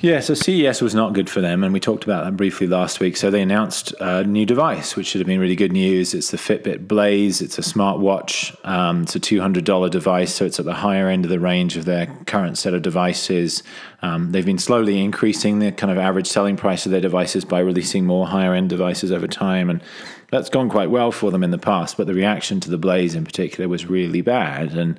Yeah, 0.00 0.20
so 0.20 0.34
CES 0.34 0.80
was 0.80 0.94
not 0.94 1.12
good 1.12 1.28
for 1.28 1.40
them, 1.40 1.64
and 1.64 1.72
we 1.72 1.80
talked 1.80 2.04
about 2.04 2.24
that 2.24 2.36
briefly 2.36 2.68
last 2.68 3.00
week. 3.00 3.16
So 3.16 3.32
they 3.32 3.42
announced 3.42 3.92
a 3.98 4.22
new 4.22 4.46
device, 4.46 4.94
which 4.94 5.08
should 5.08 5.20
have 5.20 5.26
been 5.26 5.40
really 5.40 5.56
good 5.56 5.72
news. 5.72 6.14
It's 6.14 6.30
the 6.30 6.36
Fitbit 6.36 6.86
Blaze. 6.86 7.42
It's 7.42 7.58
a 7.58 7.62
smartwatch. 7.62 8.54
Um, 8.64 9.02
it's 9.02 9.16
a 9.16 9.20
two 9.20 9.40
hundred 9.40 9.64
dollar 9.64 9.88
device, 9.88 10.32
so 10.32 10.44
it's 10.44 10.60
at 10.60 10.66
the 10.66 10.74
higher 10.74 11.08
end 11.08 11.24
of 11.24 11.30
the 11.30 11.40
range 11.40 11.76
of 11.76 11.84
their 11.84 12.06
current 12.26 12.58
set 12.58 12.74
of 12.74 12.82
devices. 12.82 13.64
Um, 14.00 14.30
they've 14.30 14.46
been 14.46 14.58
slowly 14.58 15.00
increasing 15.02 15.58
the 15.58 15.72
kind 15.72 15.90
of 15.90 15.98
average 15.98 16.28
selling 16.28 16.56
price 16.56 16.86
of 16.86 16.92
their 16.92 17.00
devices 17.00 17.44
by 17.44 17.58
releasing 17.58 18.06
more 18.06 18.28
higher 18.28 18.54
end 18.54 18.68
devices 18.70 19.10
over 19.10 19.26
time, 19.26 19.68
and 19.68 19.82
that's 20.30 20.50
gone 20.50 20.68
quite 20.68 20.90
well 20.90 21.10
for 21.10 21.30
them 21.30 21.42
in 21.42 21.50
the 21.50 21.58
past. 21.58 21.96
But 21.96 22.06
the 22.06 22.14
reaction 22.14 22.60
to 22.60 22.70
the 22.70 22.78
Blaze 22.78 23.14
in 23.14 23.24
particular 23.24 23.68
was 23.68 23.86
really 23.86 24.20
bad, 24.20 24.74
and 24.74 24.98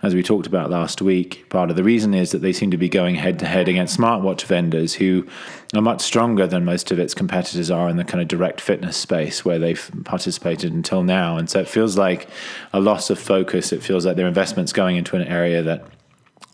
as 0.00 0.14
we 0.14 0.22
talked 0.22 0.46
about 0.46 0.70
last 0.70 1.02
week, 1.02 1.48
part 1.48 1.70
of 1.70 1.76
the 1.76 1.82
reason 1.82 2.14
is 2.14 2.30
that 2.30 2.38
they 2.38 2.52
seem 2.52 2.70
to 2.70 2.76
be 2.76 2.88
going 2.88 3.16
head 3.16 3.38
to 3.40 3.46
head 3.46 3.66
against 3.66 3.98
smartwatch 3.98 4.44
vendors 4.44 4.94
who 4.94 5.26
are 5.74 5.82
much 5.82 6.00
stronger 6.02 6.46
than 6.46 6.64
most 6.64 6.92
of 6.92 7.00
its 7.00 7.14
competitors 7.14 7.68
are 7.70 7.88
in 7.88 7.96
the 7.96 8.04
kind 8.04 8.22
of 8.22 8.28
direct 8.28 8.60
fitness 8.60 8.96
space 8.96 9.44
where 9.44 9.58
they've 9.58 9.90
participated 10.04 10.72
until 10.72 11.02
now. 11.02 11.36
And 11.36 11.50
so 11.50 11.60
it 11.60 11.68
feels 11.68 11.98
like 11.98 12.28
a 12.72 12.78
loss 12.78 13.10
of 13.10 13.18
focus. 13.18 13.72
It 13.72 13.82
feels 13.82 14.06
like 14.06 14.16
their 14.16 14.28
investment's 14.28 14.72
going 14.72 14.96
into 14.96 15.16
an 15.16 15.22
area 15.22 15.62
that 15.62 15.84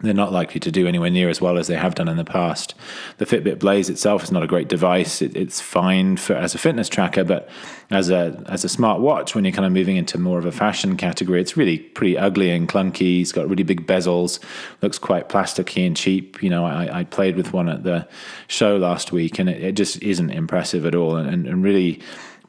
they're 0.00 0.12
not 0.12 0.32
likely 0.32 0.58
to 0.60 0.72
do 0.72 0.86
anywhere 0.86 1.10
near 1.10 1.30
as 1.30 1.40
well 1.40 1.56
as 1.56 1.68
they 1.68 1.76
have 1.76 1.94
done 1.94 2.08
in 2.08 2.16
the 2.16 2.24
past. 2.24 2.74
The 3.18 3.24
Fitbit 3.24 3.60
Blaze 3.60 3.88
itself 3.88 4.24
is 4.24 4.32
not 4.32 4.42
a 4.42 4.46
great 4.46 4.68
device. 4.68 5.22
It, 5.22 5.36
it's 5.36 5.60
fine 5.60 6.16
for 6.16 6.34
as 6.34 6.54
a 6.54 6.58
fitness 6.58 6.88
tracker, 6.88 7.22
but 7.22 7.48
as 7.90 8.10
a 8.10 8.42
as 8.46 8.64
a 8.64 8.68
smart 8.68 9.00
watch, 9.00 9.34
when 9.34 9.44
you're 9.44 9.52
kind 9.52 9.66
of 9.66 9.72
moving 9.72 9.96
into 9.96 10.18
more 10.18 10.38
of 10.38 10.46
a 10.46 10.52
fashion 10.52 10.96
category, 10.96 11.40
it's 11.40 11.56
really 11.56 11.78
pretty 11.78 12.18
ugly 12.18 12.50
and 12.50 12.68
clunky. 12.68 13.20
It's 13.20 13.32
got 13.32 13.48
really 13.48 13.62
big 13.62 13.86
bezels, 13.86 14.40
looks 14.82 14.98
quite 14.98 15.28
plasticky 15.28 15.86
and 15.86 15.96
cheap. 15.96 16.42
You 16.42 16.50
know, 16.50 16.64
I, 16.66 17.00
I 17.00 17.04
played 17.04 17.36
with 17.36 17.52
one 17.52 17.68
at 17.68 17.84
the 17.84 18.06
show 18.48 18.76
last 18.76 19.12
week, 19.12 19.38
and 19.38 19.48
it, 19.48 19.62
it 19.62 19.72
just 19.72 20.02
isn't 20.02 20.30
impressive 20.30 20.84
at 20.86 20.94
all, 20.94 21.16
and, 21.16 21.46
and 21.46 21.62
really 21.62 22.00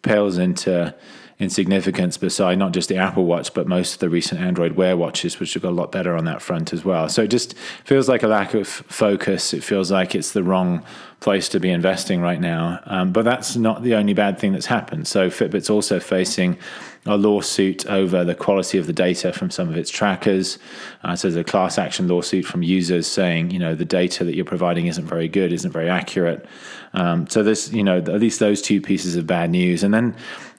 pales 0.01 0.37
into 0.37 0.95
in 1.37 1.49
significance 1.49 2.17
beside 2.17 2.57
not 2.57 2.71
just 2.71 2.87
the 2.87 2.95
Apple 2.95 3.25
Watch, 3.25 3.53
but 3.53 3.67
most 3.67 3.93
of 3.93 3.99
the 3.99 4.09
recent 4.09 4.39
Android 4.39 4.73
Wear 4.73 4.95
watches, 4.95 5.37
which 5.39 5.53
have 5.53 5.63
got 5.63 5.69
a 5.69 5.71
lot 5.71 5.91
better 5.91 6.15
on 6.15 6.23
that 6.25 6.41
front 6.41 6.71
as 6.71 6.85
well. 6.85 7.09
So 7.09 7.23
it 7.23 7.27
just 7.27 7.57
feels 7.83 8.07
like 8.07 8.23
a 8.23 8.27
lack 8.27 8.53
of 8.53 8.67
focus. 8.67 9.53
It 9.53 9.63
feels 9.63 9.91
like 9.91 10.15
it's 10.15 10.31
the 10.31 10.43
wrong 10.43 10.83
place 11.19 11.49
to 11.49 11.59
be 11.59 11.69
investing 11.71 12.21
right 12.21 12.39
now. 12.39 12.79
Um, 12.85 13.11
but 13.11 13.25
that's 13.25 13.57
not 13.57 13.83
the 13.83 13.95
only 13.95 14.13
bad 14.13 14.39
thing 14.39 14.53
that's 14.53 14.67
happened. 14.67 15.07
So 15.07 15.29
Fitbit's 15.29 15.69
also 15.69 15.99
facing 15.99 16.57
a 17.05 17.17
lawsuit 17.17 17.85
over 17.85 18.23
the 18.23 18.33
quality 18.33 18.77
of 18.77 18.87
the 18.87 18.93
data 18.93 19.33
from 19.33 19.51
some 19.51 19.67
of 19.69 19.75
its 19.75 19.89
trackers. 19.89 20.57
Uh, 21.03 21.15
so 21.15 21.27
there's 21.27 21.39
a 21.39 21.43
class 21.43 21.77
action 21.77 22.07
lawsuit 22.07 22.45
from 22.45 22.63
users 22.63 23.07
saying, 23.07 23.51
you 23.51 23.59
know, 23.59 23.75
the 23.75 23.85
data 23.85 24.23
that 24.23 24.35
you're 24.35 24.45
providing 24.45 24.87
isn't 24.87 25.05
very 25.05 25.27
good, 25.27 25.51
isn't 25.51 25.71
very 25.71 25.89
accurate. 25.89 26.45
Um, 26.93 27.27
so 27.27 27.43
there's, 27.43 27.73
you 27.73 27.83
know, 27.83 27.97
at 27.97 28.19
least 28.19 28.39
those 28.39 28.61
two 28.61 28.81
pieces 28.81 29.15
of 29.15 29.27
bad 29.27 29.49
news. 29.51 29.83
And 29.83 29.93
then 29.93 30.15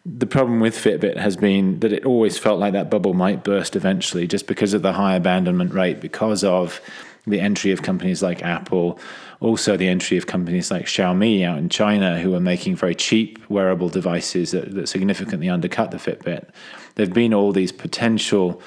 the 0.07 0.27
problem 0.27 0.61
with 0.61 0.77
Fitbit 0.77 1.16
has 1.16 1.37
been 1.37 1.81
that 1.81 1.92
it 1.92 2.07
always 2.07 2.38
felt 2.38 2.61
like 2.61 2.73
that 2.75 2.88
bubble 2.88 3.12
might 3.12 3.42
burst 3.42 3.75
eventually 3.75 4.29
just 4.29 4.47
because 4.47 4.73
of 4.73 4.83
the 4.83 4.92
high 4.92 5.16
abandonment 5.16 5.75
rate, 5.75 6.01
because 6.01 6.45
of 6.45 6.81
the 7.27 7.40
entry 7.40 7.73
of 7.73 7.83
companies 7.83 8.23
like 8.23 8.40
Apple, 8.42 9.01
also 9.40 9.77
the 9.77 9.88
entry 9.88 10.16
of 10.16 10.29
companies 10.29 10.71
like 10.71 10.87
Xiaomi 10.87 11.45
out 11.45 11.59
in 11.59 11.69
China, 11.69 12.21
who 12.21 12.35
are 12.35 12.40
making 12.40 12.77
very 12.77 12.95
cheap 12.95 13.51
wearable 13.51 13.88
devices 13.88 14.53
that, 14.53 14.73
that 14.77 14.88
significantly 14.88 15.49
undercut 15.49 15.90
the 15.90 15.97
Fitbit. 15.97 16.49
There 16.95 17.05
have 17.05 17.14
been 17.14 17.35
all 17.35 17.51
these 17.51 17.73
potential 17.73 18.62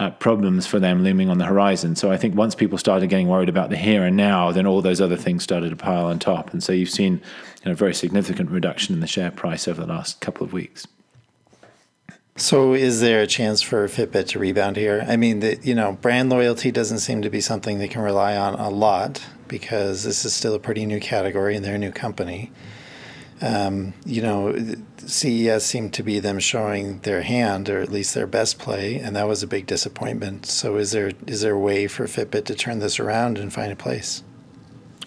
uh, 0.00 0.08
problems 0.12 0.66
for 0.66 0.80
them 0.80 1.04
looming 1.04 1.28
on 1.28 1.36
the 1.36 1.44
horizon. 1.44 1.94
So 1.94 2.10
I 2.10 2.16
think 2.16 2.34
once 2.34 2.54
people 2.54 2.78
started 2.78 3.10
getting 3.10 3.28
worried 3.28 3.50
about 3.50 3.68
the 3.68 3.76
here 3.76 4.02
and 4.02 4.16
now, 4.16 4.50
then 4.50 4.66
all 4.66 4.80
those 4.80 4.98
other 4.98 5.16
things 5.16 5.42
started 5.42 5.68
to 5.68 5.76
pile 5.76 6.06
on 6.06 6.18
top. 6.18 6.54
And 6.54 6.62
so 6.62 6.72
you've 6.72 6.88
seen 6.88 7.20
you 7.62 7.66
know, 7.66 7.72
a 7.72 7.74
very 7.74 7.92
significant 7.94 8.50
reduction 8.50 8.94
in 8.94 9.00
the 9.00 9.06
share 9.06 9.30
price 9.30 9.68
over 9.68 9.82
the 9.82 9.86
last 9.86 10.22
couple 10.22 10.46
of 10.46 10.54
weeks. 10.54 10.86
So, 12.36 12.72
is 12.72 13.00
there 13.00 13.20
a 13.20 13.26
chance 13.26 13.60
for 13.60 13.86
Fitbit 13.86 14.28
to 14.28 14.38
rebound 14.38 14.78
here? 14.78 15.04
I 15.06 15.16
mean, 15.16 15.40
the, 15.40 15.58
you 15.62 15.74
know, 15.74 15.92
brand 15.92 16.30
loyalty 16.30 16.70
doesn't 16.70 17.00
seem 17.00 17.20
to 17.20 17.28
be 17.28 17.42
something 17.42 17.78
they 17.78 17.88
can 17.88 18.00
rely 18.00 18.34
on 18.34 18.54
a 18.54 18.70
lot 18.70 19.22
because 19.46 20.04
this 20.04 20.24
is 20.24 20.32
still 20.32 20.54
a 20.54 20.58
pretty 20.58 20.86
new 20.86 21.00
category 21.00 21.54
and 21.54 21.62
they're 21.62 21.74
a 21.74 21.78
new 21.78 21.92
company. 21.92 22.50
Um, 23.42 23.94
you 24.04 24.20
know, 24.20 24.54
CES 24.98 25.64
seemed 25.64 25.94
to 25.94 26.02
be 26.02 26.20
them 26.20 26.38
showing 26.38 27.00
their 27.00 27.22
hand, 27.22 27.70
or 27.70 27.80
at 27.80 27.90
least 27.90 28.14
their 28.14 28.26
best 28.26 28.58
play, 28.58 28.96
and 28.96 29.16
that 29.16 29.26
was 29.26 29.42
a 29.42 29.46
big 29.46 29.66
disappointment. 29.66 30.44
So, 30.46 30.76
is 30.76 30.92
there 30.92 31.12
is 31.26 31.40
there 31.40 31.54
a 31.54 31.58
way 31.58 31.86
for 31.86 32.04
Fitbit 32.04 32.44
to 32.46 32.54
turn 32.54 32.80
this 32.80 33.00
around 33.00 33.38
and 33.38 33.52
find 33.52 33.72
a 33.72 33.76
place? 33.76 34.22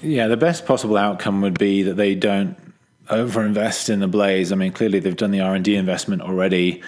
Yeah, 0.02 0.28
the 0.28 0.38
best 0.38 0.65
possible 0.65 0.98
outcome 0.98 1.41
would 1.41 1.60
be 1.60 1.84
that 1.84 1.93
they 1.93 2.15
don't 2.15 2.58
overinvest 3.10 3.89
in 3.89 4.00
the 4.00 4.08
Blaze. 4.08 4.52
I 4.52 4.56
mean, 4.56 4.72
clearly 4.72 5.00
they've 5.00 5.15
done 5.15 5.32
the 5.32 5.41
R 5.41 5.56
and 5.56 5.63
D 5.63 5.76
investment 5.76 6.22
already. 6.22 6.82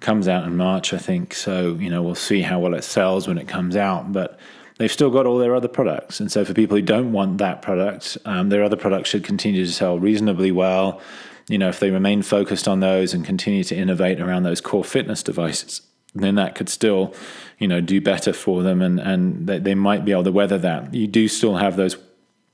Comes 0.00 0.28
out 0.28 0.44
in 0.44 0.56
March, 0.56 0.92
I 0.92 0.98
think. 0.98 1.34
So 1.34 1.74
you 1.74 1.90
know, 1.90 2.02
we'll 2.02 2.14
see 2.14 2.42
how 2.42 2.58
well 2.58 2.74
it 2.74 2.84
sells 2.84 3.26
when 3.26 3.38
it 3.38 3.48
comes 3.48 3.74
out, 3.74 4.12
but 4.12 4.38
they've 4.80 4.90
still 4.90 5.10
got 5.10 5.26
all 5.26 5.36
their 5.36 5.54
other 5.54 5.68
products. 5.68 6.20
And 6.20 6.32
so, 6.32 6.42
for 6.42 6.54
people 6.54 6.76
who 6.76 6.82
don't 6.82 7.12
want 7.12 7.36
that 7.38 7.60
product, 7.60 8.16
um, 8.24 8.48
their 8.48 8.64
other 8.64 8.76
products 8.76 9.10
should 9.10 9.22
continue 9.22 9.64
to 9.64 9.70
sell 9.70 9.98
reasonably 9.98 10.50
well. 10.50 11.00
You 11.48 11.58
know, 11.58 11.68
if 11.68 11.80
they 11.80 11.90
remain 11.90 12.22
focused 12.22 12.66
on 12.66 12.80
those 12.80 13.12
and 13.12 13.24
continue 13.24 13.62
to 13.64 13.76
innovate 13.76 14.20
around 14.20 14.44
those 14.44 14.60
core 14.60 14.84
fitness 14.84 15.22
devices, 15.22 15.82
then 16.14 16.36
that 16.36 16.54
could 16.54 16.70
still, 16.70 17.14
you 17.58 17.68
know, 17.68 17.82
do 17.82 18.00
better 18.00 18.32
for 18.32 18.62
them, 18.62 18.80
and 18.80 18.98
and 18.98 19.46
they, 19.46 19.58
they 19.58 19.74
might 19.74 20.04
be 20.04 20.12
able 20.12 20.24
to 20.24 20.32
weather 20.32 20.58
that. 20.58 20.94
You 20.94 21.06
do 21.06 21.28
still 21.28 21.56
have 21.56 21.76
those 21.76 21.96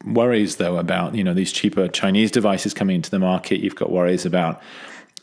worries 0.04 0.56
though 0.56 0.76
about 0.76 1.14
you 1.14 1.24
know 1.24 1.34
these 1.34 1.52
cheaper 1.52 1.88
Chinese 1.88 2.30
devices 2.30 2.74
coming 2.74 2.96
into 2.96 3.10
the 3.10 3.20
market. 3.20 3.60
You've 3.60 3.76
got 3.76 3.92
worries 3.92 4.26
about 4.26 4.60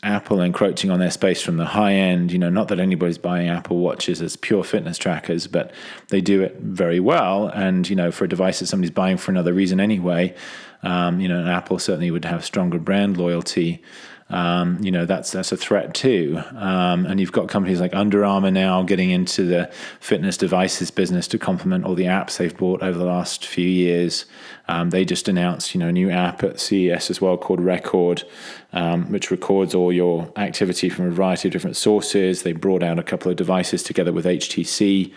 Apple 0.04 0.40
encroaching 0.40 0.90
on 0.90 1.00
their 1.00 1.10
space 1.10 1.42
from 1.42 1.56
the 1.56 1.64
high 1.64 1.94
end. 1.94 2.30
You 2.30 2.38
know, 2.38 2.50
not 2.50 2.68
that 2.68 2.78
anybody's 2.78 3.18
buying 3.18 3.48
Apple 3.48 3.78
watches 3.78 4.20
as 4.20 4.36
pure 4.36 4.62
fitness 4.62 4.98
trackers, 4.98 5.46
but 5.46 5.72
they 6.08 6.20
do 6.20 6.42
it 6.42 6.56
very 6.60 7.00
well. 7.00 7.48
And 7.48 7.88
you 7.88 7.96
know, 7.96 8.12
for 8.12 8.24
a 8.24 8.28
device 8.28 8.60
that 8.60 8.66
somebody's 8.66 8.90
buying 8.90 9.16
for 9.16 9.30
another 9.30 9.52
reason 9.52 9.80
anyway, 9.80 10.34
um, 10.82 11.20
you 11.20 11.28
know, 11.28 11.46
Apple 11.46 11.78
certainly 11.78 12.10
would 12.10 12.26
have 12.26 12.44
stronger 12.44 12.78
brand 12.78 13.16
loyalty 13.16 13.82
um, 14.30 14.78
you 14.82 14.90
know 14.90 15.04
that's 15.04 15.32
that's 15.32 15.52
a 15.52 15.56
threat 15.56 15.94
too. 15.94 16.40
Um, 16.56 17.04
and 17.06 17.20
you've 17.20 17.32
got 17.32 17.48
companies 17.48 17.80
like 17.80 17.94
Under 17.94 18.24
Armour 18.24 18.50
now 18.50 18.82
getting 18.82 19.10
into 19.10 19.44
the 19.44 19.70
fitness 20.00 20.36
devices 20.36 20.90
business 20.90 21.28
to 21.28 21.38
complement 21.38 21.84
all 21.84 21.94
the 21.94 22.04
apps 22.04 22.38
they've 22.38 22.56
bought 22.56 22.82
over 22.82 22.96
the 22.96 23.04
last 23.04 23.46
few 23.46 23.68
years. 23.68 24.24
Um, 24.66 24.90
they 24.90 25.04
just 25.04 25.28
announced 25.28 25.74
you 25.74 25.80
know 25.80 25.88
a 25.88 25.92
new 25.92 26.10
app 26.10 26.42
at 26.42 26.58
CES 26.58 27.10
as 27.10 27.20
well 27.20 27.36
called 27.36 27.60
Record, 27.60 28.24
um, 28.72 29.12
which 29.12 29.30
records 29.30 29.74
all 29.74 29.92
your 29.92 30.32
activity 30.36 30.88
from 30.88 31.06
a 31.06 31.10
variety 31.10 31.48
of 31.48 31.52
different 31.52 31.76
sources. 31.76 32.42
They 32.42 32.52
brought 32.52 32.82
out 32.82 32.98
a 32.98 33.02
couple 33.02 33.30
of 33.30 33.36
devices 33.36 33.82
together 33.82 34.12
with 34.12 34.24
HTC 34.24 35.12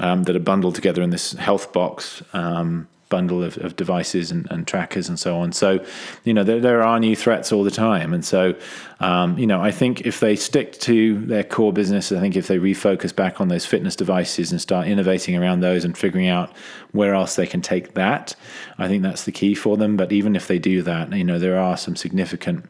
um, 0.00 0.24
that 0.24 0.36
are 0.36 0.40
bundled 0.40 0.74
together 0.74 1.00
in 1.00 1.10
this 1.10 1.32
health 1.32 1.72
box 1.72 2.22
um, 2.34 2.88
bundle 3.10 3.44
of, 3.44 3.58
of 3.58 3.76
devices 3.76 4.30
and, 4.30 4.50
and, 4.50 4.66
trackers 4.66 5.08
and 5.08 5.18
so 5.18 5.36
on. 5.36 5.52
So, 5.52 5.84
you 6.24 6.32
know, 6.32 6.42
there, 6.42 6.60
there 6.60 6.82
are 6.82 6.98
new 6.98 7.14
threats 7.14 7.52
all 7.52 7.62
the 7.62 7.70
time. 7.70 8.14
And 8.14 8.24
so, 8.24 8.54
um, 9.00 9.36
you 9.36 9.46
know, 9.46 9.60
I 9.60 9.70
think 9.70 10.06
if 10.06 10.20
they 10.20 10.36
stick 10.36 10.78
to 10.80 11.18
their 11.26 11.44
core 11.44 11.72
business, 11.72 12.12
I 12.12 12.20
think 12.20 12.36
if 12.36 12.46
they 12.46 12.58
refocus 12.58 13.14
back 13.14 13.40
on 13.40 13.48
those 13.48 13.66
fitness 13.66 13.94
devices 13.94 14.50
and 14.50 14.60
start 14.60 14.86
innovating 14.86 15.36
around 15.36 15.60
those 15.60 15.84
and 15.84 15.98
figuring 15.98 16.28
out 16.28 16.56
where 16.92 17.12
else 17.12 17.36
they 17.36 17.46
can 17.46 17.60
take 17.60 17.94
that, 17.94 18.34
I 18.78 18.88
think 18.88 19.02
that's 19.02 19.24
the 19.24 19.32
key 19.32 19.54
for 19.54 19.76
them. 19.76 19.98
But 19.98 20.12
even 20.12 20.34
if 20.34 20.46
they 20.46 20.58
do 20.58 20.80
that, 20.82 21.12
you 21.12 21.24
know, 21.24 21.38
there 21.38 21.58
are 21.58 21.76
some 21.76 21.96
significant 21.96 22.64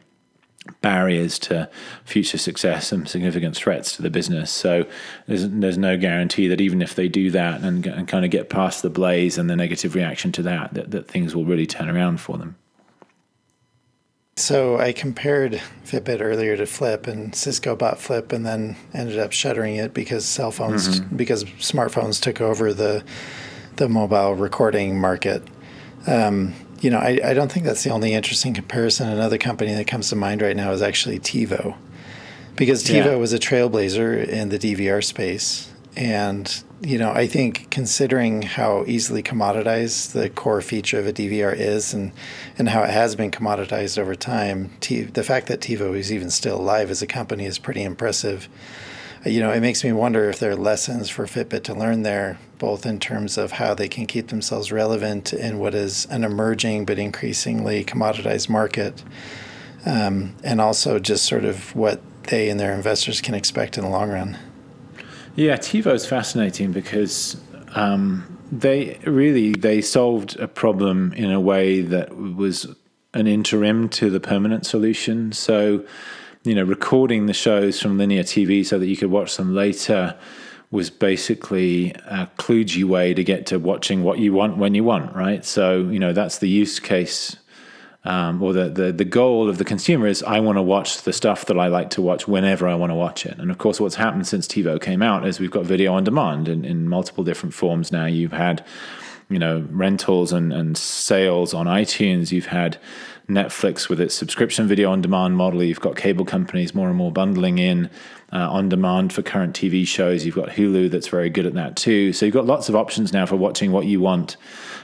barriers 0.81 1.39
to 1.39 1.69
future 2.05 2.37
success 2.37 2.91
and 2.91 3.07
significant 3.07 3.55
threats 3.55 3.95
to 3.95 4.01
the 4.01 4.09
business. 4.09 4.51
So 4.51 4.85
there's 5.27 5.47
there's 5.49 5.77
no 5.77 5.97
guarantee 5.97 6.47
that 6.47 6.61
even 6.61 6.81
if 6.81 6.95
they 6.95 7.07
do 7.07 7.31
that 7.31 7.61
and, 7.61 7.85
and 7.85 8.07
kind 8.07 8.25
of 8.25 8.31
get 8.31 8.49
past 8.49 8.81
the 8.81 8.89
blaze 8.89 9.37
and 9.37 9.49
the 9.49 9.55
negative 9.55 9.95
reaction 9.95 10.31
to 10.33 10.43
that, 10.43 10.73
that, 10.73 10.91
that 10.91 11.07
things 11.07 11.35
will 11.35 11.45
really 11.45 11.65
turn 11.67 11.89
around 11.89 12.19
for 12.19 12.37
them. 12.37 12.55
So 14.37 14.79
I 14.79 14.93
compared 14.93 15.61
Fitbit 15.85 16.21
earlier 16.21 16.55
to 16.57 16.65
Flip, 16.65 17.05
and 17.05 17.35
Cisco 17.35 17.75
bought 17.75 17.99
Flip 17.99 18.31
and 18.31 18.45
then 18.45 18.75
ended 18.93 19.19
up 19.19 19.33
shuttering 19.33 19.75
it 19.75 19.93
because 19.93 20.25
cell 20.25 20.51
phones, 20.51 20.99
mm-hmm. 20.99 21.15
because 21.15 21.43
smartphones 21.43 22.21
took 22.21 22.41
over 22.41 22.73
the 22.73 23.03
the 23.75 23.89
mobile 23.89 24.35
recording 24.35 24.99
market. 24.99 25.43
Um, 26.07 26.53
you 26.81 26.89
know, 26.89 26.97
I, 26.97 27.19
I 27.23 27.33
don't 27.33 27.51
think 27.51 27.65
that's 27.65 27.83
the 27.83 27.91
only 27.91 28.13
interesting 28.13 28.53
comparison. 28.53 29.07
Another 29.07 29.37
company 29.37 29.73
that 29.73 29.87
comes 29.87 30.09
to 30.09 30.15
mind 30.15 30.41
right 30.41 30.55
now 30.55 30.71
is 30.71 30.81
actually 30.81 31.19
TiVo, 31.19 31.75
because 32.55 32.83
TiVo 32.83 33.05
yeah. 33.05 33.15
was 33.15 33.33
a 33.33 33.39
trailblazer 33.39 34.27
in 34.27 34.49
the 34.49 34.59
DVR 34.59 35.03
space. 35.03 35.71
And, 35.95 36.63
you 36.81 36.97
know, 36.97 37.11
I 37.11 37.27
think 37.27 37.69
considering 37.69 38.43
how 38.43 38.85
easily 38.87 39.21
commoditized 39.21 40.13
the 40.13 40.29
core 40.29 40.61
feature 40.61 40.97
of 40.97 41.05
a 41.05 41.13
DVR 41.13 41.53
is 41.53 41.93
and, 41.93 42.13
and 42.57 42.69
how 42.69 42.81
it 42.83 42.89
has 42.89 43.15
been 43.15 43.29
commoditized 43.29 43.99
over 43.99 44.15
time, 44.15 44.71
T, 44.79 45.01
the 45.01 45.23
fact 45.23 45.47
that 45.47 45.59
TiVo 45.59 45.97
is 45.97 46.11
even 46.11 46.29
still 46.29 46.59
alive 46.59 46.89
as 46.89 47.01
a 47.01 47.07
company 47.07 47.45
is 47.45 47.59
pretty 47.59 47.83
impressive 47.83 48.47
you 49.25 49.39
know, 49.39 49.51
it 49.51 49.59
makes 49.59 49.83
me 49.83 49.91
wonder 49.91 50.29
if 50.29 50.39
there 50.39 50.51
are 50.51 50.55
lessons 50.55 51.09
for 51.09 51.25
Fitbit 51.25 51.63
to 51.63 51.73
learn 51.73 52.01
there, 52.01 52.39
both 52.61 52.85
in 52.85 52.99
terms 52.99 53.39
of 53.39 53.53
how 53.53 53.73
they 53.73 53.89
can 53.89 54.05
keep 54.05 54.27
themselves 54.27 54.71
relevant 54.71 55.33
in 55.33 55.57
what 55.57 55.73
is 55.73 56.05
an 56.11 56.23
emerging 56.23 56.85
but 56.85 56.99
increasingly 56.99 57.83
commoditized 57.83 58.49
market, 58.49 59.03
um, 59.87 60.35
and 60.43 60.61
also 60.61 60.99
just 60.99 61.25
sort 61.25 61.43
of 61.43 61.75
what 61.75 61.99
they 62.25 62.49
and 62.49 62.59
their 62.59 62.71
investors 62.71 63.19
can 63.19 63.33
expect 63.33 63.79
in 63.79 63.83
the 63.83 63.89
long 63.89 64.11
run. 64.11 64.37
Yeah, 65.35 65.57
TiVo 65.57 65.91
is 65.91 66.05
fascinating 66.05 66.71
because 66.71 67.41
um, 67.73 68.37
they 68.51 68.99
really 69.05 69.53
they 69.53 69.81
solved 69.81 70.39
a 70.39 70.47
problem 70.47 71.13
in 71.13 71.31
a 71.31 71.39
way 71.39 71.81
that 71.81 72.15
was 72.15 72.67
an 73.15 73.25
interim 73.25 73.89
to 73.89 74.11
the 74.11 74.19
permanent 74.19 74.67
solution. 74.67 75.31
So 75.31 75.83
you 76.43 76.53
know, 76.53 76.63
recording 76.63 77.25
the 77.25 77.33
shows 77.33 77.81
from 77.81 77.97
linear 77.97 78.23
TV 78.23 78.63
so 78.63 78.77
that 78.77 78.85
you 78.85 78.97
could 78.97 79.09
watch 79.09 79.37
them 79.37 79.55
later 79.55 80.15
was 80.71 80.89
basically 80.89 81.91
a 82.05 82.29
kludgy 82.37 82.83
way 82.83 83.13
to 83.13 83.23
get 83.23 83.45
to 83.45 83.59
watching 83.59 84.03
what 84.03 84.19
you 84.19 84.33
want 84.33 84.57
when 84.57 84.73
you 84.73 84.83
want, 84.83 85.13
right? 85.15 85.43
So, 85.45 85.81
you 85.89 85.99
know, 85.99 86.13
that's 86.13 86.37
the 86.37 86.47
use 86.47 86.79
case 86.79 87.35
um, 88.03 88.41
or 88.41 88.51
the, 88.51 88.69
the, 88.69 88.91
the 88.91 89.05
goal 89.05 89.47
of 89.47 89.59
the 89.59 89.65
consumer 89.65 90.07
is 90.07 90.23
I 90.23 90.39
want 90.39 90.57
to 90.57 90.61
watch 90.61 91.03
the 91.03 91.13
stuff 91.13 91.45
that 91.45 91.59
I 91.59 91.67
like 91.67 91.91
to 91.91 92.01
watch 92.01 92.27
whenever 92.27 92.67
I 92.67 92.73
want 92.73 92.89
to 92.89 92.95
watch 92.95 93.25
it. 93.25 93.37
And 93.37 93.51
of 93.51 93.59
course, 93.59 93.79
what's 93.79 93.95
happened 93.95 94.25
since 94.25 94.47
TiVo 94.47 94.81
came 94.81 95.03
out 95.03 95.25
is 95.27 95.39
we've 95.39 95.51
got 95.51 95.65
video 95.65 95.93
on 95.93 96.03
demand 96.03 96.47
in, 96.47 96.65
in 96.65 96.89
multiple 96.89 97.23
different 97.23 97.53
forms 97.53 97.91
now. 97.91 98.07
You've 98.07 98.33
had 98.33 98.65
you 99.29 99.39
know 99.39 99.65
rentals 99.69 100.33
and, 100.33 100.51
and 100.51 100.75
sales 100.75 101.53
on 101.53 101.67
iTunes. 101.67 102.31
You've 102.31 102.47
had 102.47 102.79
Netflix 103.29 103.89
with 103.89 104.01
its 104.01 104.13
subscription 104.13 104.67
video 104.67 104.91
on 104.91 105.01
demand 105.01 105.37
model. 105.37 105.63
You've 105.63 105.79
got 105.79 105.95
cable 105.95 106.25
companies 106.25 106.75
more 106.75 106.87
and 106.87 106.97
more 106.97 107.11
bundling 107.11 107.57
in 107.57 107.89
uh, 108.33 108.49
on 108.49 108.69
demand 108.69 109.13
for 109.13 109.21
current 109.21 109.55
TV 109.55 109.85
shows. 109.85 110.25
You've 110.25 110.35
got 110.35 110.49
Hulu 110.49 110.89
that's 110.89 111.07
very 111.07 111.29
good 111.29 111.45
at 111.45 111.53
that 111.53 111.75
too. 111.75 112.13
So 112.13 112.25
you've 112.25 112.33
got 112.33 112.45
lots 112.45 112.69
of 112.69 112.75
options 112.75 113.13
now 113.13 113.25
for 113.25 113.35
watching 113.35 113.71
what 113.71 113.85
you 113.85 113.99
want. 113.99 114.37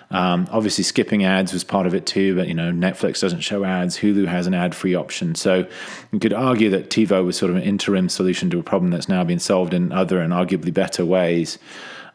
Um, 0.09 0.47
obviously, 0.51 0.83
skipping 0.85 1.25
ads 1.25 1.51
was 1.51 1.63
part 1.63 1.85
of 1.85 1.93
it 1.93 2.05
too, 2.05 2.35
but 2.35 2.47
you 2.47 2.53
know 2.53 2.71
Netflix 2.71 3.19
doesn't 3.19 3.41
show 3.41 3.65
ads. 3.65 3.97
Hulu 3.97 4.25
has 4.27 4.47
an 4.47 4.53
ad-free 4.53 4.95
option, 4.95 5.35
so 5.35 5.67
you 6.11 6.19
could 6.19 6.33
argue 6.33 6.69
that 6.69 6.89
TiVo 6.89 7.25
was 7.25 7.37
sort 7.37 7.49
of 7.49 7.57
an 7.57 7.63
interim 7.63 8.07
solution 8.07 8.49
to 8.51 8.59
a 8.59 8.63
problem 8.63 8.91
that's 8.91 9.09
now 9.09 9.23
been 9.25 9.39
solved 9.39 9.73
in 9.73 9.91
other 9.91 10.21
and 10.21 10.31
arguably 10.31 10.73
better 10.73 11.05
ways. 11.05 11.57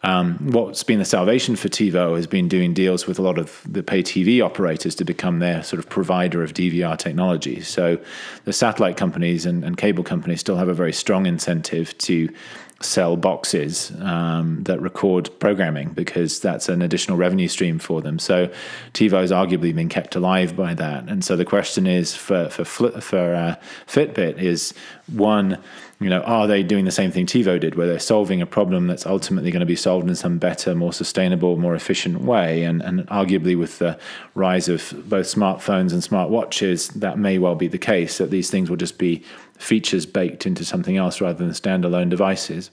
Um, 0.04 0.36
what's 0.52 0.82
been 0.82 0.98
the 0.98 1.04
salvation 1.04 1.54
for 1.54 1.68
TiVo 1.68 2.16
has 2.16 2.26
been 2.26 2.48
doing 2.48 2.74
deals 2.74 3.06
with 3.06 3.18
a 3.18 3.22
lot 3.22 3.38
of 3.38 3.62
the 3.68 3.82
pay 3.84 4.02
TV 4.02 4.44
operators 4.44 4.96
to 4.96 5.04
become 5.04 5.38
their 5.38 5.62
sort 5.62 5.78
of 5.78 5.88
provider 5.88 6.42
of 6.42 6.54
DVR 6.54 6.98
technology. 6.98 7.60
So 7.60 7.98
the 8.44 8.52
satellite 8.52 8.96
companies 8.96 9.46
and, 9.46 9.64
and 9.64 9.76
cable 9.76 10.02
companies 10.02 10.40
still 10.40 10.56
have 10.56 10.68
a 10.68 10.74
very 10.74 10.92
strong 10.92 11.26
incentive 11.26 11.96
to 11.98 12.28
sell 12.84 13.16
boxes 13.16 13.92
um, 14.00 14.62
that 14.64 14.80
record 14.80 15.30
programming 15.38 15.90
because 15.90 16.40
that's 16.40 16.68
an 16.68 16.82
additional 16.82 17.16
revenue 17.16 17.48
stream 17.48 17.78
for 17.78 18.00
them. 18.00 18.18
So 18.18 18.48
TiVo 18.94 19.20
has 19.20 19.30
arguably 19.30 19.74
been 19.74 19.88
kept 19.88 20.16
alive 20.16 20.56
by 20.56 20.74
that. 20.74 21.08
And 21.08 21.24
so 21.24 21.36
the 21.36 21.44
question 21.44 21.86
is 21.86 22.14
for 22.14 22.48
for 22.48 22.64
for 22.64 23.34
uh, 23.34 23.54
Fitbit 23.86 24.38
is 24.38 24.74
one 25.06 25.58
you 26.02 26.10
know, 26.10 26.20
are 26.22 26.46
they 26.46 26.62
doing 26.62 26.84
the 26.84 26.90
same 26.90 27.10
thing 27.10 27.26
TiVo 27.26 27.60
did, 27.60 27.74
where 27.74 27.86
they're 27.86 27.98
solving 27.98 28.42
a 28.42 28.46
problem 28.46 28.86
that's 28.86 29.06
ultimately 29.06 29.50
going 29.50 29.60
to 29.60 29.66
be 29.66 29.76
solved 29.76 30.08
in 30.08 30.14
some 30.14 30.38
better, 30.38 30.74
more 30.74 30.92
sustainable, 30.92 31.56
more 31.56 31.74
efficient 31.74 32.22
way? 32.22 32.64
And, 32.64 32.82
and 32.82 33.06
arguably, 33.08 33.58
with 33.58 33.78
the 33.78 33.98
rise 34.34 34.68
of 34.68 34.92
both 35.08 35.26
smartphones 35.26 35.92
and 35.92 36.02
smartwatches, 36.02 36.92
that 36.94 37.18
may 37.18 37.38
well 37.38 37.54
be 37.54 37.68
the 37.68 37.78
case 37.78 38.18
that 38.18 38.30
these 38.30 38.50
things 38.50 38.68
will 38.68 38.76
just 38.76 38.98
be 38.98 39.22
features 39.58 40.06
baked 40.06 40.46
into 40.46 40.64
something 40.64 40.96
else 40.96 41.20
rather 41.20 41.38
than 41.38 41.50
standalone 41.50 42.10
devices. 42.10 42.70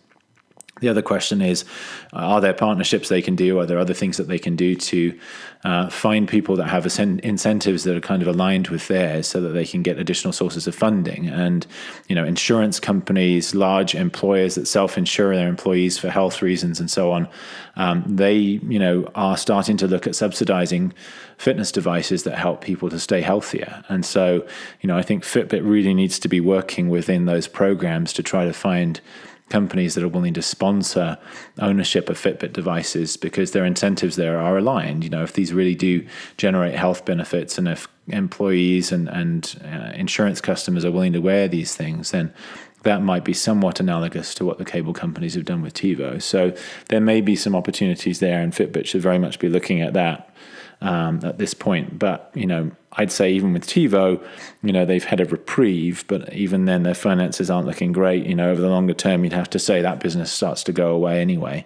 The 0.80 0.90
other 0.90 1.02
question 1.02 1.42
is 1.42 1.66
uh, 2.14 2.18
Are 2.18 2.42
there 2.42 2.54
partnerships 2.54 3.10
they 3.10 3.22
can 3.22 3.36
do? 3.36 3.60
Are 3.60 3.66
there 3.66 3.80
other 3.80 3.94
things 3.94 4.18
that 4.18 4.28
they 4.28 4.40
can 4.40 4.56
do 4.56 4.76
to 4.76 5.20
uh, 5.64 5.90
find 5.90 6.28
people 6.28 6.56
that 6.56 6.68
have 6.68 6.86
incentives 7.00 7.84
that 7.84 7.96
are 7.96 8.02
kind 8.02 8.22
of 8.22 8.28
aligned 8.28 8.70
with 8.70 8.88
theirs 8.88 9.28
so 9.28 9.42
that 9.42 9.50
they 9.50 9.66
can 9.66 9.84
get 9.84 10.00
additional 10.00 10.34
sources 10.34 10.68
of 10.68 10.76
funding? 10.76 11.28
And, 11.28 11.66
you 12.08 12.16
know, 12.16 12.26
insurance 12.26 12.80
companies, 12.80 13.54
large 13.54 13.96
employers 13.96 14.56
that 14.56 14.68
self 14.68 14.98
insure 14.98 15.36
their 15.36 15.48
employees 15.48 15.98
for 15.98 16.10
health 16.10 16.42
reasons 16.42 16.80
and 16.80 16.90
so 16.90 17.12
on, 17.12 17.28
um, 17.76 18.04
they, 18.08 18.38
you 18.38 18.80
know, 18.80 19.10
are 19.16 19.38
starting 19.38 19.78
to 19.78 19.88
look 19.88 20.08
at 20.08 20.16
subsidizing 20.16 20.94
fitness 21.38 21.72
devices 21.72 22.24
that 22.24 22.38
help 22.38 22.62
people 22.62 22.90
to 22.90 23.00
stay 23.00 23.22
healthier. 23.22 23.84
And 23.88 24.06
so, 24.06 24.46
you 24.82 24.88
know, 24.88 24.98
I 24.98 25.02
think 25.02 25.24
Fitbit 25.24 25.62
really 25.64 25.94
needs 25.94 26.20
to 26.20 26.28
be 26.28 26.42
working 26.42 26.90
within 26.90 27.26
those 27.26 27.48
programs 27.48 28.12
to 28.14 28.24
try 28.24 28.46
to 28.46 28.54
find 28.54 29.00
companies 29.50 29.96
that 29.96 30.04
are 30.04 30.10
willing 30.10 30.34
to 30.34 30.42
sponsor 30.42 31.18
ownership 31.60 32.10
of 32.10 32.18
Fitbit 32.18 32.54
devices 32.54 33.18
because 33.18 33.52
their 33.52 33.66
incentives 33.66 34.16
there 34.16 34.40
are 34.40 34.58
aligned. 34.58 35.04
You 35.04 35.10
know, 35.10 35.24
if 35.24 35.34
these 35.34 35.54
really 35.54 35.76
do 35.76 36.06
generate 36.38 36.76
health 36.76 37.06
benefits 37.06 37.58
and 37.58 37.68
if 37.68 37.88
employees 38.08 38.92
and, 38.92 39.08
and 39.10 39.60
uh, 39.64 39.92
insurance 39.96 40.42
customers 40.42 40.86
are 40.86 40.92
willing 40.92 41.14
to 41.14 41.22
wear 41.22 41.48
these 41.48 41.76
things, 41.76 42.12
then 42.12 42.34
that 42.84 43.02
might 43.02 43.26
be 43.26 43.34
somewhat 43.34 43.80
analogous 43.80 44.34
to 44.36 44.46
what 44.46 44.58
the 44.58 44.66
cable 44.66 44.94
companies 44.94 45.36
have 45.36 45.46
done 45.46 45.62
with 45.62 45.74
TiVo. 45.74 46.22
So 46.22 46.56
there 46.88 47.02
may 47.02 47.22
be 47.22 47.36
some 47.36 47.56
opportunities 47.56 48.20
there, 48.20 48.42
and 48.42 48.54
Fitbit 48.54 48.86
should 48.86 49.02
very 49.02 49.20
much 49.20 49.40
be 49.40 49.50
looking 49.50 49.82
at 49.82 49.94
that 49.94 50.34
um, 50.82 51.20
at 51.24 51.38
this 51.38 51.54
point. 51.54 52.00
But 52.00 52.32
you 52.34 52.46
know, 52.46 52.72
I'd 52.94 53.12
say 53.12 53.32
even 53.32 53.54
with 53.54 53.68
TiVo, 53.68 54.24
you 54.64 54.74
know, 54.74 54.86
they've 54.86 55.04
had 55.04 55.20
a 55.20 55.26
reprieve, 55.26 56.06
but 56.08 56.34
even 56.34 56.66
then 56.66 56.84
their 56.84 56.96
finances 56.96 57.50
aren't 57.50 57.68
looking 57.68 57.92
great. 57.92 58.26
You 58.26 58.36
know, 58.36 58.52
over 58.52 58.62
the 58.62 58.70
longer 58.70 58.94
term, 58.94 59.24
you'd 59.24 59.34
have 59.34 59.50
to 59.52 59.60
say 59.60 59.82
that 59.82 60.00
business 60.00 60.32
starts 60.32 60.64
to 60.66 60.72
go 60.72 60.94
away 60.94 61.22
anyway. 61.22 61.66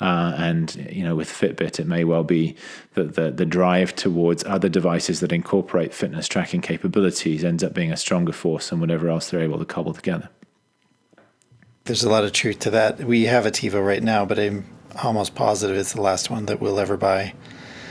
Uh, 0.00 0.34
and 0.36 0.74
you 0.90 1.04
know, 1.04 1.14
with 1.14 1.28
Fitbit, 1.28 1.78
it 1.78 1.86
may 1.86 2.04
well 2.04 2.24
be 2.24 2.56
that 2.94 3.14
the 3.14 3.30
the 3.30 3.46
drive 3.46 3.94
towards 3.94 4.44
other 4.44 4.68
devices 4.68 5.20
that 5.20 5.32
incorporate 5.32 5.94
fitness 5.94 6.28
tracking 6.28 6.60
capabilities 6.60 7.44
ends 7.44 7.62
up 7.62 7.74
being 7.74 7.92
a 7.92 7.96
stronger 7.96 8.32
force 8.32 8.70
than 8.70 8.80
whatever 8.80 9.08
else 9.08 9.30
they're 9.30 9.40
able 9.40 9.58
to 9.58 9.64
cobble 9.64 9.94
together. 9.94 10.28
There's 11.84 12.04
a 12.04 12.10
lot 12.10 12.22
of 12.22 12.32
truth 12.32 12.60
to 12.60 12.70
that. 12.70 13.00
We 13.00 13.24
have 13.24 13.44
a 13.44 13.50
TiVo 13.50 13.84
right 13.84 14.02
now, 14.02 14.24
but 14.24 14.38
I'm 14.38 14.64
almost 15.02 15.34
positive 15.34 15.76
it's 15.76 15.94
the 15.94 16.00
last 16.00 16.30
one 16.30 16.46
that 16.46 16.60
we'll 16.60 16.78
ever 16.78 16.96
buy 16.96 17.34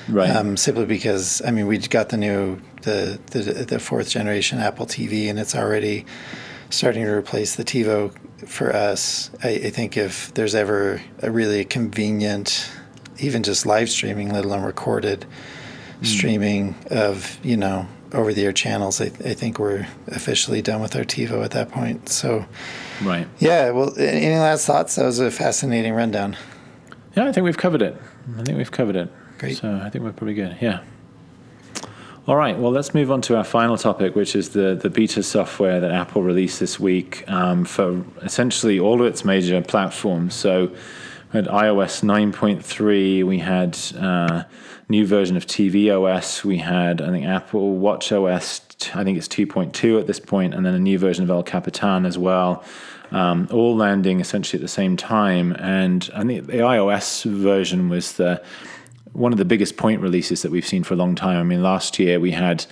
right? 0.09 0.29
Um, 0.29 0.57
simply 0.57 0.85
because 0.85 1.41
I 1.45 1.51
mean 1.51 1.67
we 1.67 1.77
got 1.77 2.09
the 2.09 2.17
new 2.17 2.61
the, 2.83 3.19
the 3.31 3.39
the 3.65 3.79
fourth 3.79 4.09
generation 4.09 4.59
Apple 4.59 4.85
TV, 4.85 5.29
and 5.29 5.39
it's 5.39 5.55
already 5.55 6.05
starting 6.69 7.03
to 7.03 7.11
replace 7.11 7.55
the 7.55 7.63
TiVo 7.63 8.13
for 8.47 8.75
us. 8.75 9.29
I, 9.43 9.49
I 9.49 9.69
think 9.69 9.97
if 9.97 10.33
there's 10.33 10.55
ever 10.55 11.01
a 11.21 11.31
really 11.31 11.65
convenient, 11.65 12.69
even 13.19 13.43
just 13.43 13.65
live 13.65 13.89
streaming, 13.89 14.31
let 14.31 14.45
alone 14.45 14.63
recorded 14.63 15.25
mm. 16.01 16.05
streaming 16.05 16.75
of 16.89 17.39
you 17.43 17.57
know 17.57 17.87
over 18.13 18.33
the 18.33 18.45
air 18.45 18.51
channels, 18.51 18.99
I, 18.99 19.05
I, 19.05 19.33
think 19.33 19.57
we're 19.57 19.87
officially 20.07 20.61
done 20.61 20.81
with 20.81 20.95
our 20.97 21.03
TiVo 21.03 21.45
at 21.45 21.51
that 21.51 21.71
point. 21.71 22.09
So, 22.09 22.45
right. 23.01 23.25
Yeah. 23.39 23.71
Well, 23.71 23.97
any 23.97 24.35
last 24.35 24.65
thoughts? 24.65 24.95
That 24.95 25.05
was 25.05 25.19
a 25.19 25.31
fascinating 25.31 25.93
rundown. 25.93 26.35
Yeah, 27.15 27.27
I 27.27 27.31
think 27.31 27.45
we've 27.45 27.57
covered 27.57 27.81
it. 27.81 27.95
I 28.37 28.43
think 28.43 28.57
we've 28.57 28.71
covered 28.71 28.95
it. 28.95 29.11
Great. 29.41 29.57
So 29.57 29.81
I 29.83 29.89
think 29.89 30.03
we're 30.03 30.11
pretty 30.11 30.35
good. 30.35 30.55
Yeah. 30.61 30.81
All 32.27 32.35
right. 32.35 32.55
Well, 32.55 32.71
let's 32.71 32.93
move 32.93 33.09
on 33.09 33.21
to 33.21 33.35
our 33.35 33.43
final 33.43 33.75
topic, 33.75 34.15
which 34.15 34.35
is 34.35 34.49
the 34.49 34.75
the 34.75 34.91
beta 34.91 35.23
software 35.23 35.79
that 35.79 35.89
Apple 35.89 36.21
released 36.21 36.59
this 36.59 36.79
week 36.79 37.27
um, 37.27 37.65
for 37.65 38.05
essentially 38.21 38.79
all 38.79 39.01
of 39.01 39.07
its 39.07 39.25
major 39.25 39.59
platforms. 39.63 40.35
So 40.35 40.67
we 40.67 41.37
had 41.37 41.47
iOS 41.47 42.03
9.3. 42.03 43.23
We 43.25 43.39
had 43.39 43.79
uh, 43.97 44.43
new 44.89 45.07
version 45.07 45.35
of 45.35 45.47
tvOS. 45.47 46.43
We 46.43 46.59
had 46.59 47.01
I 47.01 47.09
think 47.09 47.25
Apple 47.25 47.77
Watch 47.77 48.11
OS. 48.11 48.61
I 48.93 49.03
think 49.03 49.17
it's 49.17 49.27
2.2 49.27 49.99
at 49.99 50.05
this 50.05 50.19
point, 50.19 50.53
and 50.53 50.63
then 50.63 50.75
a 50.75 50.79
new 50.79 50.99
version 50.99 51.23
of 51.23 51.31
El 51.31 51.41
Capitan 51.41 52.05
as 52.05 52.15
well. 52.15 52.63
Um, 53.09 53.49
all 53.51 53.75
landing 53.75 54.19
essentially 54.19 54.59
at 54.59 54.61
the 54.61 54.67
same 54.67 54.97
time. 54.97 55.53
And 55.53 56.07
I 56.13 56.23
think 56.23 56.45
the 56.45 56.59
iOS 56.59 57.25
version 57.25 57.89
was 57.89 58.13
the 58.13 58.43
one 59.13 59.31
of 59.31 59.37
the 59.37 59.45
biggest 59.45 59.77
point 59.77 60.01
releases 60.01 60.41
that 60.41 60.51
we've 60.51 60.65
seen 60.65 60.83
for 60.83 60.93
a 60.93 60.97
long 60.97 61.15
time. 61.15 61.37
I 61.37 61.43
mean, 61.43 61.63
last 61.63 61.99
year 61.99 62.19
we 62.19 62.31
had, 62.31 62.65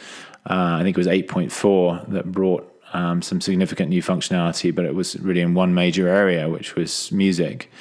uh, 0.49 0.77
I 0.79 0.83
think 0.83 0.97
it 0.97 0.99
was 0.99 1.07
8.4 1.07 2.09
that 2.11 2.31
brought 2.31 2.65
um, 2.93 3.21
some 3.21 3.41
significant 3.41 3.89
new 3.89 4.01
functionality, 4.01 4.73
but 4.73 4.85
it 4.85 4.95
was 4.95 5.19
really 5.19 5.41
in 5.41 5.53
one 5.53 5.73
major 5.73 6.07
area, 6.07 6.49
which 6.49 6.75
was 6.75 7.11
music. 7.11 7.71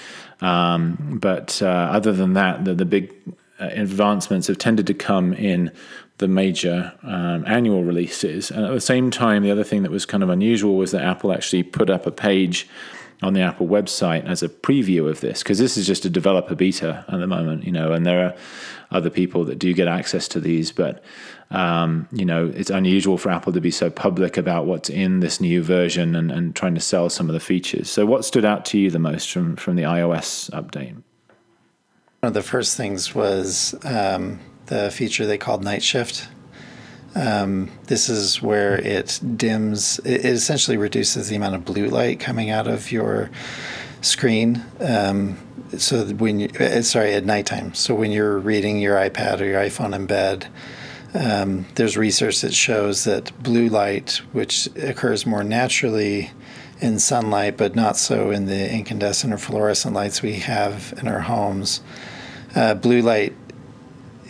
Um, 0.40 1.18
but 1.21 1.61
uh, 1.62 1.66
other 1.66 2.12
than 2.12 2.35
that, 2.35 2.64
the, 2.64 2.75
the 2.75 2.85
big 2.85 3.14
uh, 3.59 3.71
advancements 3.73 4.47
have 4.47 4.59
tended 4.59 4.87
to 4.87 4.94
come 4.94 5.33
in 5.33 5.73
the 6.18 6.29
major 6.29 6.92
um, 7.03 7.44
annual 7.47 7.85
releases. 7.85 8.51
And 8.51 8.64
at 8.64 8.73
the 8.73 8.81
same 8.81 9.11
time, 9.11 9.42
the 9.42 9.51
other 9.51 9.64
thing 9.64 9.83
that 9.85 9.90
was 9.90 10.05
kind 10.05 10.23
of 10.23 10.29
unusual 10.29 10.77
was 10.77 10.90
that 10.90 11.03
Apple 11.03 11.33
actually 11.33 11.62
put 11.62 11.88
up 11.88 12.07
a 12.07 12.11
page 12.11 12.68
on 13.22 13.35
the 13.35 13.40
Apple 13.40 13.66
website 13.66 14.24
as 14.26 14.42
a 14.42 14.48
preview 14.48 15.09
of 15.09 15.20
this 15.20 15.42
because 15.42 15.59
this 15.59 15.76
is 15.76 15.87
just 15.87 16.04
a 16.04 16.11
developer 16.11 16.54
beta 16.54 17.04
at 17.09 17.18
the 17.18 17.26
moment, 17.26 17.64
you 17.64 17.72
know, 17.72 17.92
and 17.92 18.07
there 18.07 18.26
are 18.26 18.35
other 18.90 19.11
people 19.11 19.44
that 19.44 19.59
do 19.59 19.74
get 19.74 19.88
access 19.88 20.28
to 20.28 20.40
these, 20.40 20.70
but 20.70 21.02
um, 21.50 22.09
you 22.12 22.24
know, 22.24 22.52
it's 22.54 22.70
unusual 22.70 23.18
for 23.18 23.31
Apple 23.31 23.52
to 23.52 23.61
be 23.61 23.70
so 23.70 23.90
public 23.90 24.37
about 24.37 24.66
what's 24.66 24.90
in 24.90 25.20
this 25.20 25.40
new 25.40 25.62
version 25.62 26.14
and, 26.14 26.31
and 26.31 26.54
trying 26.54 26.74
to 26.74 26.81
sell 26.81 27.09
some 27.09 27.28
of 27.28 27.33
the 27.33 27.40
features. 27.40 27.90
So, 27.90 28.04
what 28.04 28.24
stood 28.24 28.44
out 28.44 28.64
to 28.66 28.78
you 28.78 28.90
the 28.90 28.98
most 28.98 29.33
from 29.33 29.57
from 29.57 29.76
the 29.76 29.85
iOS 29.85 30.50
update? 30.50 30.92
One 32.20 32.28
of 32.28 32.35
the 32.35 32.42
first 32.42 32.76
things 32.76 33.14
was 33.14 33.74
um, 33.85 34.40
the 34.66 34.90
feature 34.90 35.26
they 35.26 35.38
called 35.38 35.64
Night 35.64 35.83
Shift 35.83 36.28
um, 37.18 37.70
this 37.87 38.09
is 38.09 38.40
where 38.40 38.76
it 38.76 39.20
dims, 39.37 39.98
it, 40.04 40.24
essentially 40.24 40.76
reduces 40.76 41.28
the 41.28 41.37
amount 41.37 41.57
of 41.57 41.64
blue 41.64 41.88
light 41.88 42.20
coming 42.20 42.50
out 42.50 42.68
of 42.68 42.92
your 42.92 43.28
screen. 44.02 44.64
Um, 44.78 45.37
so 45.76 46.04
when 46.07 46.38
you, 46.40 46.48
uh, 46.61 46.81
sorry, 46.83 47.14
at 47.14 47.26
nighttime. 47.26 47.74
So 47.74 47.94
when 47.94 48.12
you're 48.12 48.38
reading 48.38 48.78
your 48.78 48.96
iPad 48.96 49.40
or 49.40 49.46
your 49.46 49.61
iPhone 49.61 49.94
in 49.94 50.07
bed, 50.07 50.46
um, 51.12 51.66
there's 51.74 51.96
research 51.96 52.40
that 52.42 52.54
shows 52.54 53.02
that 53.04 53.42
blue 53.42 53.68
light, 53.68 54.20
which 54.33 54.68
occurs 54.76 55.26
more 55.26 55.42
naturally 55.42 56.31
in 56.81 57.00
sunlight, 57.00 57.57
but 57.57 57.74
not 57.74 57.96
so 57.96 58.31
in 58.31 58.46
the 58.46 58.72
incandescent 58.72 59.33
or 59.33 59.38
fluorescent 59.38 59.92
lights 59.92 60.22
we 60.22 60.35
have 60.35 60.94
in 60.98 61.09
our 61.09 61.20
homes, 61.20 61.81
uh, 62.54 62.74
blue 62.74 63.02
light 63.02 63.35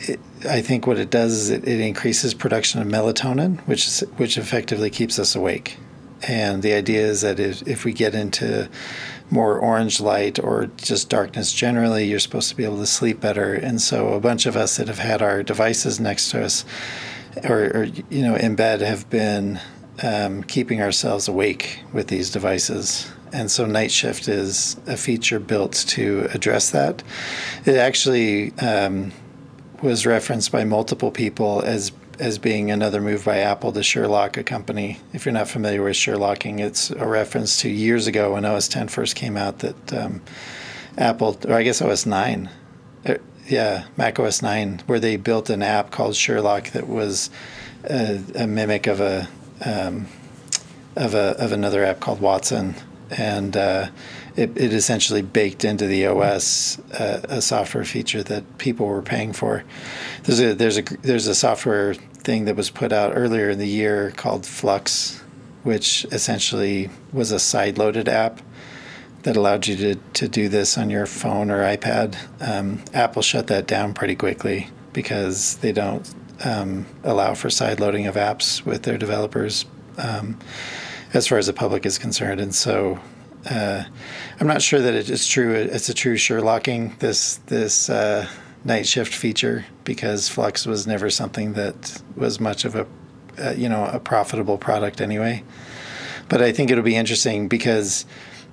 it, 0.01 0.20
I 0.44 0.61
think 0.61 0.87
what 0.87 0.98
it 0.98 1.11
does 1.11 1.33
is 1.33 1.51
it, 1.51 1.66
it 1.66 1.81
increases 1.81 2.35
production 2.35 2.81
of 2.81 2.88
melatonin, 2.88 3.61
which 3.66 3.87
is, 3.87 4.01
which 4.16 4.38
effectively 4.38 4.90
keeps 4.90 5.18
us 5.18 5.35
awake. 5.35 5.79
And 6.27 6.62
the 6.62 6.72
idea 6.72 7.07
is 7.07 7.20
that 7.20 7.38
if, 7.38 7.66
if 7.66 7.85
we 7.85 7.92
get 7.92 8.14
into 8.14 8.68
more 9.31 9.59
orange 9.59 10.01
light 10.01 10.38
or 10.38 10.70
just 10.77 11.09
darkness 11.09 11.53
generally, 11.53 12.05
you're 12.05 12.18
supposed 12.18 12.48
to 12.48 12.57
be 12.57 12.64
able 12.64 12.79
to 12.79 12.87
sleep 12.87 13.20
better. 13.20 13.55
And 13.55 13.81
so 13.81 14.14
a 14.14 14.20
bunch 14.20 14.46
of 14.46 14.57
us 14.57 14.77
that 14.79 14.88
have 14.88 14.98
had 14.98 15.22
our 15.22 15.42
devices 15.42 16.01
next 16.01 16.31
to 16.31 16.44
us 16.44 16.64
or, 17.44 17.64
or 17.74 17.85
you 17.85 18.22
know, 18.22 18.35
in 18.35 18.57
bed 18.57 18.81
have 18.81 19.09
been 19.11 19.61
um, 20.03 20.42
keeping 20.44 20.81
ourselves 20.81 21.29
awake 21.29 21.81
with 21.92 22.09
these 22.09 22.31
devices. 22.31 23.11
And 23.33 23.51
so 23.51 23.66
Night 23.66 23.90
Shift 23.90 24.29
is 24.29 24.77
a 24.87 24.96
feature 24.96 25.38
built 25.38 25.72
to 25.88 26.29
address 26.33 26.70
that. 26.70 27.03
It 27.66 27.77
actually 27.77 28.53
um, 28.59 29.12
was 29.83 30.07
referenced 30.07 30.53
by 30.53 30.64
multiple 30.64 31.11
people 31.11 31.62
as 31.62 31.93
as 32.19 32.38
being 32.38 32.71
another 32.71 33.01
move 33.01 33.25
by 33.25 33.38
Apple 33.38 33.71
to 33.73 33.83
Sherlock 33.83 34.37
a 34.37 34.43
company. 34.43 34.99
If 35.12 35.25
you're 35.25 35.33
not 35.33 35.49
familiar 35.49 35.83
with 35.83 35.95
Sherlocking, 35.95 36.59
it's 36.59 36.91
a 36.91 37.07
reference 37.07 37.61
to 37.61 37.69
years 37.69 38.09
ago 38.09 38.33
when 38.33 38.45
OS 38.45 38.67
10 38.67 38.88
first 38.88 39.14
came 39.14 39.37
out 39.37 39.61
that 39.61 39.93
um, 39.93 40.21
Apple, 40.97 41.38
or 41.47 41.55
I 41.55 41.62
guess 41.62 41.81
OS 41.81 42.07
9, 42.07 42.51
er, 43.09 43.21
yeah, 43.47 43.87
Mac 43.97 44.19
OS 44.19 44.43
9, 44.43 44.83
where 44.87 44.99
they 44.99 45.17
built 45.17 45.49
an 45.49 45.62
app 45.62 45.93
called 45.93 46.17
Sherlock 46.17 46.71
that 46.71 46.88
was 46.88 47.31
a, 47.85 48.21
a 48.35 48.47
mimic 48.49 48.88
of 48.88 49.01
a 49.01 49.29
um, 49.64 50.07
of 50.97 51.14
a 51.14 51.37
of 51.38 51.53
another 51.53 51.85
app 51.85 52.01
called 52.01 52.21
Watson, 52.21 52.75
and 53.11 53.57
uh, 53.57 53.88
it, 54.38 54.57
it 54.57 54.72
essentially 54.72 55.20
baked 55.20 55.64
into 55.64 55.88
the 55.88 56.07
OS 56.07 56.79
uh, 56.92 57.20
a 57.29 57.42
software 57.42 57.85
feature 57.85 58.22
that 58.22 58.59
people 58.59 58.87
were 58.87 59.03
paying 59.03 59.33
for. 59.33 59.64
There's 60.22 60.40
a 60.40 60.55
there's 60.55 60.79
a 60.79 60.83
there's 61.03 61.27
a 61.27 61.35
software 61.35 61.94
thing 61.94 62.44
that 62.44 62.55
was 62.55 62.70
put 62.70 62.92
out 62.92 63.12
earlier 63.16 63.51
in 63.51 63.59
the 63.59 63.66
year 63.66 64.12
called 64.12 64.44
f.lux, 64.44 65.20
which 65.64 66.07
essentially 66.12 66.88
was 67.12 67.33
a 67.33 67.40
side-loaded 67.40 68.09
app 68.09 68.40
that 69.24 69.37
allowed 69.37 69.66
you 69.66 69.74
to, 69.77 69.94
to 70.14 70.29
do 70.29 70.48
this 70.48 70.79
on 70.79 70.88
your 70.88 71.07
phone 71.07 71.51
or 71.51 71.62
iPad. 71.64 72.16
Um, 72.40 72.85
Apple 72.94 73.22
shut 73.22 73.48
that 73.48 73.66
down 73.66 73.92
pretty 73.92 74.14
quickly 74.14 74.68
because 74.92 75.57
they 75.57 75.72
don't 75.72 76.09
um, 76.44 76.87
allow 77.03 77.35
for 77.35 77.51
side 77.51 77.81
loading 77.81 78.07
of 78.07 78.14
apps 78.14 78.64
with 78.64 78.85
their 78.85 78.98
developers 78.98 79.64
um, 79.96 80.38
as 81.12 81.27
far 81.27 81.38
as 81.38 81.48
the 81.48 81.53
public 81.53 81.85
is 81.85 81.98
concerned. 81.98 82.40
And 82.40 82.55
so 82.55 83.01
uh, 83.46 83.85
I'm 84.40 84.46
not 84.46 84.62
sure 84.62 84.81
that 84.81 84.94
it 84.94 85.11
is 85.11 85.27
true. 85.27 85.55
It's 85.55 85.88
a 85.88 85.94
true 85.94 86.16
Sherlocking 86.16 86.98
this 86.98 87.37
this 87.46 87.88
uh, 87.88 88.29
night 88.64 88.87
shift 88.87 89.14
feature 89.14 89.66
because 89.85 90.29
f.lux 90.31 90.66
was 90.66 90.87
never 90.87 91.11
something 91.11 91.55
that 91.55 92.03
was 92.16 92.40
much 92.40 92.64
of 92.64 92.74
a 92.74 92.87
uh, 93.38 93.55
you 93.57 93.68
know 93.68 93.87
a 93.87 94.01
profitable 94.01 94.59
product 94.59 95.01
anyway. 95.01 95.42
But 96.29 96.42
I 96.42 96.53
think 96.53 96.70
it'll 96.70 96.85
be 96.85 96.96
interesting 96.96 97.48
because 97.48 98.05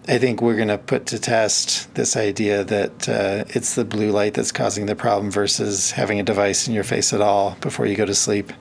I 0.08 0.18
think 0.20 0.42
we're 0.42 0.56
going 0.56 0.68
to 0.68 0.78
put 0.78 1.08
to 1.08 1.20
test 1.20 1.94
this 1.96 2.16
idea 2.16 2.64
that 2.64 3.10
uh, 3.10 3.44
it's 3.50 3.76
the 3.76 3.84
blue 3.84 4.12
light 4.12 4.36
that's 4.36 4.52
causing 4.52 4.86
the 4.86 4.96
problem 4.96 5.32
versus 5.32 5.92
having 5.92 6.20
a 6.20 6.24
device 6.24 6.68
in 6.68 6.74
your 6.74 6.84
face 6.84 7.12
at 7.12 7.22
all 7.22 7.58
before 7.60 7.86
you 7.86 7.96
go 7.96 8.06
to 8.06 8.14
sleep. 8.14 8.54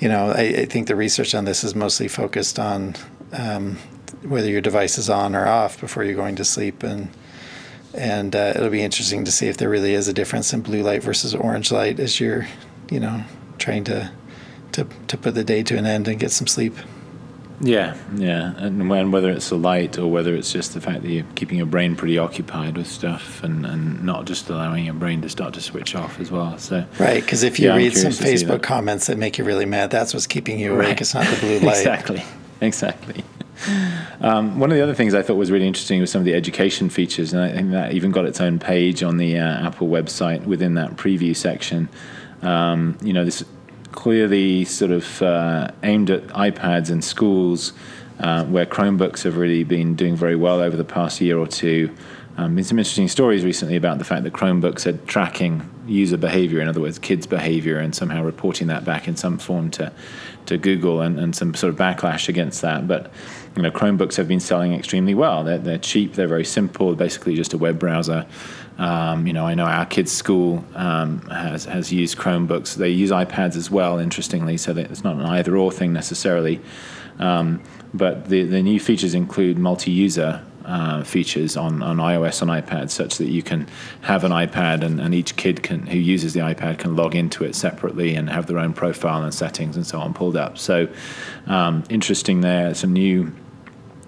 You 0.00 0.08
know, 0.08 0.30
I, 0.30 0.42
I 0.42 0.64
think 0.64 0.88
the 0.88 0.96
research 0.96 1.34
on 1.34 1.44
this 1.44 1.64
is 1.64 1.74
mostly 1.74 2.08
focused 2.08 2.58
on 2.58 2.96
um, 3.32 3.78
whether 4.22 4.48
your 4.48 4.60
device 4.60 4.98
is 4.98 5.10
on 5.10 5.34
or 5.34 5.46
off 5.46 5.80
before 5.80 6.04
you're 6.04 6.14
going 6.14 6.36
to 6.36 6.44
sleep, 6.44 6.82
and 6.82 7.08
and 7.94 8.34
uh, 8.34 8.52
it'll 8.56 8.70
be 8.70 8.82
interesting 8.82 9.24
to 9.24 9.32
see 9.32 9.48
if 9.48 9.56
there 9.56 9.70
really 9.70 9.94
is 9.94 10.08
a 10.08 10.12
difference 10.12 10.52
in 10.52 10.62
blue 10.62 10.82
light 10.82 11.02
versus 11.02 11.34
orange 11.34 11.70
light 11.70 12.00
as 12.00 12.18
you're, 12.18 12.46
you 12.90 13.00
know, 13.00 13.22
trying 13.58 13.84
to 13.84 14.10
to 14.72 14.86
to 15.08 15.16
put 15.16 15.34
the 15.34 15.44
day 15.44 15.62
to 15.62 15.76
an 15.76 15.86
end 15.86 16.08
and 16.08 16.18
get 16.18 16.30
some 16.30 16.46
sleep. 16.46 16.74
Yeah, 17.60 17.96
yeah, 18.16 18.52
and 18.56 18.90
when 18.90 19.12
whether 19.12 19.30
it's 19.30 19.48
the 19.48 19.56
light 19.56 19.96
or 19.96 20.10
whether 20.10 20.34
it's 20.34 20.52
just 20.52 20.74
the 20.74 20.80
fact 20.80 21.02
that 21.02 21.08
you're 21.08 21.24
keeping 21.36 21.56
your 21.56 21.68
brain 21.68 21.94
pretty 21.94 22.18
occupied 22.18 22.76
with 22.76 22.88
stuff 22.88 23.44
and, 23.44 23.64
and 23.64 24.02
not 24.02 24.24
just 24.24 24.50
allowing 24.50 24.86
your 24.86 24.94
brain 24.94 25.22
to 25.22 25.28
start 25.28 25.54
to 25.54 25.60
switch 25.60 25.94
off 25.94 26.18
as 26.20 26.32
well. 26.32 26.58
So 26.58 26.84
right, 26.98 27.22
because 27.22 27.44
if 27.44 27.60
you 27.60 27.68
yeah, 27.68 27.76
read 27.76 27.96
some 27.96 28.10
Facebook 28.10 28.48
that. 28.48 28.62
comments 28.64 29.06
that 29.06 29.18
make 29.18 29.38
you 29.38 29.44
really 29.44 29.66
mad, 29.66 29.90
that's 29.90 30.12
what's 30.12 30.26
keeping 30.26 30.58
you 30.58 30.74
awake. 30.74 30.88
Right. 30.88 31.00
It's 31.00 31.14
not 31.14 31.26
the 31.26 31.40
blue 31.40 31.58
light. 31.60 31.78
exactly, 31.78 32.24
exactly. 32.60 33.24
Um, 34.20 34.58
one 34.58 34.70
of 34.70 34.76
the 34.76 34.82
other 34.82 34.94
things 34.94 35.14
I 35.14 35.22
thought 35.22 35.36
was 35.36 35.50
really 35.50 35.66
interesting 35.66 36.00
was 36.00 36.10
some 36.10 36.20
of 36.20 36.24
the 36.24 36.34
education 36.34 36.88
features, 36.88 37.32
and 37.32 37.42
I 37.42 37.52
think 37.52 37.70
that 37.70 37.92
even 37.92 38.10
got 38.10 38.24
its 38.24 38.40
own 38.40 38.58
page 38.58 39.02
on 39.02 39.16
the 39.16 39.38
uh, 39.38 39.66
Apple 39.66 39.88
website 39.88 40.44
within 40.44 40.74
that 40.74 40.96
preview 40.96 41.36
section. 41.36 41.88
Um, 42.42 42.98
you 43.02 43.12
know, 43.12 43.24
this 43.24 43.44
clearly 43.92 44.64
sort 44.64 44.90
of 44.90 45.22
uh, 45.22 45.70
aimed 45.82 46.10
at 46.10 46.26
iPads 46.28 46.90
in 46.90 47.00
schools, 47.00 47.72
uh, 48.18 48.44
where 48.44 48.66
Chromebooks 48.66 49.22
have 49.22 49.36
really 49.36 49.64
been 49.64 49.94
doing 49.94 50.16
very 50.16 50.36
well 50.36 50.60
over 50.60 50.76
the 50.76 50.84
past 50.84 51.20
year 51.20 51.38
or 51.38 51.46
two. 51.46 51.94
Um, 52.36 52.56
been 52.56 52.64
some 52.64 52.78
interesting 52.78 53.06
stories 53.06 53.44
recently 53.44 53.76
about 53.76 53.98
the 53.98 54.04
fact 54.04 54.24
that 54.24 54.32
Chromebooks 54.32 54.86
are 54.86 54.96
tracking 55.06 55.70
user 55.86 56.16
behavior, 56.16 56.60
in 56.60 56.68
other 56.68 56.80
words, 56.80 56.98
kids' 56.98 57.26
behavior, 57.26 57.78
and 57.78 57.94
somehow 57.94 58.24
reporting 58.24 58.66
that 58.68 58.84
back 58.84 59.06
in 59.06 59.16
some 59.16 59.38
form 59.38 59.70
to, 59.72 59.92
to 60.46 60.58
Google 60.58 61.00
and, 61.00 61.18
and 61.18 61.34
some 61.34 61.54
sort 61.54 61.72
of 61.72 61.78
backlash 61.78 62.28
against 62.28 62.62
that. 62.62 62.86
But 62.86 63.10
you 63.56 63.62
know, 63.62 63.70
Chromebooks 63.70 64.16
have 64.16 64.28
been 64.28 64.40
selling 64.40 64.72
extremely 64.72 65.14
well. 65.14 65.44
They're, 65.44 65.58
they're 65.58 65.78
cheap, 65.78 66.14
they're 66.14 66.28
very 66.28 66.44
simple, 66.44 66.94
basically 66.94 67.34
just 67.34 67.54
a 67.54 67.58
web 67.58 67.78
browser. 67.78 68.26
Um, 68.78 69.26
you 69.26 69.32
know, 69.32 69.46
I 69.46 69.54
know 69.54 69.66
our 69.66 69.86
kids' 69.86 70.10
school 70.10 70.64
um, 70.74 71.20
has 71.28 71.64
has 71.66 71.92
used 71.92 72.18
Chromebooks. 72.18 72.74
They 72.74 72.88
use 72.88 73.10
iPads 73.10 73.56
as 73.56 73.70
well, 73.70 73.98
interestingly, 73.98 74.56
so 74.56 74.76
it's 74.76 75.04
not 75.04 75.16
an 75.16 75.22
either 75.22 75.56
or 75.56 75.70
thing 75.70 75.92
necessarily. 75.92 76.60
Um, 77.20 77.62
but 77.92 78.28
the 78.28 78.44
the 78.44 78.62
new 78.62 78.80
features 78.80 79.14
include 79.14 79.58
multi-user 79.58 80.42
uh, 80.64 81.04
features 81.04 81.56
on, 81.56 81.82
on 81.82 81.98
iOS 81.98 82.42
on 82.42 82.48
iPad, 82.48 82.90
such 82.90 83.18
that 83.18 83.28
you 83.28 83.42
can 83.42 83.68
have 84.02 84.24
an 84.24 84.32
iPad 84.32 84.82
and, 84.82 85.00
and 85.00 85.14
each 85.14 85.36
kid 85.36 85.62
can 85.62 85.86
who 85.86 85.98
uses 85.98 86.32
the 86.32 86.40
iPad 86.40 86.78
can 86.78 86.96
log 86.96 87.14
into 87.14 87.44
it 87.44 87.54
separately 87.54 88.14
and 88.14 88.30
have 88.30 88.46
their 88.46 88.58
own 88.58 88.72
profile 88.72 89.22
and 89.22 89.34
settings 89.34 89.76
and 89.76 89.86
so 89.86 90.00
on 90.00 90.14
pulled 90.14 90.36
up. 90.36 90.58
So 90.58 90.88
um, 91.46 91.84
interesting 91.88 92.40
there. 92.40 92.74
Some 92.74 92.92
new 92.92 93.32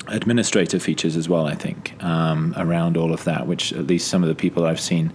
administrative 0.09 0.83
features 0.83 1.17
as 1.17 1.29
well, 1.29 1.47
I 1.47 1.55
think, 1.55 2.03
um, 2.03 2.55
around 2.57 2.97
all 2.97 3.13
of 3.13 3.25
that, 3.25 3.47
which 3.47 3.73
at 3.73 3.87
least 3.87 4.09
some 4.09 4.23
of 4.23 4.29
the 4.29 4.35
people 4.35 4.65
I've 4.65 4.81
seen 4.81 5.13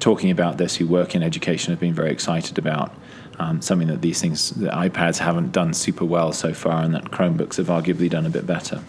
talking 0.00 0.30
about 0.30 0.58
this 0.58 0.76
who 0.76 0.86
work 0.86 1.14
in 1.14 1.22
education 1.22 1.72
have 1.72 1.80
been 1.80 1.94
very 1.94 2.10
excited 2.10 2.58
about. 2.58 2.94
Um, 3.38 3.60
something 3.62 3.88
that 3.88 4.00
these 4.00 4.20
things, 4.20 4.50
the 4.50 4.68
iPads 4.68 5.18
haven't 5.18 5.50
done 5.50 5.74
super 5.74 6.04
well 6.04 6.32
so 6.32 6.52
far, 6.54 6.82
and 6.82 6.94
that 6.94 7.06
Chromebooks 7.06 7.56
have 7.56 7.66
arguably 7.66 8.08
done 8.08 8.26
a 8.26 8.30
bit 8.30 8.46
better. 8.46 8.80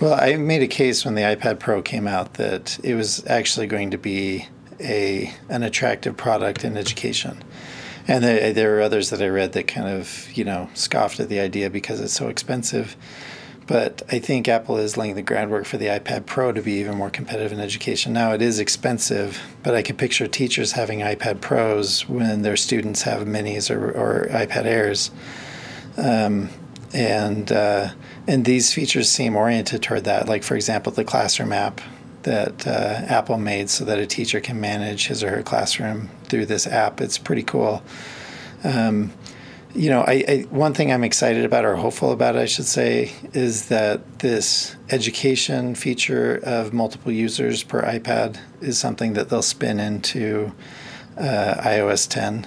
Well, 0.00 0.14
I 0.14 0.36
made 0.36 0.62
a 0.62 0.68
case 0.68 1.04
when 1.04 1.16
the 1.16 1.22
iPad 1.22 1.58
Pro 1.58 1.82
came 1.82 2.06
out 2.06 2.34
that 2.34 2.78
it 2.84 2.94
was 2.94 3.26
actually 3.26 3.66
going 3.66 3.90
to 3.90 3.98
be 3.98 4.46
a 4.78 5.34
an 5.48 5.64
attractive 5.64 6.16
product 6.16 6.64
in 6.64 6.76
education. 6.76 7.42
And 8.06 8.22
there, 8.22 8.52
there 8.52 8.70
were 8.70 8.80
others 8.80 9.10
that 9.10 9.20
I 9.20 9.26
read 9.26 9.52
that 9.54 9.66
kind 9.66 9.88
of, 9.88 10.30
you 10.34 10.44
know, 10.44 10.70
scoffed 10.74 11.18
at 11.18 11.28
the 11.28 11.40
idea 11.40 11.68
because 11.68 12.00
it's 12.00 12.12
so 12.12 12.28
expensive. 12.28 12.96
But 13.66 14.02
I 14.08 14.20
think 14.20 14.46
Apple 14.46 14.76
is 14.76 14.96
laying 14.96 15.16
the 15.16 15.22
groundwork 15.22 15.66
for 15.66 15.78
the 15.78 15.86
iPad 15.86 16.26
Pro 16.26 16.52
to 16.52 16.62
be 16.62 16.74
even 16.74 16.96
more 16.96 17.10
competitive 17.10 17.50
in 17.50 17.58
education. 17.58 18.12
Now, 18.12 18.32
it 18.32 18.40
is 18.40 18.60
expensive, 18.60 19.42
but 19.64 19.74
I 19.74 19.82
can 19.82 19.96
picture 19.96 20.28
teachers 20.28 20.72
having 20.72 21.00
iPad 21.00 21.40
Pros 21.40 22.08
when 22.08 22.42
their 22.42 22.56
students 22.56 23.02
have 23.02 23.26
minis 23.26 23.68
or, 23.68 23.90
or 23.90 24.28
iPad 24.30 24.64
Airs. 24.64 25.10
Um, 25.96 26.50
and 26.94 27.50
uh, 27.52 27.90
and 28.28 28.44
these 28.44 28.74
features 28.74 29.08
seem 29.08 29.34
oriented 29.34 29.82
toward 29.82 30.04
that. 30.04 30.28
Like, 30.28 30.42
for 30.42 30.54
example, 30.54 30.92
the 30.92 31.02
classroom 31.02 31.50
app 31.50 31.80
that 32.24 32.66
uh, 32.66 33.06
Apple 33.08 33.38
made 33.38 33.70
so 33.70 33.86
that 33.86 33.98
a 33.98 34.06
teacher 34.06 34.38
can 34.38 34.60
manage 34.60 35.06
his 35.06 35.24
or 35.24 35.30
her 35.30 35.42
classroom 35.42 36.10
through 36.24 36.44
this 36.44 36.66
app. 36.66 37.00
It's 37.00 37.16
pretty 37.16 37.42
cool. 37.42 37.82
Um, 38.62 39.12
you 39.74 39.88
know, 39.88 40.02
I, 40.02 40.24
I, 40.28 40.46
one 40.50 40.74
thing 40.74 40.92
I'm 40.92 41.04
excited 41.04 41.46
about 41.46 41.64
or 41.64 41.76
hopeful 41.76 42.12
about, 42.12 42.36
I 42.36 42.44
should 42.44 42.66
say, 42.66 43.12
is 43.32 43.68
that 43.68 44.18
this 44.18 44.76
education 44.90 45.74
feature 45.74 46.38
of 46.42 46.74
multiple 46.74 47.12
users 47.12 47.62
per 47.62 47.80
iPad 47.82 48.38
is 48.60 48.76
something 48.76 49.14
that 49.14 49.30
they'll 49.30 49.40
spin 49.40 49.80
into 49.80 50.52
uh, 51.16 51.54
iOS 51.62 52.06
10. 52.06 52.46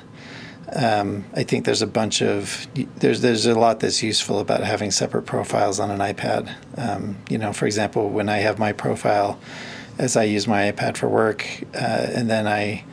Um, 0.75 1.25
I 1.33 1.43
think 1.43 1.65
there's 1.65 1.81
a 1.81 1.87
bunch 1.87 2.21
of 2.21 2.67
there's 2.97 3.21
there's 3.21 3.45
a 3.45 3.55
lot 3.55 3.79
that's 3.81 4.01
useful 4.01 4.39
about 4.39 4.61
having 4.61 4.91
separate 4.91 5.23
profiles 5.23 5.79
on 5.79 5.91
an 5.91 5.99
iPad. 5.99 6.53
Um, 6.77 7.17
you 7.29 7.37
know, 7.37 7.51
for 7.53 7.65
example, 7.65 8.09
when 8.09 8.29
I 8.29 8.37
have 8.37 8.57
my 8.57 8.71
profile, 8.71 9.39
as 9.97 10.15
I 10.15 10.23
use 10.23 10.47
my 10.47 10.71
iPad 10.71 10.97
for 10.97 11.09
work, 11.09 11.45
uh, 11.75 12.07
and 12.15 12.29
then 12.29 12.47
I, 12.47 12.85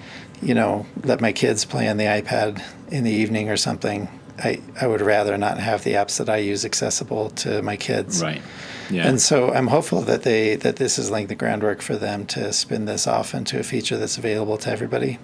you 0.43 0.55
know, 0.55 0.87
let 1.05 1.21
my 1.21 1.33
kids 1.33 1.64
play 1.64 1.88
on 1.88 1.99
the 1.99 2.05
iPad 2.05 2.62
in 2.88 3.05
the 3.05 3.12
evening 3.12 3.49
or 3.49 3.57
something 3.57 4.09
I, 4.38 4.61
I 4.81 4.87
would 4.87 5.01
rather 5.01 5.37
not 5.37 5.59
have 5.59 5.85
the 5.85 5.93
apps 5.93 6.19
that 6.19 6.29
I 6.29 6.37
use 6.37 6.64
accessible 6.64 7.31
to 7.31 7.62
my 7.62 7.77
kids. 7.77 8.23
Right. 8.23 8.43
Yeah. 8.91 9.07
And 9.07 9.21
so 9.21 9.53
I'm 9.53 9.67
hopeful 9.67 10.01
that 10.03 10.23
they 10.23 10.57
that 10.57 10.77
this 10.77 10.99
is 10.99 11.11
laying 11.11 11.27
the 11.27 11.35
groundwork 11.35 11.83
for 11.83 11.97
them 11.97 12.25
to 12.27 12.53
spin 12.53 12.87
this 12.87 13.07
off 13.07 13.35
into 13.35 13.59
a 13.59 13.62
feature 13.62 13.99
that's 13.99 14.17
available 14.17 14.57
to 14.59 14.71
everybody. 14.71 15.19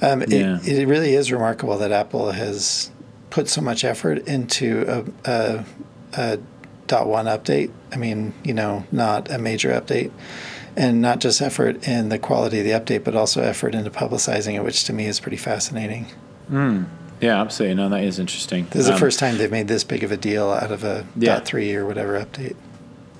Um, 0.00 0.22
yeah. 0.28 0.58
it, 0.62 0.80
it 0.80 0.86
really 0.86 1.14
is 1.14 1.32
remarkable 1.32 1.78
that 1.78 1.90
Apple 1.90 2.30
has 2.30 2.90
put 3.30 3.48
so 3.48 3.60
much 3.60 3.84
effort 3.84 4.26
into 4.28 4.84
a, 4.86 5.30
a, 5.30 5.64
a 6.14 6.38
dot 6.86 7.06
one 7.06 7.26
update. 7.26 7.70
I 7.92 7.96
mean, 7.96 8.32
you 8.44 8.54
know, 8.54 8.86
not 8.92 9.30
a 9.30 9.38
major 9.38 9.70
update, 9.70 10.10
and 10.76 11.00
not 11.00 11.20
just 11.20 11.42
effort 11.42 11.86
in 11.86 12.08
the 12.08 12.18
quality 12.18 12.60
of 12.60 12.64
the 12.64 12.70
update, 12.72 13.04
but 13.04 13.14
also 13.14 13.42
effort 13.42 13.74
into 13.74 13.90
publicizing 13.90 14.54
it, 14.54 14.62
which 14.62 14.84
to 14.84 14.92
me 14.92 15.06
is 15.06 15.20
pretty 15.20 15.36
fascinating. 15.36 16.06
Mm. 16.50 16.86
Yeah, 17.20 17.40
absolutely. 17.40 17.74
No, 17.74 17.88
that 17.88 18.04
is 18.04 18.18
interesting. 18.18 18.66
This 18.70 18.82
is 18.82 18.88
um, 18.88 18.94
the 18.94 19.00
first 19.00 19.18
time 19.18 19.38
they've 19.38 19.50
made 19.50 19.66
this 19.66 19.82
big 19.82 20.04
of 20.04 20.12
a 20.12 20.16
deal 20.16 20.50
out 20.50 20.70
of 20.70 20.84
a 20.84 21.04
yeah. 21.16 21.34
dot 21.34 21.44
three 21.44 21.74
or 21.74 21.84
whatever 21.84 22.18
update. 22.18 22.56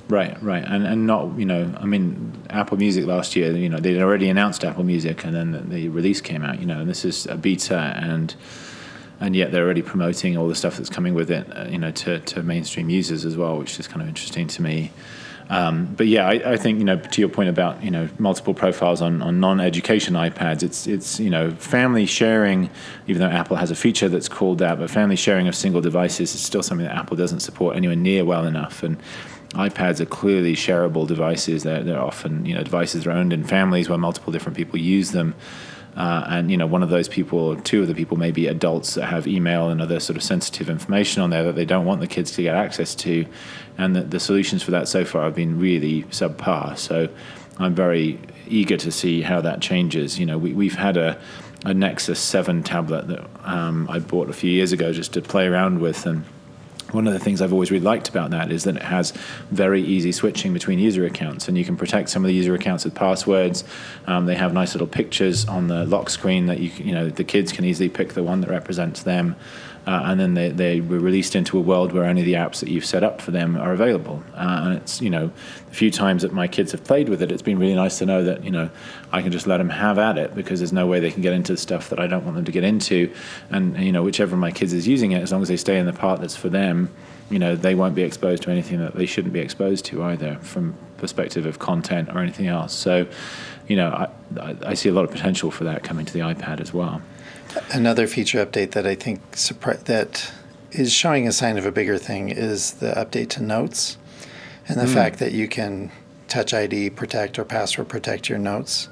Right, 0.08 0.42
right, 0.42 0.64
and 0.66 0.86
and 0.86 1.06
not 1.06 1.38
you 1.38 1.44
know 1.44 1.74
I 1.78 1.84
mean 1.84 2.32
Apple 2.48 2.78
Music 2.78 3.04
last 3.04 3.36
year 3.36 3.52
you 3.52 3.68
know 3.68 3.78
they'd 3.78 4.00
already 4.00 4.30
announced 4.30 4.64
Apple 4.64 4.84
Music 4.84 5.24
and 5.24 5.34
then 5.34 5.52
the, 5.52 5.58
the 5.58 5.88
release 5.88 6.22
came 6.22 6.42
out 6.42 6.60
you 6.60 6.66
know 6.66 6.80
and 6.80 6.88
this 6.88 7.04
is 7.04 7.26
a 7.26 7.36
beta 7.36 7.94
and 7.96 8.34
and 9.20 9.34
yet 9.34 9.52
they're 9.52 9.64
already 9.64 9.82
promoting 9.82 10.36
all 10.36 10.48
the 10.48 10.54
stuff 10.54 10.76
that's 10.76 10.90
coming 10.90 11.14
with 11.14 11.30
it, 11.30 11.46
uh, 11.56 11.64
you 11.68 11.78
know, 11.78 11.90
to, 11.90 12.20
to 12.20 12.42
mainstream 12.42 12.88
users 12.88 13.24
as 13.24 13.36
well, 13.36 13.58
which 13.58 13.78
is 13.80 13.88
kind 13.88 14.00
of 14.00 14.08
interesting 14.08 14.46
to 14.46 14.62
me. 14.62 14.92
Um, 15.50 15.94
but 15.96 16.06
yeah, 16.06 16.28
I, 16.28 16.52
I, 16.52 16.56
think 16.58 16.78
you 16.78 16.84
know 16.84 16.98
to 16.98 17.20
your 17.22 17.30
point 17.30 17.48
about 17.48 17.82
you 17.82 17.90
know 17.90 18.10
multiple 18.18 18.52
profiles 18.52 19.00
on, 19.00 19.22
on 19.22 19.40
non-education 19.40 20.12
iPads. 20.12 20.62
It's 20.62 20.86
it's 20.86 21.18
you 21.18 21.30
know 21.30 21.52
family 21.52 22.04
sharing, 22.04 22.68
even 23.06 23.22
though 23.22 23.34
Apple 23.34 23.56
has 23.56 23.70
a 23.70 23.74
feature 23.74 24.10
that's 24.10 24.28
called 24.28 24.58
that, 24.58 24.78
but 24.78 24.90
family 24.90 25.16
sharing 25.16 25.48
of 25.48 25.54
single 25.54 25.80
devices 25.80 26.34
is 26.34 26.40
still 26.42 26.62
something 26.62 26.86
that 26.86 26.94
Apple 26.94 27.16
doesn't 27.16 27.40
support 27.40 27.76
anywhere 27.76 27.96
near 27.96 28.26
well 28.26 28.44
enough. 28.44 28.82
And 28.82 28.98
iPads 29.58 30.00
are 30.00 30.06
clearly 30.06 30.54
shareable 30.54 31.06
devices. 31.06 31.64
They're, 31.64 31.82
they're 31.82 32.00
often 32.00 32.46
you 32.46 32.54
know 32.54 32.62
devices 32.62 33.06
are 33.06 33.10
owned 33.10 33.32
in 33.32 33.44
families 33.44 33.88
where 33.88 33.98
multiple 33.98 34.32
different 34.32 34.56
people 34.56 34.78
use 34.78 35.10
them. 35.10 35.34
Uh, 35.96 36.24
and 36.28 36.48
you 36.48 36.56
know, 36.56 36.66
one 36.66 36.84
of 36.84 36.90
those 36.90 37.08
people, 37.08 37.40
or 37.40 37.60
two 37.60 37.82
of 37.82 37.88
the 37.88 37.94
people, 37.94 38.16
may 38.16 38.30
be 38.30 38.46
adults 38.46 38.94
that 38.94 39.06
have 39.06 39.26
email 39.26 39.68
and 39.68 39.82
other 39.82 39.98
sort 39.98 40.16
of 40.16 40.22
sensitive 40.22 40.70
information 40.70 41.22
on 41.22 41.30
there 41.30 41.42
that 41.42 41.56
they 41.56 41.64
don't 41.64 41.84
want 41.84 42.00
the 42.00 42.06
kids 42.06 42.30
to 42.30 42.42
get 42.42 42.54
access 42.54 42.94
to, 42.94 43.26
and 43.76 43.96
the, 43.96 44.02
the 44.02 44.20
solutions 44.20 44.62
for 44.62 44.70
that 44.70 44.86
so 44.86 45.04
far 45.04 45.24
have 45.24 45.34
been 45.34 45.58
really 45.58 46.04
subpar. 46.04 46.78
So, 46.78 47.08
I'm 47.58 47.74
very 47.74 48.20
eager 48.46 48.76
to 48.76 48.92
see 48.92 49.22
how 49.22 49.40
that 49.40 49.60
changes. 49.60 50.20
You 50.20 50.26
know, 50.26 50.38
we, 50.38 50.52
we've 50.52 50.76
had 50.76 50.96
a, 50.96 51.20
a 51.64 51.74
Nexus 51.74 52.20
Seven 52.20 52.62
tablet 52.62 53.08
that 53.08 53.26
um, 53.42 53.88
I 53.90 53.98
bought 53.98 54.30
a 54.30 54.32
few 54.32 54.50
years 54.50 54.70
ago 54.70 54.92
just 54.92 55.12
to 55.14 55.22
play 55.22 55.46
around 55.46 55.80
with, 55.80 56.06
and 56.06 56.24
one 56.92 57.06
of 57.06 57.12
the 57.12 57.18
things 57.18 57.42
I've 57.42 57.52
always 57.52 57.70
really 57.70 57.84
liked 57.84 58.08
about 58.08 58.30
that 58.30 58.50
is 58.50 58.64
that 58.64 58.76
it 58.76 58.82
has 58.82 59.12
very 59.50 59.82
easy 59.82 60.12
switching 60.12 60.52
between 60.52 60.78
user 60.78 61.04
accounts, 61.04 61.48
and 61.48 61.58
you 61.58 61.64
can 61.64 61.76
protect 61.76 62.08
some 62.08 62.24
of 62.24 62.28
the 62.28 62.34
user 62.34 62.54
accounts 62.54 62.84
with 62.84 62.94
passwords. 62.94 63.64
Um, 64.06 64.26
they 64.26 64.34
have 64.34 64.52
nice 64.52 64.74
little 64.74 64.86
pictures 64.86 65.46
on 65.46 65.68
the 65.68 65.84
lock 65.84 66.10
screen 66.10 66.46
that 66.46 66.60
you 66.60 66.70
you 66.78 66.92
know 66.92 67.08
the 67.08 67.24
kids 67.24 67.52
can 67.52 67.64
easily 67.64 67.88
pick 67.88 68.14
the 68.14 68.22
one 68.22 68.40
that 68.40 68.50
represents 68.50 69.02
them 69.02 69.36
uh, 69.88 70.02
and 70.04 70.20
then 70.20 70.34
they, 70.34 70.50
they 70.50 70.80
were 70.82 70.98
released 70.98 71.34
into 71.34 71.56
a 71.56 71.62
world 71.62 71.92
where 71.92 72.04
only 72.04 72.20
the 72.20 72.34
apps 72.34 72.60
that 72.60 72.68
you've 72.68 72.84
set 72.84 73.02
up 73.02 73.22
for 73.22 73.30
them 73.30 73.56
are 73.56 73.72
available. 73.72 74.22
Uh, 74.34 74.60
and 74.64 74.74
it's, 74.74 75.00
you 75.00 75.08
know, 75.08 75.30
a 75.70 75.74
few 75.74 75.90
times 75.90 76.20
that 76.20 76.30
my 76.30 76.46
kids 76.46 76.72
have 76.72 76.84
played 76.84 77.08
with 77.08 77.22
it, 77.22 77.32
it's 77.32 77.40
been 77.40 77.58
really 77.58 77.74
nice 77.74 77.96
to 77.96 78.04
know 78.04 78.22
that, 78.22 78.44
you 78.44 78.50
know, 78.50 78.68
I 79.12 79.22
can 79.22 79.32
just 79.32 79.46
let 79.46 79.56
them 79.56 79.70
have 79.70 79.98
at 79.98 80.18
it 80.18 80.34
because 80.34 80.60
there's 80.60 80.74
no 80.74 80.86
way 80.86 81.00
they 81.00 81.10
can 81.10 81.22
get 81.22 81.32
into 81.32 81.52
the 81.52 81.58
stuff 81.58 81.88
that 81.88 81.98
I 81.98 82.06
don't 82.06 82.22
want 82.22 82.36
them 82.36 82.44
to 82.44 82.52
get 82.52 82.64
into. 82.64 83.10
And, 83.48 83.78
you 83.78 83.90
know, 83.90 84.02
whichever 84.02 84.34
of 84.34 84.40
my 84.40 84.50
kids 84.50 84.74
is 84.74 84.86
using 84.86 85.12
it, 85.12 85.22
as 85.22 85.32
long 85.32 85.40
as 85.40 85.48
they 85.48 85.56
stay 85.56 85.78
in 85.78 85.86
the 85.86 85.94
part 85.94 86.20
that's 86.20 86.36
for 86.36 86.50
them, 86.50 86.90
you 87.30 87.38
know, 87.38 87.56
they 87.56 87.74
won't 87.74 87.94
be 87.94 88.02
exposed 88.02 88.42
to 88.42 88.50
anything 88.50 88.80
that 88.80 88.94
they 88.94 89.06
shouldn't 89.06 89.32
be 89.32 89.40
exposed 89.40 89.86
to 89.86 90.02
either 90.02 90.34
from 90.42 90.74
perspective 90.98 91.46
of 91.46 91.60
content 91.60 92.10
or 92.10 92.18
anything 92.18 92.46
else. 92.46 92.74
So, 92.74 93.06
you 93.66 93.76
know, 93.76 94.10
I, 94.38 94.56
I 94.66 94.74
see 94.74 94.90
a 94.90 94.92
lot 94.92 95.04
of 95.04 95.10
potential 95.10 95.50
for 95.50 95.64
that 95.64 95.82
coming 95.82 96.04
to 96.04 96.12
the 96.12 96.20
iPad 96.20 96.60
as 96.60 96.74
well. 96.74 97.00
Another 97.72 98.06
feature 98.06 98.44
update 98.44 98.72
that 98.72 98.86
I 98.86 98.94
think 98.94 99.32
surpri- 99.32 99.82
that 99.84 100.32
is 100.72 100.92
showing 100.92 101.26
a 101.26 101.32
sign 101.32 101.58
of 101.58 101.66
a 101.66 101.72
bigger 101.72 101.98
thing 101.98 102.28
is 102.28 102.72
the 102.74 102.92
update 102.92 103.30
to 103.30 103.42
Notes, 103.42 103.96
and 104.66 104.78
the 104.78 104.84
mm. 104.84 104.94
fact 104.94 105.18
that 105.18 105.32
you 105.32 105.48
can 105.48 105.90
Touch 106.28 106.52
ID 106.52 106.90
protect 106.90 107.38
or 107.38 107.44
password 107.44 107.88
protect 107.88 108.28
your 108.28 108.38
notes. 108.38 108.90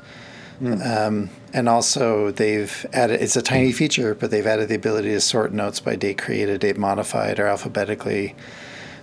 Mm. 0.63 1.07
Um, 1.07 1.31
and 1.53 1.69
also, 1.69 2.31
they've 2.31 2.87
added 2.95 3.21
it's 3.21 3.37
a 3.37 3.43
tiny 3.43 3.73
feature, 3.73 4.15
but 4.15 4.31
they've 4.31 4.47
added 4.47 4.71
the 4.71 4.75
ability 4.75 5.11
to 5.11 5.21
sort 5.21 5.53
notes 5.53 5.79
by 5.79 5.97
date 5.97 6.17
created, 6.17 6.63
date 6.63 6.79
modified, 6.79 7.39
or 7.39 7.47
alphabetically. 7.47 8.35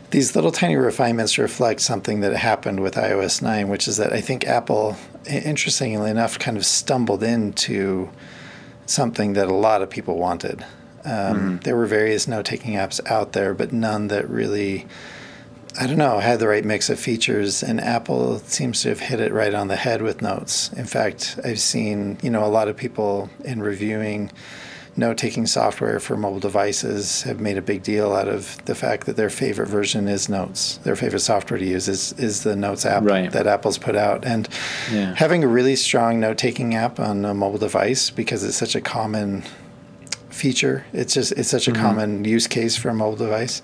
These 0.09 0.35
little 0.35 0.51
tiny 0.51 0.75
refinements 0.75 1.37
reflect 1.37 1.81
something 1.81 2.21
that 2.21 2.35
happened 2.35 2.79
with 2.79 2.95
iOS 2.95 3.41
9, 3.41 3.69
which 3.69 3.87
is 3.87 3.97
that 3.97 4.11
I 4.11 4.21
think 4.21 4.47
Apple, 4.47 4.95
interestingly 5.27 6.09
enough, 6.09 6.39
kind 6.39 6.57
of 6.57 6.65
stumbled 6.65 7.21
into 7.21 8.09
something 8.85 9.33
that 9.33 9.47
a 9.47 9.53
lot 9.53 9.81
of 9.81 9.89
people 9.89 10.17
wanted. 10.17 10.61
Um, 11.05 11.11
mm-hmm. 11.11 11.57
There 11.57 11.75
were 11.75 11.85
various 11.85 12.27
note 12.27 12.45
taking 12.45 12.75
apps 12.75 12.99
out 13.09 13.33
there, 13.33 13.53
but 13.53 13.73
none 13.73 14.07
that 14.07 14.29
really, 14.29 14.87
I 15.79 15.87
don't 15.87 15.97
know, 15.97 16.19
had 16.19 16.39
the 16.39 16.47
right 16.47 16.63
mix 16.63 16.89
of 16.89 16.99
features. 16.99 17.63
And 17.63 17.81
Apple 17.81 18.39
seems 18.39 18.81
to 18.83 18.89
have 18.89 18.99
hit 18.99 19.19
it 19.19 19.33
right 19.33 19.53
on 19.53 19.67
the 19.67 19.75
head 19.75 20.01
with 20.01 20.21
notes. 20.21 20.71
In 20.73 20.85
fact, 20.85 21.39
I've 21.43 21.59
seen, 21.59 22.17
you 22.21 22.29
know, 22.29 22.45
a 22.45 22.47
lot 22.47 22.67
of 22.67 22.77
people 22.77 23.29
in 23.43 23.61
reviewing 23.61 24.31
note 24.95 25.17
taking 25.17 25.45
software 25.47 25.99
for 25.99 26.15
mobile 26.15 26.39
devices 26.39 27.23
have 27.23 27.39
made 27.39 27.57
a 27.57 27.61
big 27.61 27.83
deal 27.83 28.13
out 28.13 28.27
of 28.27 28.63
the 28.65 28.75
fact 28.75 29.05
that 29.05 29.15
their 29.15 29.29
favorite 29.29 29.67
version 29.67 30.07
is 30.07 30.29
Notes. 30.29 30.77
Their 30.83 30.95
favorite 30.95 31.21
software 31.21 31.59
to 31.59 31.65
use 31.65 31.87
is, 31.87 32.13
is 32.13 32.43
the 32.43 32.55
Notes 32.55 32.85
app 32.85 33.03
right. 33.03 33.31
that 33.31 33.47
Apple's 33.47 33.77
put 33.77 33.95
out. 33.95 34.23
And 34.25 34.47
yeah. 34.91 35.15
having 35.15 35.43
a 35.43 35.47
really 35.47 35.75
strong 35.75 36.19
note 36.19 36.37
taking 36.37 36.75
app 36.75 36.99
on 36.99 37.25
a 37.25 37.33
mobile 37.33 37.59
device 37.59 38.09
because 38.09 38.43
it's 38.43 38.57
such 38.57 38.75
a 38.75 38.81
common 38.81 39.43
feature, 40.29 40.85
it's 40.93 41.13
just 41.13 41.31
it's 41.33 41.49
such 41.49 41.67
a 41.67 41.71
mm-hmm. 41.71 41.81
common 41.81 42.25
use 42.25 42.47
case 42.47 42.75
for 42.75 42.89
a 42.89 42.93
mobile 42.93 43.17
device 43.17 43.61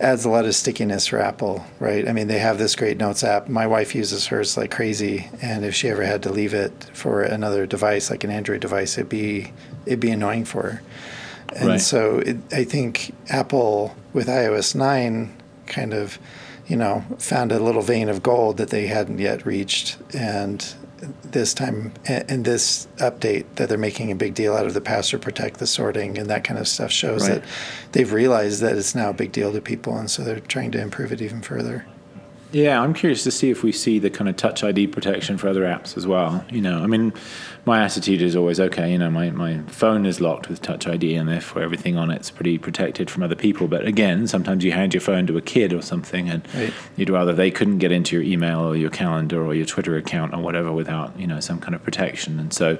adds 0.00 0.24
a 0.24 0.28
lot 0.28 0.44
of 0.44 0.54
stickiness 0.54 1.06
for 1.06 1.18
Apple, 1.20 1.64
right? 1.78 2.08
I 2.08 2.12
mean, 2.12 2.26
they 2.26 2.38
have 2.38 2.58
this 2.58 2.74
great 2.74 2.98
Notes 2.98 3.22
app. 3.22 3.48
My 3.48 3.66
wife 3.66 3.94
uses 3.94 4.26
hers 4.26 4.56
like 4.56 4.70
crazy, 4.70 5.28
and 5.40 5.64
if 5.64 5.74
she 5.74 5.88
ever 5.88 6.04
had 6.04 6.22
to 6.24 6.32
leave 6.32 6.54
it 6.54 6.90
for 6.92 7.22
another 7.22 7.66
device, 7.66 8.10
like 8.10 8.24
an 8.24 8.30
Android 8.30 8.60
device, 8.60 8.98
it'd 8.98 9.08
be 9.08 9.52
it'd 9.86 10.00
be 10.00 10.10
annoying 10.10 10.44
for 10.44 10.62
her. 10.62 10.82
And 11.54 11.68
right. 11.68 11.80
so 11.80 12.18
it, 12.18 12.36
I 12.52 12.64
think 12.64 13.14
Apple 13.28 13.94
with 14.12 14.26
iOS 14.26 14.74
nine 14.74 15.34
kind 15.66 15.94
of, 15.94 16.18
you 16.66 16.76
know, 16.76 17.04
found 17.18 17.52
a 17.52 17.60
little 17.60 17.82
vein 17.82 18.08
of 18.08 18.22
gold 18.22 18.56
that 18.56 18.70
they 18.70 18.86
hadn't 18.86 19.18
yet 19.18 19.46
reached, 19.46 19.96
and 20.12 20.74
this 21.22 21.54
time 21.54 21.92
in 22.28 22.42
this 22.42 22.86
update 22.98 23.44
that 23.56 23.68
they're 23.68 23.78
making 23.78 24.10
a 24.10 24.14
big 24.14 24.34
deal 24.34 24.54
out 24.54 24.66
of 24.66 24.74
the 24.74 24.80
password 24.80 25.22
protect 25.22 25.58
the 25.58 25.66
sorting 25.66 26.18
and 26.18 26.28
that 26.28 26.44
kind 26.44 26.58
of 26.58 26.68
stuff 26.68 26.90
shows 26.90 27.28
right. 27.28 27.42
that 27.42 27.48
they've 27.92 28.12
realized 28.12 28.60
that 28.60 28.76
it's 28.76 28.94
now 28.94 29.10
a 29.10 29.14
big 29.14 29.32
deal 29.32 29.52
to 29.52 29.60
people 29.60 29.96
and 29.96 30.10
so 30.10 30.22
they're 30.22 30.40
trying 30.40 30.70
to 30.70 30.80
improve 30.80 31.12
it 31.12 31.20
even 31.20 31.40
further 31.40 31.86
yeah, 32.54 32.80
I'm 32.80 32.94
curious 32.94 33.24
to 33.24 33.32
see 33.32 33.50
if 33.50 33.64
we 33.64 33.72
see 33.72 33.98
the 33.98 34.10
kind 34.10 34.28
of 34.28 34.36
touch 34.36 34.62
ID 34.62 34.86
protection 34.86 35.36
for 35.38 35.48
other 35.48 35.62
apps 35.62 35.96
as 35.96 36.06
well. 36.06 36.44
You 36.50 36.60
know, 36.60 36.78
I 36.78 36.86
mean, 36.86 37.12
my 37.64 37.82
attitude 37.82 38.22
is 38.22 38.36
always 38.36 38.60
okay. 38.60 38.92
You 38.92 38.98
know, 38.98 39.10
my, 39.10 39.30
my 39.30 39.58
phone 39.66 40.06
is 40.06 40.20
locked 40.20 40.48
with 40.48 40.62
touch 40.62 40.86
ID, 40.86 41.16
and 41.16 41.28
therefore 41.28 41.62
everything 41.62 41.96
on 41.96 42.12
it's 42.12 42.30
pretty 42.30 42.58
protected 42.58 43.10
from 43.10 43.24
other 43.24 43.34
people. 43.34 43.66
But 43.66 43.84
again, 43.86 44.28
sometimes 44.28 44.62
you 44.62 44.70
hand 44.70 44.94
your 44.94 45.00
phone 45.00 45.26
to 45.26 45.36
a 45.36 45.42
kid 45.42 45.72
or 45.72 45.82
something, 45.82 46.30
and 46.30 46.46
right. 46.54 46.72
you'd 46.96 47.10
rather 47.10 47.32
they 47.32 47.50
couldn't 47.50 47.78
get 47.78 47.90
into 47.90 48.14
your 48.14 48.24
email 48.24 48.60
or 48.60 48.76
your 48.76 48.90
calendar 48.90 49.44
or 49.44 49.52
your 49.52 49.66
Twitter 49.66 49.96
account 49.96 50.32
or 50.32 50.40
whatever 50.40 50.70
without 50.70 51.18
you 51.18 51.26
know 51.26 51.40
some 51.40 51.58
kind 51.58 51.74
of 51.74 51.82
protection. 51.82 52.38
And 52.38 52.52
so, 52.52 52.78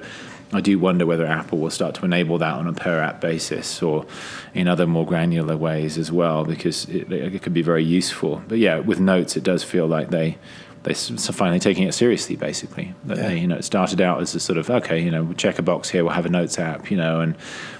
I 0.53 0.61
do 0.61 0.77
wonder 0.79 1.05
whether 1.05 1.25
Apple 1.25 1.59
will 1.59 1.69
start 1.69 1.95
to 1.95 2.05
enable 2.05 2.37
that 2.37 2.53
on 2.53 2.67
a 2.67 2.73
per 2.73 3.01
app 3.01 3.19
basis 3.19 3.81
or 3.81 4.05
in 4.53 4.67
other 4.67 4.85
more 4.85 5.05
granular 5.05 5.57
ways 5.57 5.97
as 5.97 6.11
well, 6.11 6.45
because 6.45 6.85
it, 6.85 7.11
it 7.11 7.41
could 7.41 7.53
be 7.53 7.61
very 7.61 7.83
useful. 7.83 8.41
But 8.47 8.59
yeah, 8.59 8.79
with 8.79 8.99
Notes, 8.99 9.35
it 9.35 9.43
does 9.43 9.63
feel 9.63 9.87
like 9.87 10.09
they 10.09 10.37
they 10.83 10.91
are 10.91 11.33
finally 11.33 11.59
taking 11.59 11.87
it 11.87 11.93
seriously. 11.93 12.35
Basically, 12.35 12.93
that 13.05 13.17
yeah. 13.17 13.27
they, 13.29 13.39
you 13.39 13.47
know, 13.47 13.57
it 13.57 13.63
started 13.63 13.99
out 14.01 14.21
as 14.21 14.35
a 14.35 14.39
sort 14.39 14.57
of 14.57 14.69
okay, 14.69 15.01
you 15.01 15.09
know, 15.09 15.23
we 15.23 15.35
check 15.35 15.57
a 15.57 15.63
box 15.63 15.89
here, 15.89 16.03
we'll 16.03 16.13
have 16.13 16.27
a 16.27 16.29
Notes 16.29 16.59
app, 16.59 16.91
you 16.91 16.97
know, 16.97 17.21
and 17.21 17.35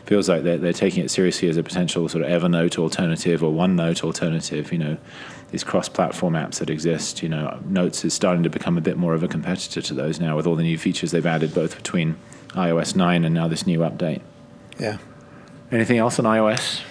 feels 0.05 0.27
like 0.27 0.43
they're 0.43 0.57
they're 0.57 0.73
taking 0.73 1.03
it 1.03 1.09
seriously 1.09 1.47
as 1.47 1.57
a 1.57 1.63
potential 1.63 2.09
sort 2.09 2.23
of 2.23 2.29
Evernote 2.29 2.79
alternative 2.79 3.43
or 3.43 3.53
OneNote 3.53 4.03
alternative, 4.03 4.71
you 4.71 4.79
know 4.79 4.97
these 5.51 5.63
cross-platform 5.63 6.33
apps 6.33 6.59
that 6.59 6.69
exist. 6.69 7.23
You 7.23 7.29
know, 7.29 7.59
Notes 7.65 8.03
is 8.03 8.13
starting 8.13 8.43
to 8.43 8.49
become 8.49 8.77
a 8.77 8.81
bit 8.81 8.97
more 8.97 9.13
of 9.13 9.23
a 9.23 9.27
competitor 9.27 9.81
to 9.81 9.93
those 9.93 10.19
now 10.19 10.35
with 10.35 10.47
all 10.47 10.55
the 10.55 10.63
new 10.63 10.77
features 10.77 11.11
they've 11.11 11.25
added, 11.25 11.53
both 11.53 11.77
between 11.77 12.17
iOS 12.55 12.95
9 12.95 13.25
and 13.25 13.33
now 13.33 13.47
this 13.47 13.67
new 13.67 13.79
update. 13.79 14.21
Yeah. 14.79 14.97
Anything 15.71 15.97
else 15.97 16.19
on 16.19 16.25
iOS 16.25 16.81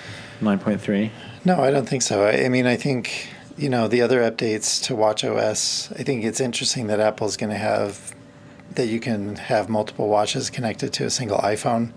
9.3? 0.41 1.11
No, 1.45 1.61
I 1.61 1.71
don't 1.71 1.89
think 1.89 2.03
so. 2.03 2.25
I, 2.25 2.45
I 2.45 2.49
mean, 2.49 2.67
I 2.67 2.77
think 2.77 3.29
you 3.57 3.69
know 3.69 3.87
the 3.89 4.03
other 4.03 4.21
updates 4.21 4.83
to 4.85 4.95
WatchOS. 4.95 5.99
I 5.99 6.03
think 6.03 6.25
it's 6.25 6.41
interesting 6.41 6.87
that 6.89 7.01
Apple's 7.01 7.37
going 7.37 7.51
to 7.51 7.59
have 7.59 8.15
that 8.75 8.87
you 8.87 8.99
can 8.99 9.37
have 9.37 9.69
multiple 9.69 10.09
watches 10.09 10.51
connected 10.51 10.93
to 10.95 11.05
a 11.05 11.11
single 11.11 11.39
iPhone. 11.39 11.93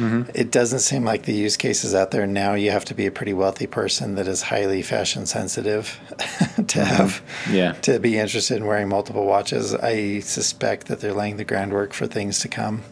Mm-hmm. 0.00 0.30
It 0.34 0.50
doesn't 0.50 0.80
seem 0.80 1.04
like 1.04 1.24
the 1.24 1.34
use 1.34 1.56
cases 1.56 1.94
out 1.94 2.10
there 2.10 2.26
now. 2.26 2.54
You 2.54 2.70
have 2.70 2.84
to 2.86 2.94
be 2.94 3.06
a 3.06 3.10
pretty 3.10 3.34
wealthy 3.34 3.66
person 3.66 4.14
that 4.14 4.26
is 4.26 4.42
highly 4.42 4.82
fashion 4.82 5.26
sensitive 5.26 6.00
to 6.18 6.62
mm-hmm. 6.62 6.80
have 6.80 7.22
yeah. 7.50 7.72
to 7.82 7.98
be 8.00 8.18
interested 8.18 8.56
in 8.56 8.66
wearing 8.66 8.88
multiple 8.88 9.26
watches. 9.26 9.74
I 9.74 10.20
suspect 10.20 10.86
that 10.86 11.00
they're 11.00 11.12
laying 11.12 11.36
the 11.36 11.44
groundwork 11.44 11.92
for 11.92 12.06
things 12.06 12.40
to 12.40 12.48
come. 12.48 12.82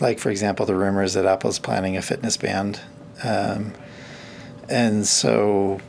Like, 0.00 0.18
for 0.18 0.30
example, 0.30 0.64
the 0.64 0.74
rumors 0.74 1.14
that 1.14 1.26
Apple's 1.26 1.58
planning 1.58 1.96
a 1.96 2.02
fitness 2.02 2.36
band. 2.36 2.80
Um, 3.22 3.74
and 4.68 5.06
so 5.06 5.80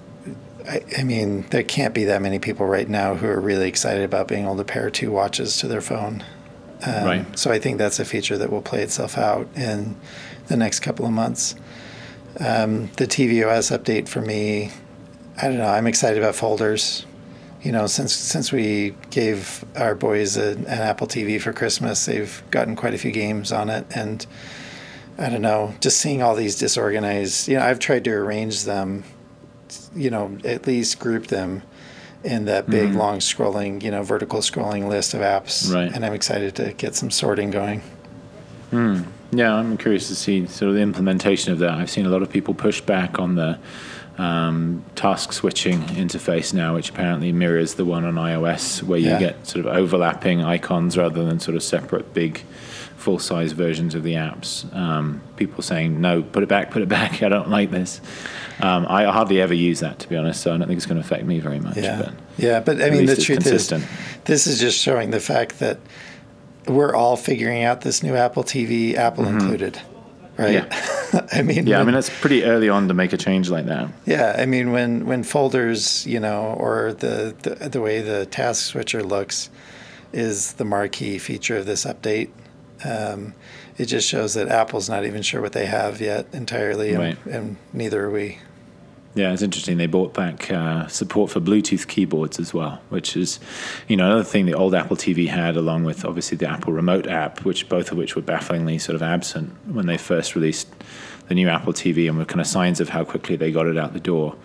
I, 0.68 0.82
I 0.98 1.04
mean, 1.04 1.46
there 1.50 1.64
can't 1.64 1.94
be 1.94 2.06
that 2.06 2.22
many 2.22 2.40
people 2.40 2.66
right 2.66 2.88
now 2.88 3.16
who 3.16 3.28
are 3.28 3.40
really 3.40 3.68
excited 3.68 4.04
about 4.04 4.28
being 4.28 4.44
able 4.44 4.58
to 4.58 4.64
pair 4.64 4.90
two 4.90 5.12
watches 5.12 5.58
to 5.58 5.68
their 5.68 5.82
phone. 5.82 6.24
Um, 6.86 7.06
Right. 7.06 7.40
So 7.40 7.52
I 7.52 7.60
think 7.60 7.78
that's 7.78 8.00
a 8.00 8.06
feature 8.06 8.38
that 8.38 8.52
will 8.52 8.62
play 8.62 8.82
itself 8.82 9.18
out 9.18 9.48
in 9.56 9.96
the 10.50 10.58
next 10.58 10.82
couple 10.82 11.06
of 11.06 11.12
months. 11.14 11.56
Um, 12.40 12.88
the 12.98 13.08
tvOS 13.08 13.76
update 13.78 14.08
for 14.08 14.22
me, 14.22 14.72
I 15.42 15.44
don't 15.48 15.58
know. 15.58 15.68
I'm 15.68 15.88
excited 15.88 16.22
about 16.22 16.36
folders. 16.36 17.06
You 17.62 17.72
know, 17.74 17.88
since 17.88 18.14
since 18.14 18.52
we 18.54 18.96
gave 19.10 19.66
our 19.76 19.94
boys 19.96 20.38
a, 20.38 20.52
an 20.52 20.66
Apple 20.68 21.08
TV 21.08 21.42
for 21.42 21.52
Christmas, 21.52 22.06
they've 22.06 22.42
gotten 22.52 22.76
quite 22.76 22.94
a 22.94 22.98
few 22.98 23.12
games 23.12 23.52
on 23.52 23.70
it, 23.70 23.86
and 23.96 24.26
I 25.18 25.30
don't 25.30 25.42
know. 25.42 25.74
Just 25.82 25.98
seeing 26.00 26.22
all 26.22 26.36
these 26.36 26.56
disorganized, 26.58 27.48
you 27.50 27.58
know, 27.58 27.64
I've 27.66 27.80
tried 27.80 28.06
to 28.06 28.12
arrange 28.12 28.64
them, 28.64 29.04
you 29.94 30.10
know, 30.10 30.38
at 30.46 30.68
least 30.68 31.00
group 31.00 31.28
them 31.28 31.64
in 32.24 32.46
that 32.46 32.70
big, 32.70 32.94
long 32.94 33.20
scrolling, 33.20 33.82
you 33.84 33.92
know, 33.92 34.04
vertical 34.04 34.40
scrolling 34.40 34.88
list 34.88 35.14
of 35.14 35.20
apps, 35.22 35.74
Right. 35.74 35.92
and 35.94 36.06
I'm 36.06 36.14
excited 36.14 36.56
to 36.56 36.72
get 36.74 36.96
some 36.96 37.12
sorting 37.12 37.52
going. 37.52 37.82
Yeah, 39.32 39.54
I'm 39.54 39.78
curious 39.78 40.08
to 40.08 40.16
see 40.16 40.46
sort 40.48 40.70
of 40.70 40.76
the 40.76 40.82
implementation 40.82 41.54
of 41.54 41.60
that. 41.60 41.72
I've 41.72 41.90
seen 41.90 42.06
a 42.06 42.10
lot 42.10 42.22
of 42.22 42.30
people 42.32 42.54
push 42.54 42.82
back 42.82 43.20
on 43.20 43.36
the 43.36 43.60
um, 44.18 44.84
task 44.96 45.32
switching 45.34 45.80
interface 45.84 46.54
now, 46.54 46.76
which 46.76 46.90
apparently 46.90 47.32
mirrors 47.32 47.76
the 47.76 47.86
one 47.86 48.06
on 48.06 48.16
iOS, 48.16 48.84
where 48.84 49.00
you 49.00 49.10
Yeah. 49.10 49.20
get 49.20 49.48
sort 49.48 49.66
of 49.66 49.74
overlapping 49.74 50.44
icons 50.44 50.98
rather 50.98 51.24
than 51.24 51.40
sort 51.40 51.56
of 51.56 51.64
separate 51.64 52.14
big 52.14 52.44
full 52.98 53.18
size 53.20 53.54
versions 53.54 53.96
of 53.96 54.04
the 54.04 54.14
apps. 54.16 54.76
Um, 54.76 55.22
people 55.38 55.64
saying, 55.64 56.02
no, 56.02 56.22
put 56.22 56.44
it 56.44 56.50
back, 56.50 56.70
put 56.72 56.82
it 56.82 56.90
back. 56.90 57.24
I 57.24 57.30
don't 57.30 57.50
like 57.50 57.72
this. 57.72 58.02
Um, 58.60 58.86
I 58.90 59.06
hardly 59.06 59.40
ever 59.40 59.54
use 59.54 59.80
that, 59.80 60.00
to 60.00 60.10
be 60.10 60.18
honest, 60.18 60.42
so 60.42 60.54
I 60.54 60.58
don't 60.58 60.68
think 60.68 60.76
it's 60.78 60.86
going 60.86 61.00
to 61.02 61.06
affect 61.06 61.24
me 61.24 61.40
very 61.40 61.60
much. 61.62 61.78
Yeah, 61.78 62.02
But 62.02 62.14
yeah, 62.38 62.60
but 62.60 62.82
I 62.82 62.90
mean, 62.90 63.06
the 63.06 63.16
truth 63.16 63.40
consistent. 63.40 63.84
is, 63.84 63.90
this 64.26 64.48
is 64.48 64.60
just 64.60 64.78
showing 64.78 65.12
the 65.12 65.22
fact 65.22 65.60
that 65.60 65.80
we're 66.70 66.96
all 66.96 67.18
figuring 67.18 67.64
out 67.64 67.82
this 67.82 68.04
new 68.04 68.16
Apple 68.16 68.44
TV, 68.44 68.96
Apple 68.96 69.26
included, 69.28 69.82
right? 70.38 70.54
Yeah. 70.54 71.26
I 71.34 71.42
mean, 71.42 71.58
Mm-hmm. 71.60 71.68
Yeah, 71.68 71.80
I 71.80 71.84
mean, 71.84 71.96
it's 71.96 72.10
pretty 72.22 72.44
early 72.44 72.70
on 72.70 72.88
to 72.88 72.94
make 72.94 73.12
a 73.14 73.18
change 73.18 73.50
like 73.50 73.66
that. 73.66 73.90
Yeah, 74.06 74.36
I 74.38 74.46
mean 74.46 74.72
when 74.72 75.06
when 75.08 75.24
folders, 75.24 76.06
you 76.06 76.20
know, 76.20 76.56
or 76.58 76.94
the 76.94 77.36
the, 77.42 77.70
the 77.70 77.82
way 77.82 78.02
the 78.02 78.26
task 78.28 78.66
switcher 78.66 79.04
looks 79.04 79.50
is 80.14 80.54
the 80.54 80.66
marquee 80.66 81.18
feature 81.18 81.58
of 81.58 81.66
this 81.66 81.86
update. 81.86 82.30
Um, 82.86 83.34
it 83.78 83.86
just 83.86 84.08
shows 84.08 84.34
that 84.36 84.48
Apple's 84.50 84.90
not 84.90 85.06
even 85.06 85.22
sure 85.22 85.42
what 85.42 85.54
they 85.54 85.66
have 85.66 86.00
yet 86.02 86.28
entirely, 86.34 86.90
and, 86.92 87.00
Right. 87.00 87.18
and 87.26 87.58
neither 87.74 88.06
are 88.06 88.10
we. 88.12 88.38
Yeah, 89.16 89.34
it's 89.34 89.42
interesting. 89.42 89.78
They 89.78 89.88
brought 89.88 90.14
back 90.14 90.52
uh, 90.52 90.88
support 90.88 91.32
for 91.32 91.40
Bluetooth 91.40 91.88
keyboards 91.88 92.40
as 92.40 92.54
well, 92.54 92.80
which 92.90 93.18
is, 93.18 93.40
you 93.88 93.98
know, 93.98 94.06
another 94.06 94.24
thing 94.24 94.46
the 94.46 94.54
old 94.54 94.76
Apple 94.76 94.96
TV 94.96 95.28
had, 95.28 95.58
along 95.58 95.84
with 95.84 96.06
obviously 96.06 96.38
the 96.38 96.48
Apple 96.48 96.74
Remote 96.74 97.08
app, 97.08 97.44
which 97.44 97.68
both 97.70 97.92
of 97.92 97.98
which 97.98 98.16
were 98.16 98.22
bafflingly 98.22 98.78
sort 98.80 98.96
of 98.96 99.02
absent 99.02 99.52
when 99.66 99.88
they 99.88 99.98
first 99.98 100.36
released 100.36 100.68
the 101.28 101.36
new 101.36 101.50
Apple 101.50 101.74
TV, 101.74 102.08
and 102.08 102.18
were 102.18 102.26
kind 102.26 102.42
of 102.42 102.48
signs 102.48 102.80
of 102.80 102.90
how 102.90 103.04
quickly 103.04 103.36
they 103.36 103.52
got 103.52 103.66
it 103.66 103.78
out 103.78 103.94
the 103.94 104.00
door. 104.00 104.36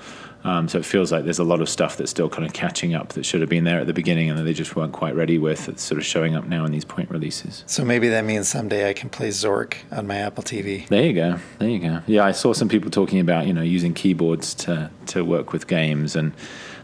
Um, 0.45 0.69
so 0.69 0.79
it 0.79 0.85
feels 0.85 1.11
like 1.11 1.25
there's 1.25 1.39
a 1.39 1.45
lot 1.45 1.63
of 1.63 1.71
stuff 1.71 1.97
that's 1.97 2.11
still 2.11 2.29
kind 2.29 2.47
of 2.47 2.53
catching 2.53 2.95
up 2.95 3.15
that 3.15 3.25
should 3.25 3.41
have 3.41 3.49
been 3.49 3.65
there 3.65 3.81
at 3.81 3.87
the 3.87 3.95
beginning, 3.95 4.29
and 4.29 4.39
that 4.39 4.43
they 4.43 4.53
just 4.53 4.77
weren't 4.77 4.93
quite 4.93 5.17
ready 5.17 5.39
with. 5.39 5.69
It's 5.69 5.83
sort 5.83 5.99
of 5.99 6.05
showing 6.05 6.37
up 6.37 6.45
now 6.45 6.67
in 6.67 6.73
these 6.73 6.85
point 6.85 7.11
releases. 7.11 7.65
So 7.67 7.85
maybe 7.85 8.11
that 8.11 8.25
means 8.25 8.47
someday 8.49 8.89
I 8.89 8.93
can 8.93 9.09
play 9.09 9.29
Zork 9.29 9.77
on 9.91 10.07
my 10.07 10.17
Apple 10.17 10.45
TV. 10.45 10.87
There 10.89 11.03
you 11.03 11.15
go. 11.15 11.39
There 11.59 11.69
you 11.69 11.79
go. 11.79 12.03
Yeah, 12.07 12.25
I 12.25 12.33
saw 12.33 12.53
some 12.53 12.69
people 12.69 12.91
talking 12.91 13.21
about 13.21 13.47
you 13.47 13.55
know 13.55 13.63
using 13.63 13.95
keyboards 13.95 14.55
to 14.57 14.91
to 15.07 15.25
work 15.25 15.53
with 15.53 15.67
games, 15.67 16.15
and 16.15 16.33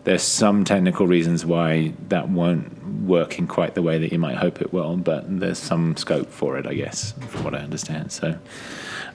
there's 0.05 0.23
some 0.23 0.65
technical 0.65 1.07
reasons 1.07 1.45
why 1.45 1.93
that 2.09 2.31
won't 2.31 2.79
work 3.05 3.39
in 3.39 3.47
quite 3.47 3.75
the 3.75 3.83
way 3.83 3.99
that 3.99 4.11
you 4.11 4.19
might 4.19 4.37
hope 4.37 4.63
it 4.63 4.73
will, 4.73 4.97
but 4.97 5.25
there's 5.41 5.59
some 5.59 5.97
scope 5.97 6.31
for 6.31 6.57
it, 6.57 6.67
I 6.67 6.75
guess, 6.75 7.13
from 7.29 7.45
what 7.45 7.55
I 7.55 7.59
understand. 7.59 8.11
So. 8.11 8.39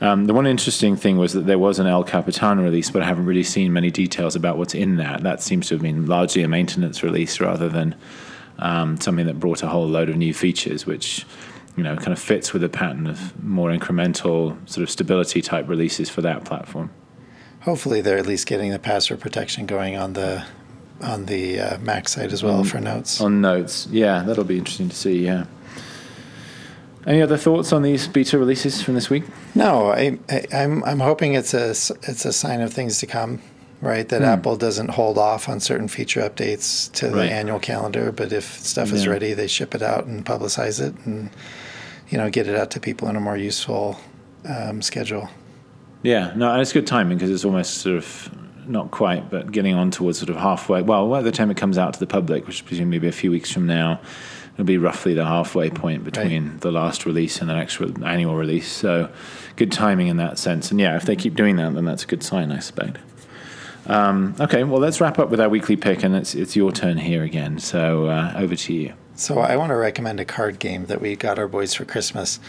Um, 0.02 0.26
the 0.26 0.34
one 0.34 0.46
interesting 0.46 0.96
thing 0.96 1.18
was 1.18 1.34
that 1.34 1.46
there 1.46 1.60
was 1.60 1.80
an 1.80 1.88
El 1.88 2.04
Capitan 2.04 2.60
release, 2.60 2.92
but 2.92 3.02
I 3.02 3.06
haven't 3.06 3.26
really 3.26 3.44
seen 3.44 3.72
many 3.74 3.92
details 3.92 4.36
about 4.36 4.58
what's 4.58 4.74
in 4.74 4.98
that. 4.98 5.24
That 5.24 5.42
seems 5.42 5.68
to 5.70 5.76
have 5.76 5.82
been 5.82 6.06
largely 6.06 6.44
a 6.44 6.48
maintenance 6.48 7.02
release 7.04 7.40
rather 7.40 7.70
than 7.70 7.96
um, 8.60 9.00
something 9.00 9.26
that 9.26 9.40
brought 9.40 9.64
a 9.64 9.68
whole 9.68 9.88
load 9.88 10.10
of 10.10 10.18
new 10.18 10.34
features, 10.34 10.86
which 10.86 11.26
you 11.78 11.84
know 11.84 11.96
kind 11.96 12.14
of 12.14 12.20
fits 12.20 12.54
with 12.54 12.62
the 12.62 12.70
pattern 12.70 13.08
of 13.08 13.44
more 13.44 13.70
incremental 13.70 14.58
sort 14.70 14.84
of 14.84 14.90
stability 14.90 15.42
type 15.42 15.68
releases 15.68 16.10
for 16.10 16.22
that 16.22 16.46
platform. 16.46 16.92
Hopefully, 17.62 18.02
they're 18.02 18.18
at 18.18 18.28
least 18.28 18.48
getting 18.48 18.72
the 18.72 18.80
password 18.80 19.20
protection 19.20 19.66
going 19.66 19.96
on 19.96 20.14
the 20.14 20.46
on 21.02 21.26
the 21.26 21.60
uh, 21.60 21.78
Mac 21.80 22.08
side 22.08 22.32
as 22.32 22.44
well 22.44 22.64
for 22.64 22.80
notes. 22.80 23.20
On 23.20 23.42
notes, 23.42 23.88
yeah, 23.92 24.24
that'll 24.24 24.44
be 24.44 24.58
interesting 24.58 24.90
to 24.90 24.96
see. 24.96 25.26
Yeah. 25.26 25.46
Any 27.06 27.22
other 27.22 27.38
thoughts 27.38 27.72
on 27.72 27.84
these 27.84 28.08
beta 28.08 28.38
releases 28.40 28.82
from 28.82 28.96
this 28.96 29.10
week? 29.10 29.24
No, 29.54 29.92
I, 29.92 30.18
I, 30.30 30.46
I'm 30.52 30.84
I'm 30.84 31.00
hoping 31.00 31.36
it's 31.36 31.54
a 31.54 31.70
it's 31.70 32.26
a 32.26 32.34
sign 32.34 32.62
of 32.62 32.74
things 32.74 33.00
to 33.00 33.06
come, 33.06 33.42
right? 33.80 34.10
That 34.10 34.24
Apple 34.24 34.58
doesn't 34.58 34.90
hold 34.90 35.18
off 35.20 35.48
on 35.48 35.60
certain 35.60 35.88
feature 35.88 36.22
updates 36.22 36.92
to 36.94 37.10
the 37.10 37.24
annual 37.24 37.60
calendar, 37.60 38.12
but 38.12 38.34
if 38.34 38.46
stuff 38.60 38.92
is 38.92 39.08
ready, 39.08 39.34
they 39.34 39.48
ship 39.48 39.76
it 39.76 39.84
out 39.84 40.06
and 40.06 40.26
publicize 40.26 40.82
it, 40.82 40.96
and 41.06 41.30
you 42.10 42.18
know 42.18 42.30
get 42.32 42.48
it 42.48 42.56
out 42.56 42.72
to 42.72 42.80
people 42.80 43.08
in 43.08 43.16
a 43.16 43.22
more 43.22 43.38
useful 43.38 44.00
um, 44.50 44.82
schedule. 44.82 45.30
Yeah, 46.02 46.34
no, 46.36 46.52
and 46.52 46.62
it's 46.62 46.74
good 46.74 46.88
timing 46.88 47.18
because 47.18 47.32
it's 47.32 47.46
almost 47.46 47.80
sort 47.80 47.98
of 47.98 48.30
not 48.68 48.92
quite, 48.92 49.30
but 49.30 49.52
getting 49.52 49.76
on 49.76 49.92
towards 49.92 50.18
sort 50.18 50.30
of 50.30 50.38
halfway. 50.38 50.82
Well, 50.82 51.10
by 51.10 51.22
the 51.22 51.32
time 51.32 51.52
it 51.52 51.58
comes 51.58 51.78
out 51.78 51.94
to 51.94 52.00
the 52.00 52.08
public, 52.08 52.48
which 52.48 52.66
presumably 52.66 53.00
be 53.00 53.08
a 53.08 53.12
few 53.12 53.32
weeks 53.32 53.52
from 53.52 53.68
now, 53.68 54.00
it'll 54.56 54.66
be 54.66 54.78
roughly 54.78 55.14
the 55.14 55.26
halfway 55.26 55.70
point 55.70 56.04
between 56.04 56.58
the 56.60 56.72
last 56.72 57.06
release 57.06 57.40
and 57.40 57.50
the 57.50 57.56
next 57.56 57.80
re- 57.80 57.94
annual 58.04 58.36
release. 58.36 58.72
So, 58.72 59.10
good 59.56 59.72
timing 59.72 60.08
in 60.08 60.18
that 60.18 60.40
sense. 60.40 60.72
And 60.72 60.80
yeah, 60.80 60.96
if 60.96 61.04
they 61.04 61.16
keep 61.16 61.36
doing 61.36 61.58
that, 61.58 61.74
then 61.76 61.86
that's 61.86 62.04
a 62.04 62.08
good 62.08 62.24
sign, 62.24 62.52
I 62.52 62.60
suspect. 62.60 62.98
Um, 63.88 64.36
okay, 64.40 64.64
well, 64.64 64.80
let's 64.80 65.00
wrap 65.00 65.20
up 65.20 65.30
with 65.30 65.40
our 65.40 65.50
weekly 65.50 65.76
pick, 65.76 66.04
and 66.04 66.16
it's 66.16 66.34
it's 66.34 66.56
your 66.56 66.72
turn 66.72 66.98
here 66.98 67.24
again. 67.24 67.60
So 67.60 68.08
uh, 68.08 68.34
over 68.36 68.56
to 68.56 68.74
you. 68.74 68.94
So 69.16 69.40
I 69.40 69.56
want 69.56 69.70
to 69.70 69.76
recommend 69.76 70.20
a 70.20 70.26
card 70.26 70.60
game 70.60 70.88
that 70.88 71.00
we 71.02 71.16
got 71.16 71.38
our 71.38 71.48
boys 71.48 71.74
for 71.74 71.86
Christmas. 71.86 72.40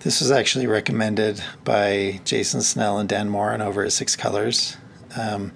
This 0.00 0.20
was 0.20 0.30
actually 0.30 0.66
recommended 0.66 1.42
by 1.64 2.20
Jason 2.24 2.62
Snell 2.62 2.98
and 2.98 3.08
Dan 3.08 3.28
Moren 3.28 3.60
over 3.60 3.82
at 3.82 3.92
Six 3.92 4.14
Colors. 4.14 4.76
Um, 5.18 5.52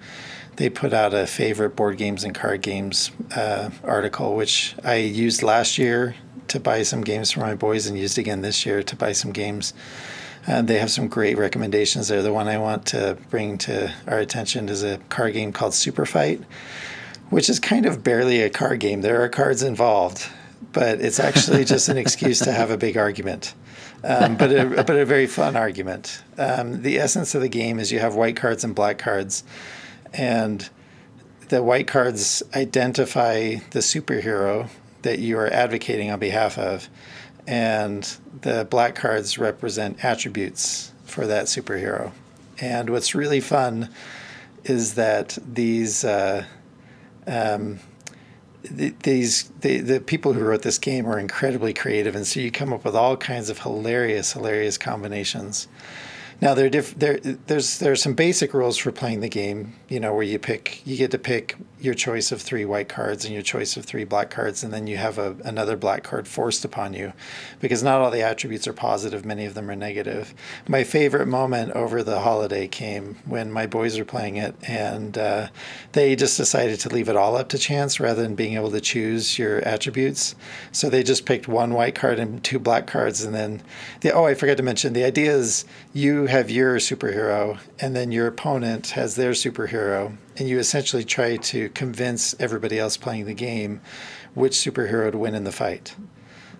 they 0.56 0.68
put 0.68 0.92
out 0.92 1.14
a 1.14 1.26
favorite 1.26 1.76
board 1.76 1.96
games 1.96 2.24
and 2.24 2.34
card 2.34 2.62
games 2.62 3.10
uh, 3.34 3.70
article, 3.82 4.36
which 4.36 4.74
I 4.84 4.96
used 4.96 5.42
last 5.42 5.78
year 5.78 6.14
to 6.48 6.60
buy 6.60 6.82
some 6.82 7.02
games 7.02 7.30
for 7.30 7.40
my 7.40 7.54
boys 7.54 7.86
and 7.86 7.98
used 7.98 8.18
again 8.18 8.42
this 8.42 8.66
year 8.66 8.82
to 8.82 8.96
buy 8.96 9.12
some 9.12 9.32
games. 9.32 9.72
And 10.46 10.66
they 10.66 10.78
have 10.78 10.90
some 10.90 11.08
great 11.08 11.38
recommendations 11.38 12.08
there. 12.08 12.20
The 12.20 12.32
one 12.32 12.48
I 12.48 12.58
want 12.58 12.84
to 12.86 13.16
bring 13.30 13.58
to 13.58 13.92
our 14.06 14.18
attention 14.18 14.68
is 14.68 14.82
a 14.82 14.98
card 15.08 15.34
game 15.34 15.52
called 15.52 15.72
Super 15.72 16.04
Fight, 16.04 16.42
which 17.30 17.48
is 17.48 17.60
kind 17.60 17.86
of 17.86 18.02
barely 18.02 18.42
a 18.42 18.50
card 18.50 18.80
game. 18.80 19.02
There 19.02 19.22
are 19.22 19.28
cards 19.28 19.62
involved, 19.62 20.28
but 20.72 21.00
it's 21.00 21.20
actually 21.20 21.64
just 21.74 21.88
an 21.88 21.96
excuse 21.96 22.40
to 22.40 22.52
have 22.52 22.70
a 22.70 22.76
big 22.76 22.96
argument. 22.96 23.54
Um, 24.04 24.36
but 24.36 24.50
a, 24.50 24.82
but 24.82 24.96
a 24.96 25.04
very 25.04 25.28
fun 25.28 25.54
argument. 25.54 26.22
Um, 26.36 26.82
the 26.82 26.98
essence 26.98 27.36
of 27.36 27.40
the 27.40 27.48
game 27.48 27.78
is 27.78 27.92
you 27.92 28.00
have 28.00 28.16
white 28.16 28.34
cards 28.34 28.64
and 28.64 28.74
black 28.74 28.98
cards, 28.98 29.44
and 30.14 30.68
the 31.48 31.62
white 31.62 31.86
cards 31.86 32.42
identify 32.54 33.56
the 33.70 33.80
superhero 33.80 34.68
that 35.02 35.18
you 35.18 35.36
are 35.38 35.48
advocating 35.48 36.10
on 36.10 36.18
behalf 36.18 36.58
of, 36.58 36.88
and 37.46 38.16
the 38.42 38.66
black 38.70 38.94
cards 38.94 39.38
represent 39.38 40.04
attributes 40.04 40.92
for 41.04 41.26
that 41.26 41.46
superhero. 41.46 42.12
And 42.60 42.90
what's 42.90 43.14
really 43.14 43.40
fun 43.40 43.88
is 44.64 44.94
that 44.94 45.36
these 45.44 46.04
uh, 46.04 46.44
um, 47.26 47.80
th- 48.62 48.94
these 49.02 49.50
the, 49.60 49.78
the 49.78 50.00
people 50.00 50.32
who 50.32 50.40
wrote 50.40 50.62
this 50.62 50.78
game 50.78 51.06
are 51.06 51.18
incredibly 51.18 51.74
creative, 51.74 52.14
and 52.14 52.26
so 52.26 52.40
you 52.40 52.50
come 52.50 52.72
up 52.72 52.84
with 52.84 52.94
all 52.94 53.16
kinds 53.16 53.50
of 53.50 53.58
hilarious, 53.60 54.32
hilarious 54.32 54.78
combinations. 54.78 55.68
Now 56.40 56.54
there, 56.54 56.68
diff- 56.68 56.98
there, 56.98 57.18
there's 57.20 57.78
there 57.78 57.92
are 57.92 57.96
some 57.96 58.14
basic 58.14 58.54
rules 58.54 58.76
for 58.76 58.92
playing 58.92 59.20
the 59.20 59.28
game. 59.28 59.74
You 59.92 60.00
know, 60.00 60.14
where 60.14 60.22
you 60.22 60.38
pick, 60.38 60.80
you 60.86 60.96
get 60.96 61.10
to 61.10 61.18
pick 61.18 61.54
your 61.78 61.92
choice 61.92 62.32
of 62.32 62.40
three 62.40 62.64
white 62.64 62.88
cards 62.88 63.26
and 63.26 63.34
your 63.34 63.42
choice 63.42 63.76
of 63.76 63.84
three 63.84 64.04
black 64.04 64.30
cards, 64.30 64.64
and 64.64 64.72
then 64.72 64.86
you 64.86 64.96
have 64.96 65.18
a, 65.18 65.36
another 65.44 65.76
black 65.76 66.02
card 66.02 66.26
forced 66.26 66.64
upon 66.64 66.94
you, 66.94 67.12
because 67.60 67.82
not 67.82 68.00
all 68.00 68.10
the 68.10 68.22
attributes 68.22 68.66
are 68.66 68.72
positive. 68.72 69.26
Many 69.26 69.44
of 69.44 69.52
them 69.52 69.68
are 69.70 69.76
negative. 69.76 70.32
My 70.66 70.82
favorite 70.82 71.26
moment 71.26 71.72
over 71.72 72.02
the 72.02 72.20
holiday 72.20 72.68
came 72.68 73.16
when 73.26 73.52
my 73.52 73.66
boys 73.66 73.98
were 73.98 74.06
playing 74.06 74.36
it, 74.36 74.54
and 74.66 75.18
uh, 75.18 75.48
they 75.92 76.16
just 76.16 76.38
decided 76.38 76.80
to 76.80 76.88
leave 76.88 77.10
it 77.10 77.16
all 77.16 77.36
up 77.36 77.50
to 77.50 77.58
chance 77.58 78.00
rather 78.00 78.22
than 78.22 78.34
being 78.34 78.54
able 78.54 78.70
to 78.70 78.80
choose 78.80 79.38
your 79.38 79.58
attributes. 79.58 80.34
So 80.70 80.88
they 80.88 81.02
just 81.02 81.26
picked 81.26 81.48
one 81.48 81.74
white 81.74 81.96
card 81.96 82.18
and 82.18 82.42
two 82.42 82.58
black 82.58 82.86
cards, 82.86 83.22
and 83.22 83.34
then 83.34 83.60
the 84.00 84.12
oh, 84.12 84.24
I 84.24 84.32
forgot 84.34 84.56
to 84.56 84.62
mention 84.62 84.94
the 84.94 85.04
idea 85.04 85.34
is 85.34 85.66
you 85.92 86.26
have 86.26 86.48
your 86.48 86.76
superhero, 86.76 87.58
and 87.78 87.94
then 87.94 88.10
your 88.10 88.28
opponent 88.28 88.90
has 88.90 89.16
their 89.16 89.32
superhero, 89.32 89.81
and 90.36 90.48
you 90.48 90.58
essentially 90.58 91.04
try 91.04 91.36
to 91.36 91.68
convince 91.70 92.34
everybody 92.40 92.78
else 92.78 92.96
playing 92.96 93.26
the 93.26 93.34
game 93.34 93.80
which 94.34 94.52
superhero 94.52 95.12
to 95.12 95.18
win 95.18 95.34
in 95.34 95.44
the 95.44 95.52
fight. 95.52 95.94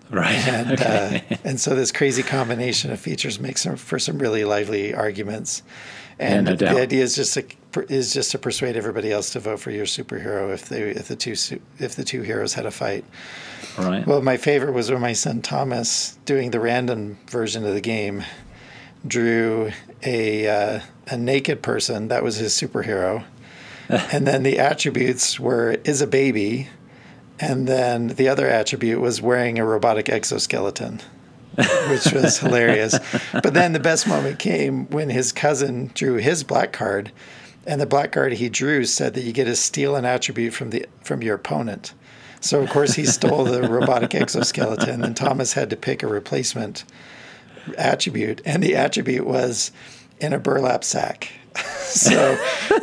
Right. 0.09 0.47
And, 0.47 0.71
okay. 0.79 1.23
uh, 1.29 1.35
and 1.43 1.59
so 1.59 1.75
this 1.75 1.91
crazy 1.91 2.23
combination 2.23 2.91
of 2.91 2.99
features 2.99 3.39
makes 3.39 3.63
some, 3.63 3.75
for 3.75 3.97
some 3.99 4.19
really 4.19 4.45
lively 4.45 4.93
arguments. 4.93 5.63
And 6.19 6.47
yeah, 6.47 6.53
no 6.53 6.73
the 6.75 6.81
idea 6.81 7.03
is 7.03 7.15
just 7.15 7.33
to 7.33 7.43
is 7.89 8.13
just 8.13 8.29
to 8.31 8.37
persuade 8.37 8.77
everybody 8.77 9.11
else 9.11 9.31
to 9.31 9.39
vote 9.39 9.59
for 9.59 9.71
your 9.71 9.87
superhero 9.87 10.53
if 10.53 10.69
they 10.69 10.81
if 10.91 11.07
the 11.07 11.15
two 11.15 11.31
if 11.79 11.95
the 11.95 12.03
two 12.03 12.21
heroes 12.21 12.53
had 12.53 12.67
a 12.67 12.71
fight. 12.71 13.03
Right. 13.79 14.05
Well, 14.05 14.21
my 14.21 14.37
favorite 14.37 14.73
was 14.73 14.91
when 14.91 15.01
my 15.01 15.13
son 15.13 15.41
Thomas, 15.41 16.19
doing 16.25 16.51
the 16.51 16.59
random 16.59 17.17
version 17.27 17.65
of 17.65 17.73
the 17.73 17.81
game, 17.81 18.23
drew 19.07 19.71
a 20.03 20.47
uh, 20.47 20.79
a 21.07 21.17
naked 21.17 21.61
person 21.61 22.07
that 22.07 22.23
was 22.23 22.37
his 22.37 22.53
superhero, 22.53 23.23
and 23.89 24.25
then 24.25 24.43
the 24.43 24.59
attributes 24.59 25.39
were 25.39 25.77
is 25.83 26.01
a 26.01 26.07
baby, 26.07 26.69
and 27.39 27.67
then 27.67 28.07
the 28.09 28.27
other 28.27 28.47
attribute 28.47 28.99
was 28.99 29.21
wearing 29.21 29.59
a 29.59 29.65
robotic 29.65 30.09
exoskeleton 30.09 31.01
which 31.89 32.11
was 32.11 32.37
hilarious. 32.39 32.97
But 33.31 33.53
then 33.53 33.73
the 33.73 33.79
best 33.79 34.07
moment 34.07 34.39
came 34.39 34.87
when 34.87 35.09
his 35.09 35.31
cousin 35.31 35.91
drew 35.93 36.15
his 36.15 36.43
black 36.43 36.73
card, 36.73 37.11
and 37.65 37.79
the 37.79 37.85
black 37.85 38.11
card 38.11 38.33
he 38.33 38.49
drew 38.49 38.85
said 38.85 39.13
that 39.13 39.23
you 39.23 39.31
get 39.31 39.45
to 39.45 39.55
steal 39.55 39.95
an 39.95 40.05
attribute 40.05 40.53
from 40.53 40.71
the 40.71 40.85
from 41.01 41.21
your 41.21 41.35
opponent. 41.35 41.93
So 42.41 42.61
of 42.61 42.69
course 42.69 42.95
he 42.95 43.05
stole 43.05 43.45
the 43.45 43.63
robotic 43.63 44.15
exoskeleton, 44.15 45.03
and 45.03 45.15
Thomas 45.15 45.53
had 45.53 45.69
to 45.69 45.75
pick 45.75 46.03
a 46.03 46.07
replacement 46.07 46.83
attribute, 47.77 48.41
and 48.45 48.61
the 48.61 48.75
attribute 48.75 49.25
was 49.25 49.71
in 50.23 50.33
a 50.33 50.39
burlap 50.39 50.83
sack. 50.83 51.31
so 51.81 52.37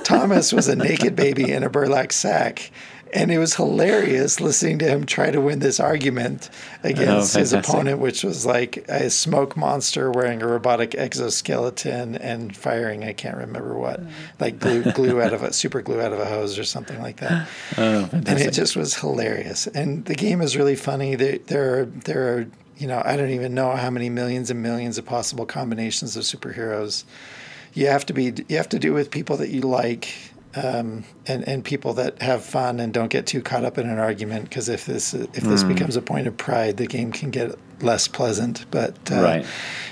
Thomas 0.05 0.53
was 0.53 0.69
a 0.69 0.77
naked 0.77 1.17
baby 1.17 1.51
in 1.51 1.65
a 1.65 1.71
burlap 1.71 2.13
sack, 2.13 2.71
and 3.13 3.33
it 3.33 3.39
was 3.39 3.57
hilarious 3.57 4.41
listening 4.41 4.79
to 4.79 4.85
him 4.85 5.05
try 5.07 5.33
to 5.33 5.41
win 5.41 5.59
this 5.59 5.81
argument 5.81 6.51
against 6.85 7.35
oh, 7.35 7.41
his 7.41 7.53
opponent, 7.53 7.99
which 7.99 8.23
was 8.23 8.47
like 8.47 8.77
a 8.89 9.11
smoke 9.11 9.57
monster 9.57 10.13
wearing 10.13 10.43
a 10.43 10.47
robotic 10.47 10.95
exoskeleton 10.95 12.17
and 12.17 12.57
firing 12.57 13.03
I 13.03 13.13
can't 13.13 13.37
remember 13.37 13.77
what, 13.77 14.01
like 14.39 14.61
glue 14.61 14.85
glue 14.93 15.21
out 15.21 15.33
of 15.33 15.43
a 15.43 15.53
super 15.53 15.83
glue 15.83 16.01
out 16.01 16.13
of 16.13 16.21
a 16.21 16.27
hose 16.27 16.57
or 16.57 16.65
something 16.65 17.01
like 17.01 17.17
that. 17.17 17.49
Oh, 17.77 18.09
and 18.13 18.29
it 18.29 18.53
just 18.53 18.77
was 18.77 18.95
hilarious. 18.95 19.67
And 19.67 20.05
the 20.05 20.15
game 20.15 20.41
is 20.41 20.57
really 20.57 20.77
funny. 20.77 21.17
There 21.17 21.39
there 21.39 21.81
are 21.81 21.85
there 21.87 22.39
are 22.39 22.47
you 22.81 22.87
know 22.87 23.03
I 23.05 23.17
don't 23.17 23.31
even 23.31 23.55
know 23.55 23.77
how 23.77 23.91
many 23.91 24.09
millions 24.09 24.51
and 24.51 24.63
millions 24.63 24.99
of 24.99 25.05
possible 25.05 25.47
combinations 25.47 26.17
of 26.17 26.25
superheroes. 26.25 27.05
You 27.75 27.87
have 27.87 28.07
to 28.07 28.13
be 28.13 28.33
you 28.49 28.57
have 28.57 28.69
to 28.71 28.79
do 28.79 28.93
with 28.93 29.11
people 29.11 29.37
that 29.37 29.51
you 29.51 29.61
like 29.61 30.13
um, 30.55 31.05
and 31.27 31.47
and 31.47 31.65
people 31.65 31.95
that 31.95 32.21
have 32.21 32.45
fun 32.45 32.81
and 32.81 32.93
don't 32.93 33.11
get 33.11 33.27
too 33.27 33.41
caught 33.41 33.65
up 33.65 33.79
in 33.79 33.89
an 33.89 33.99
argument 33.99 34.45
because 34.45 34.69
if 34.69 34.87
this 34.87 35.15
if 35.15 35.33
this 35.33 35.63
mm. 35.63 35.69
becomes 35.69 35.97
a 35.97 36.03
point 36.03 36.27
of 36.27 36.37
pride, 36.37 36.77
the 36.77 36.87
game 36.87 37.13
can 37.13 37.31
get 37.31 37.57
less 37.83 38.09
pleasant. 38.09 38.67
But 38.71 38.97
uh, 39.13 39.23
right. 39.23 39.47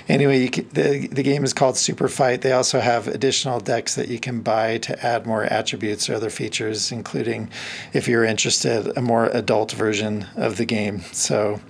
anyway, 0.09 0.47
can, 0.49 0.67
the 0.73 1.07
the 1.07 1.23
game 1.23 1.45
is 1.45 1.53
called 1.53 1.77
Super 1.77 2.09
Fight. 2.09 2.41
They 2.41 2.51
also 2.51 2.81
have 2.81 3.07
additional 3.07 3.59
decks 3.59 3.95
that 3.95 4.09
you 4.09 4.19
can 4.19 4.41
buy 4.41 4.79
to 4.79 5.05
add 5.05 5.25
more 5.25 5.45
attributes 5.45 6.09
or 6.09 6.15
other 6.15 6.29
features, 6.29 6.91
including, 6.91 7.49
if 7.93 8.07
you're 8.09 8.25
interested, 8.25 8.91
a 8.97 9.01
more 9.01 9.27
adult 9.27 9.71
version 9.71 10.27
of 10.35 10.57
the 10.57 10.65
game. 10.65 11.01
So, 11.13 11.61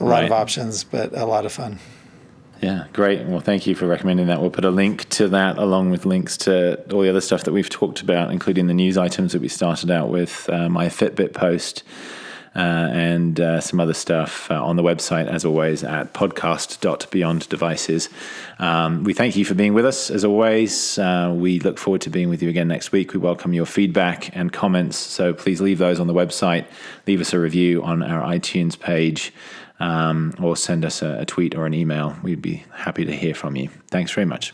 a 0.00 0.04
lot 0.04 0.10
right. 0.10 0.24
of 0.24 0.32
options, 0.32 0.84
but 0.84 1.16
a 1.16 1.26
lot 1.26 1.46
of 1.46 1.52
fun. 1.52 1.78
Yeah, 2.60 2.86
great. 2.92 3.26
Well, 3.26 3.40
thank 3.40 3.66
you 3.66 3.74
for 3.74 3.86
recommending 3.86 4.28
that. 4.28 4.40
We'll 4.40 4.50
put 4.50 4.64
a 4.64 4.70
link 4.70 5.08
to 5.10 5.28
that 5.28 5.58
along 5.58 5.90
with 5.90 6.06
links 6.06 6.38
to 6.38 6.82
all 6.90 7.02
the 7.02 7.10
other 7.10 7.20
stuff 7.20 7.44
that 7.44 7.52
we've 7.52 7.68
talked 7.68 8.00
about, 8.00 8.30
including 8.30 8.68
the 8.68 8.74
news 8.74 8.96
items 8.96 9.32
that 9.32 9.42
we 9.42 9.48
started 9.48 9.90
out 9.90 10.08
with, 10.08 10.48
uh, 10.50 10.70
my 10.70 10.86
Fitbit 10.86 11.34
post, 11.34 11.82
uh, 12.56 12.88
and 12.92 13.40
uh, 13.40 13.60
some 13.60 13.80
other 13.80 13.92
stuff 13.92 14.50
uh, 14.50 14.64
on 14.64 14.76
the 14.76 14.82
website, 14.82 15.26
as 15.26 15.44
always, 15.44 15.82
at 15.82 16.14
podcast.beyonddevices. 16.14 18.08
Um, 18.60 19.02
we 19.04 19.12
thank 19.12 19.36
you 19.36 19.44
for 19.44 19.54
being 19.54 19.74
with 19.74 19.84
us, 19.84 20.08
as 20.08 20.24
always. 20.24 20.96
Uh, 20.96 21.34
we 21.36 21.58
look 21.58 21.76
forward 21.78 22.00
to 22.02 22.10
being 22.10 22.30
with 22.30 22.42
you 22.42 22.48
again 22.48 22.68
next 22.68 22.92
week. 22.92 23.12
We 23.12 23.18
welcome 23.18 23.52
your 23.52 23.66
feedback 23.66 24.34
and 24.36 24.52
comments, 24.52 24.96
so 24.96 25.34
please 25.34 25.60
leave 25.60 25.78
those 25.78 25.98
on 25.98 26.06
the 26.06 26.14
website. 26.14 26.66
Leave 27.06 27.20
us 27.20 27.34
a 27.34 27.40
review 27.40 27.82
on 27.82 28.02
our 28.02 28.22
iTunes 28.22 28.78
page 28.78 29.32
um, 29.80 30.32
or 30.40 30.56
send 30.56 30.84
us 30.84 31.02
a, 31.02 31.20
a 31.20 31.26
tweet 31.26 31.54
or 31.54 31.66
an 31.66 31.74
email. 31.74 32.16
We'd 32.22 32.42
be 32.42 32.64
happy 32.72 33.04
to 33.04 33.14
hear 33.14 33.34
from 33.34 33.56
you. 33.56 33.68
Thanks 33.90 34.12
very 34.12 34.26
much. 34.26 34.52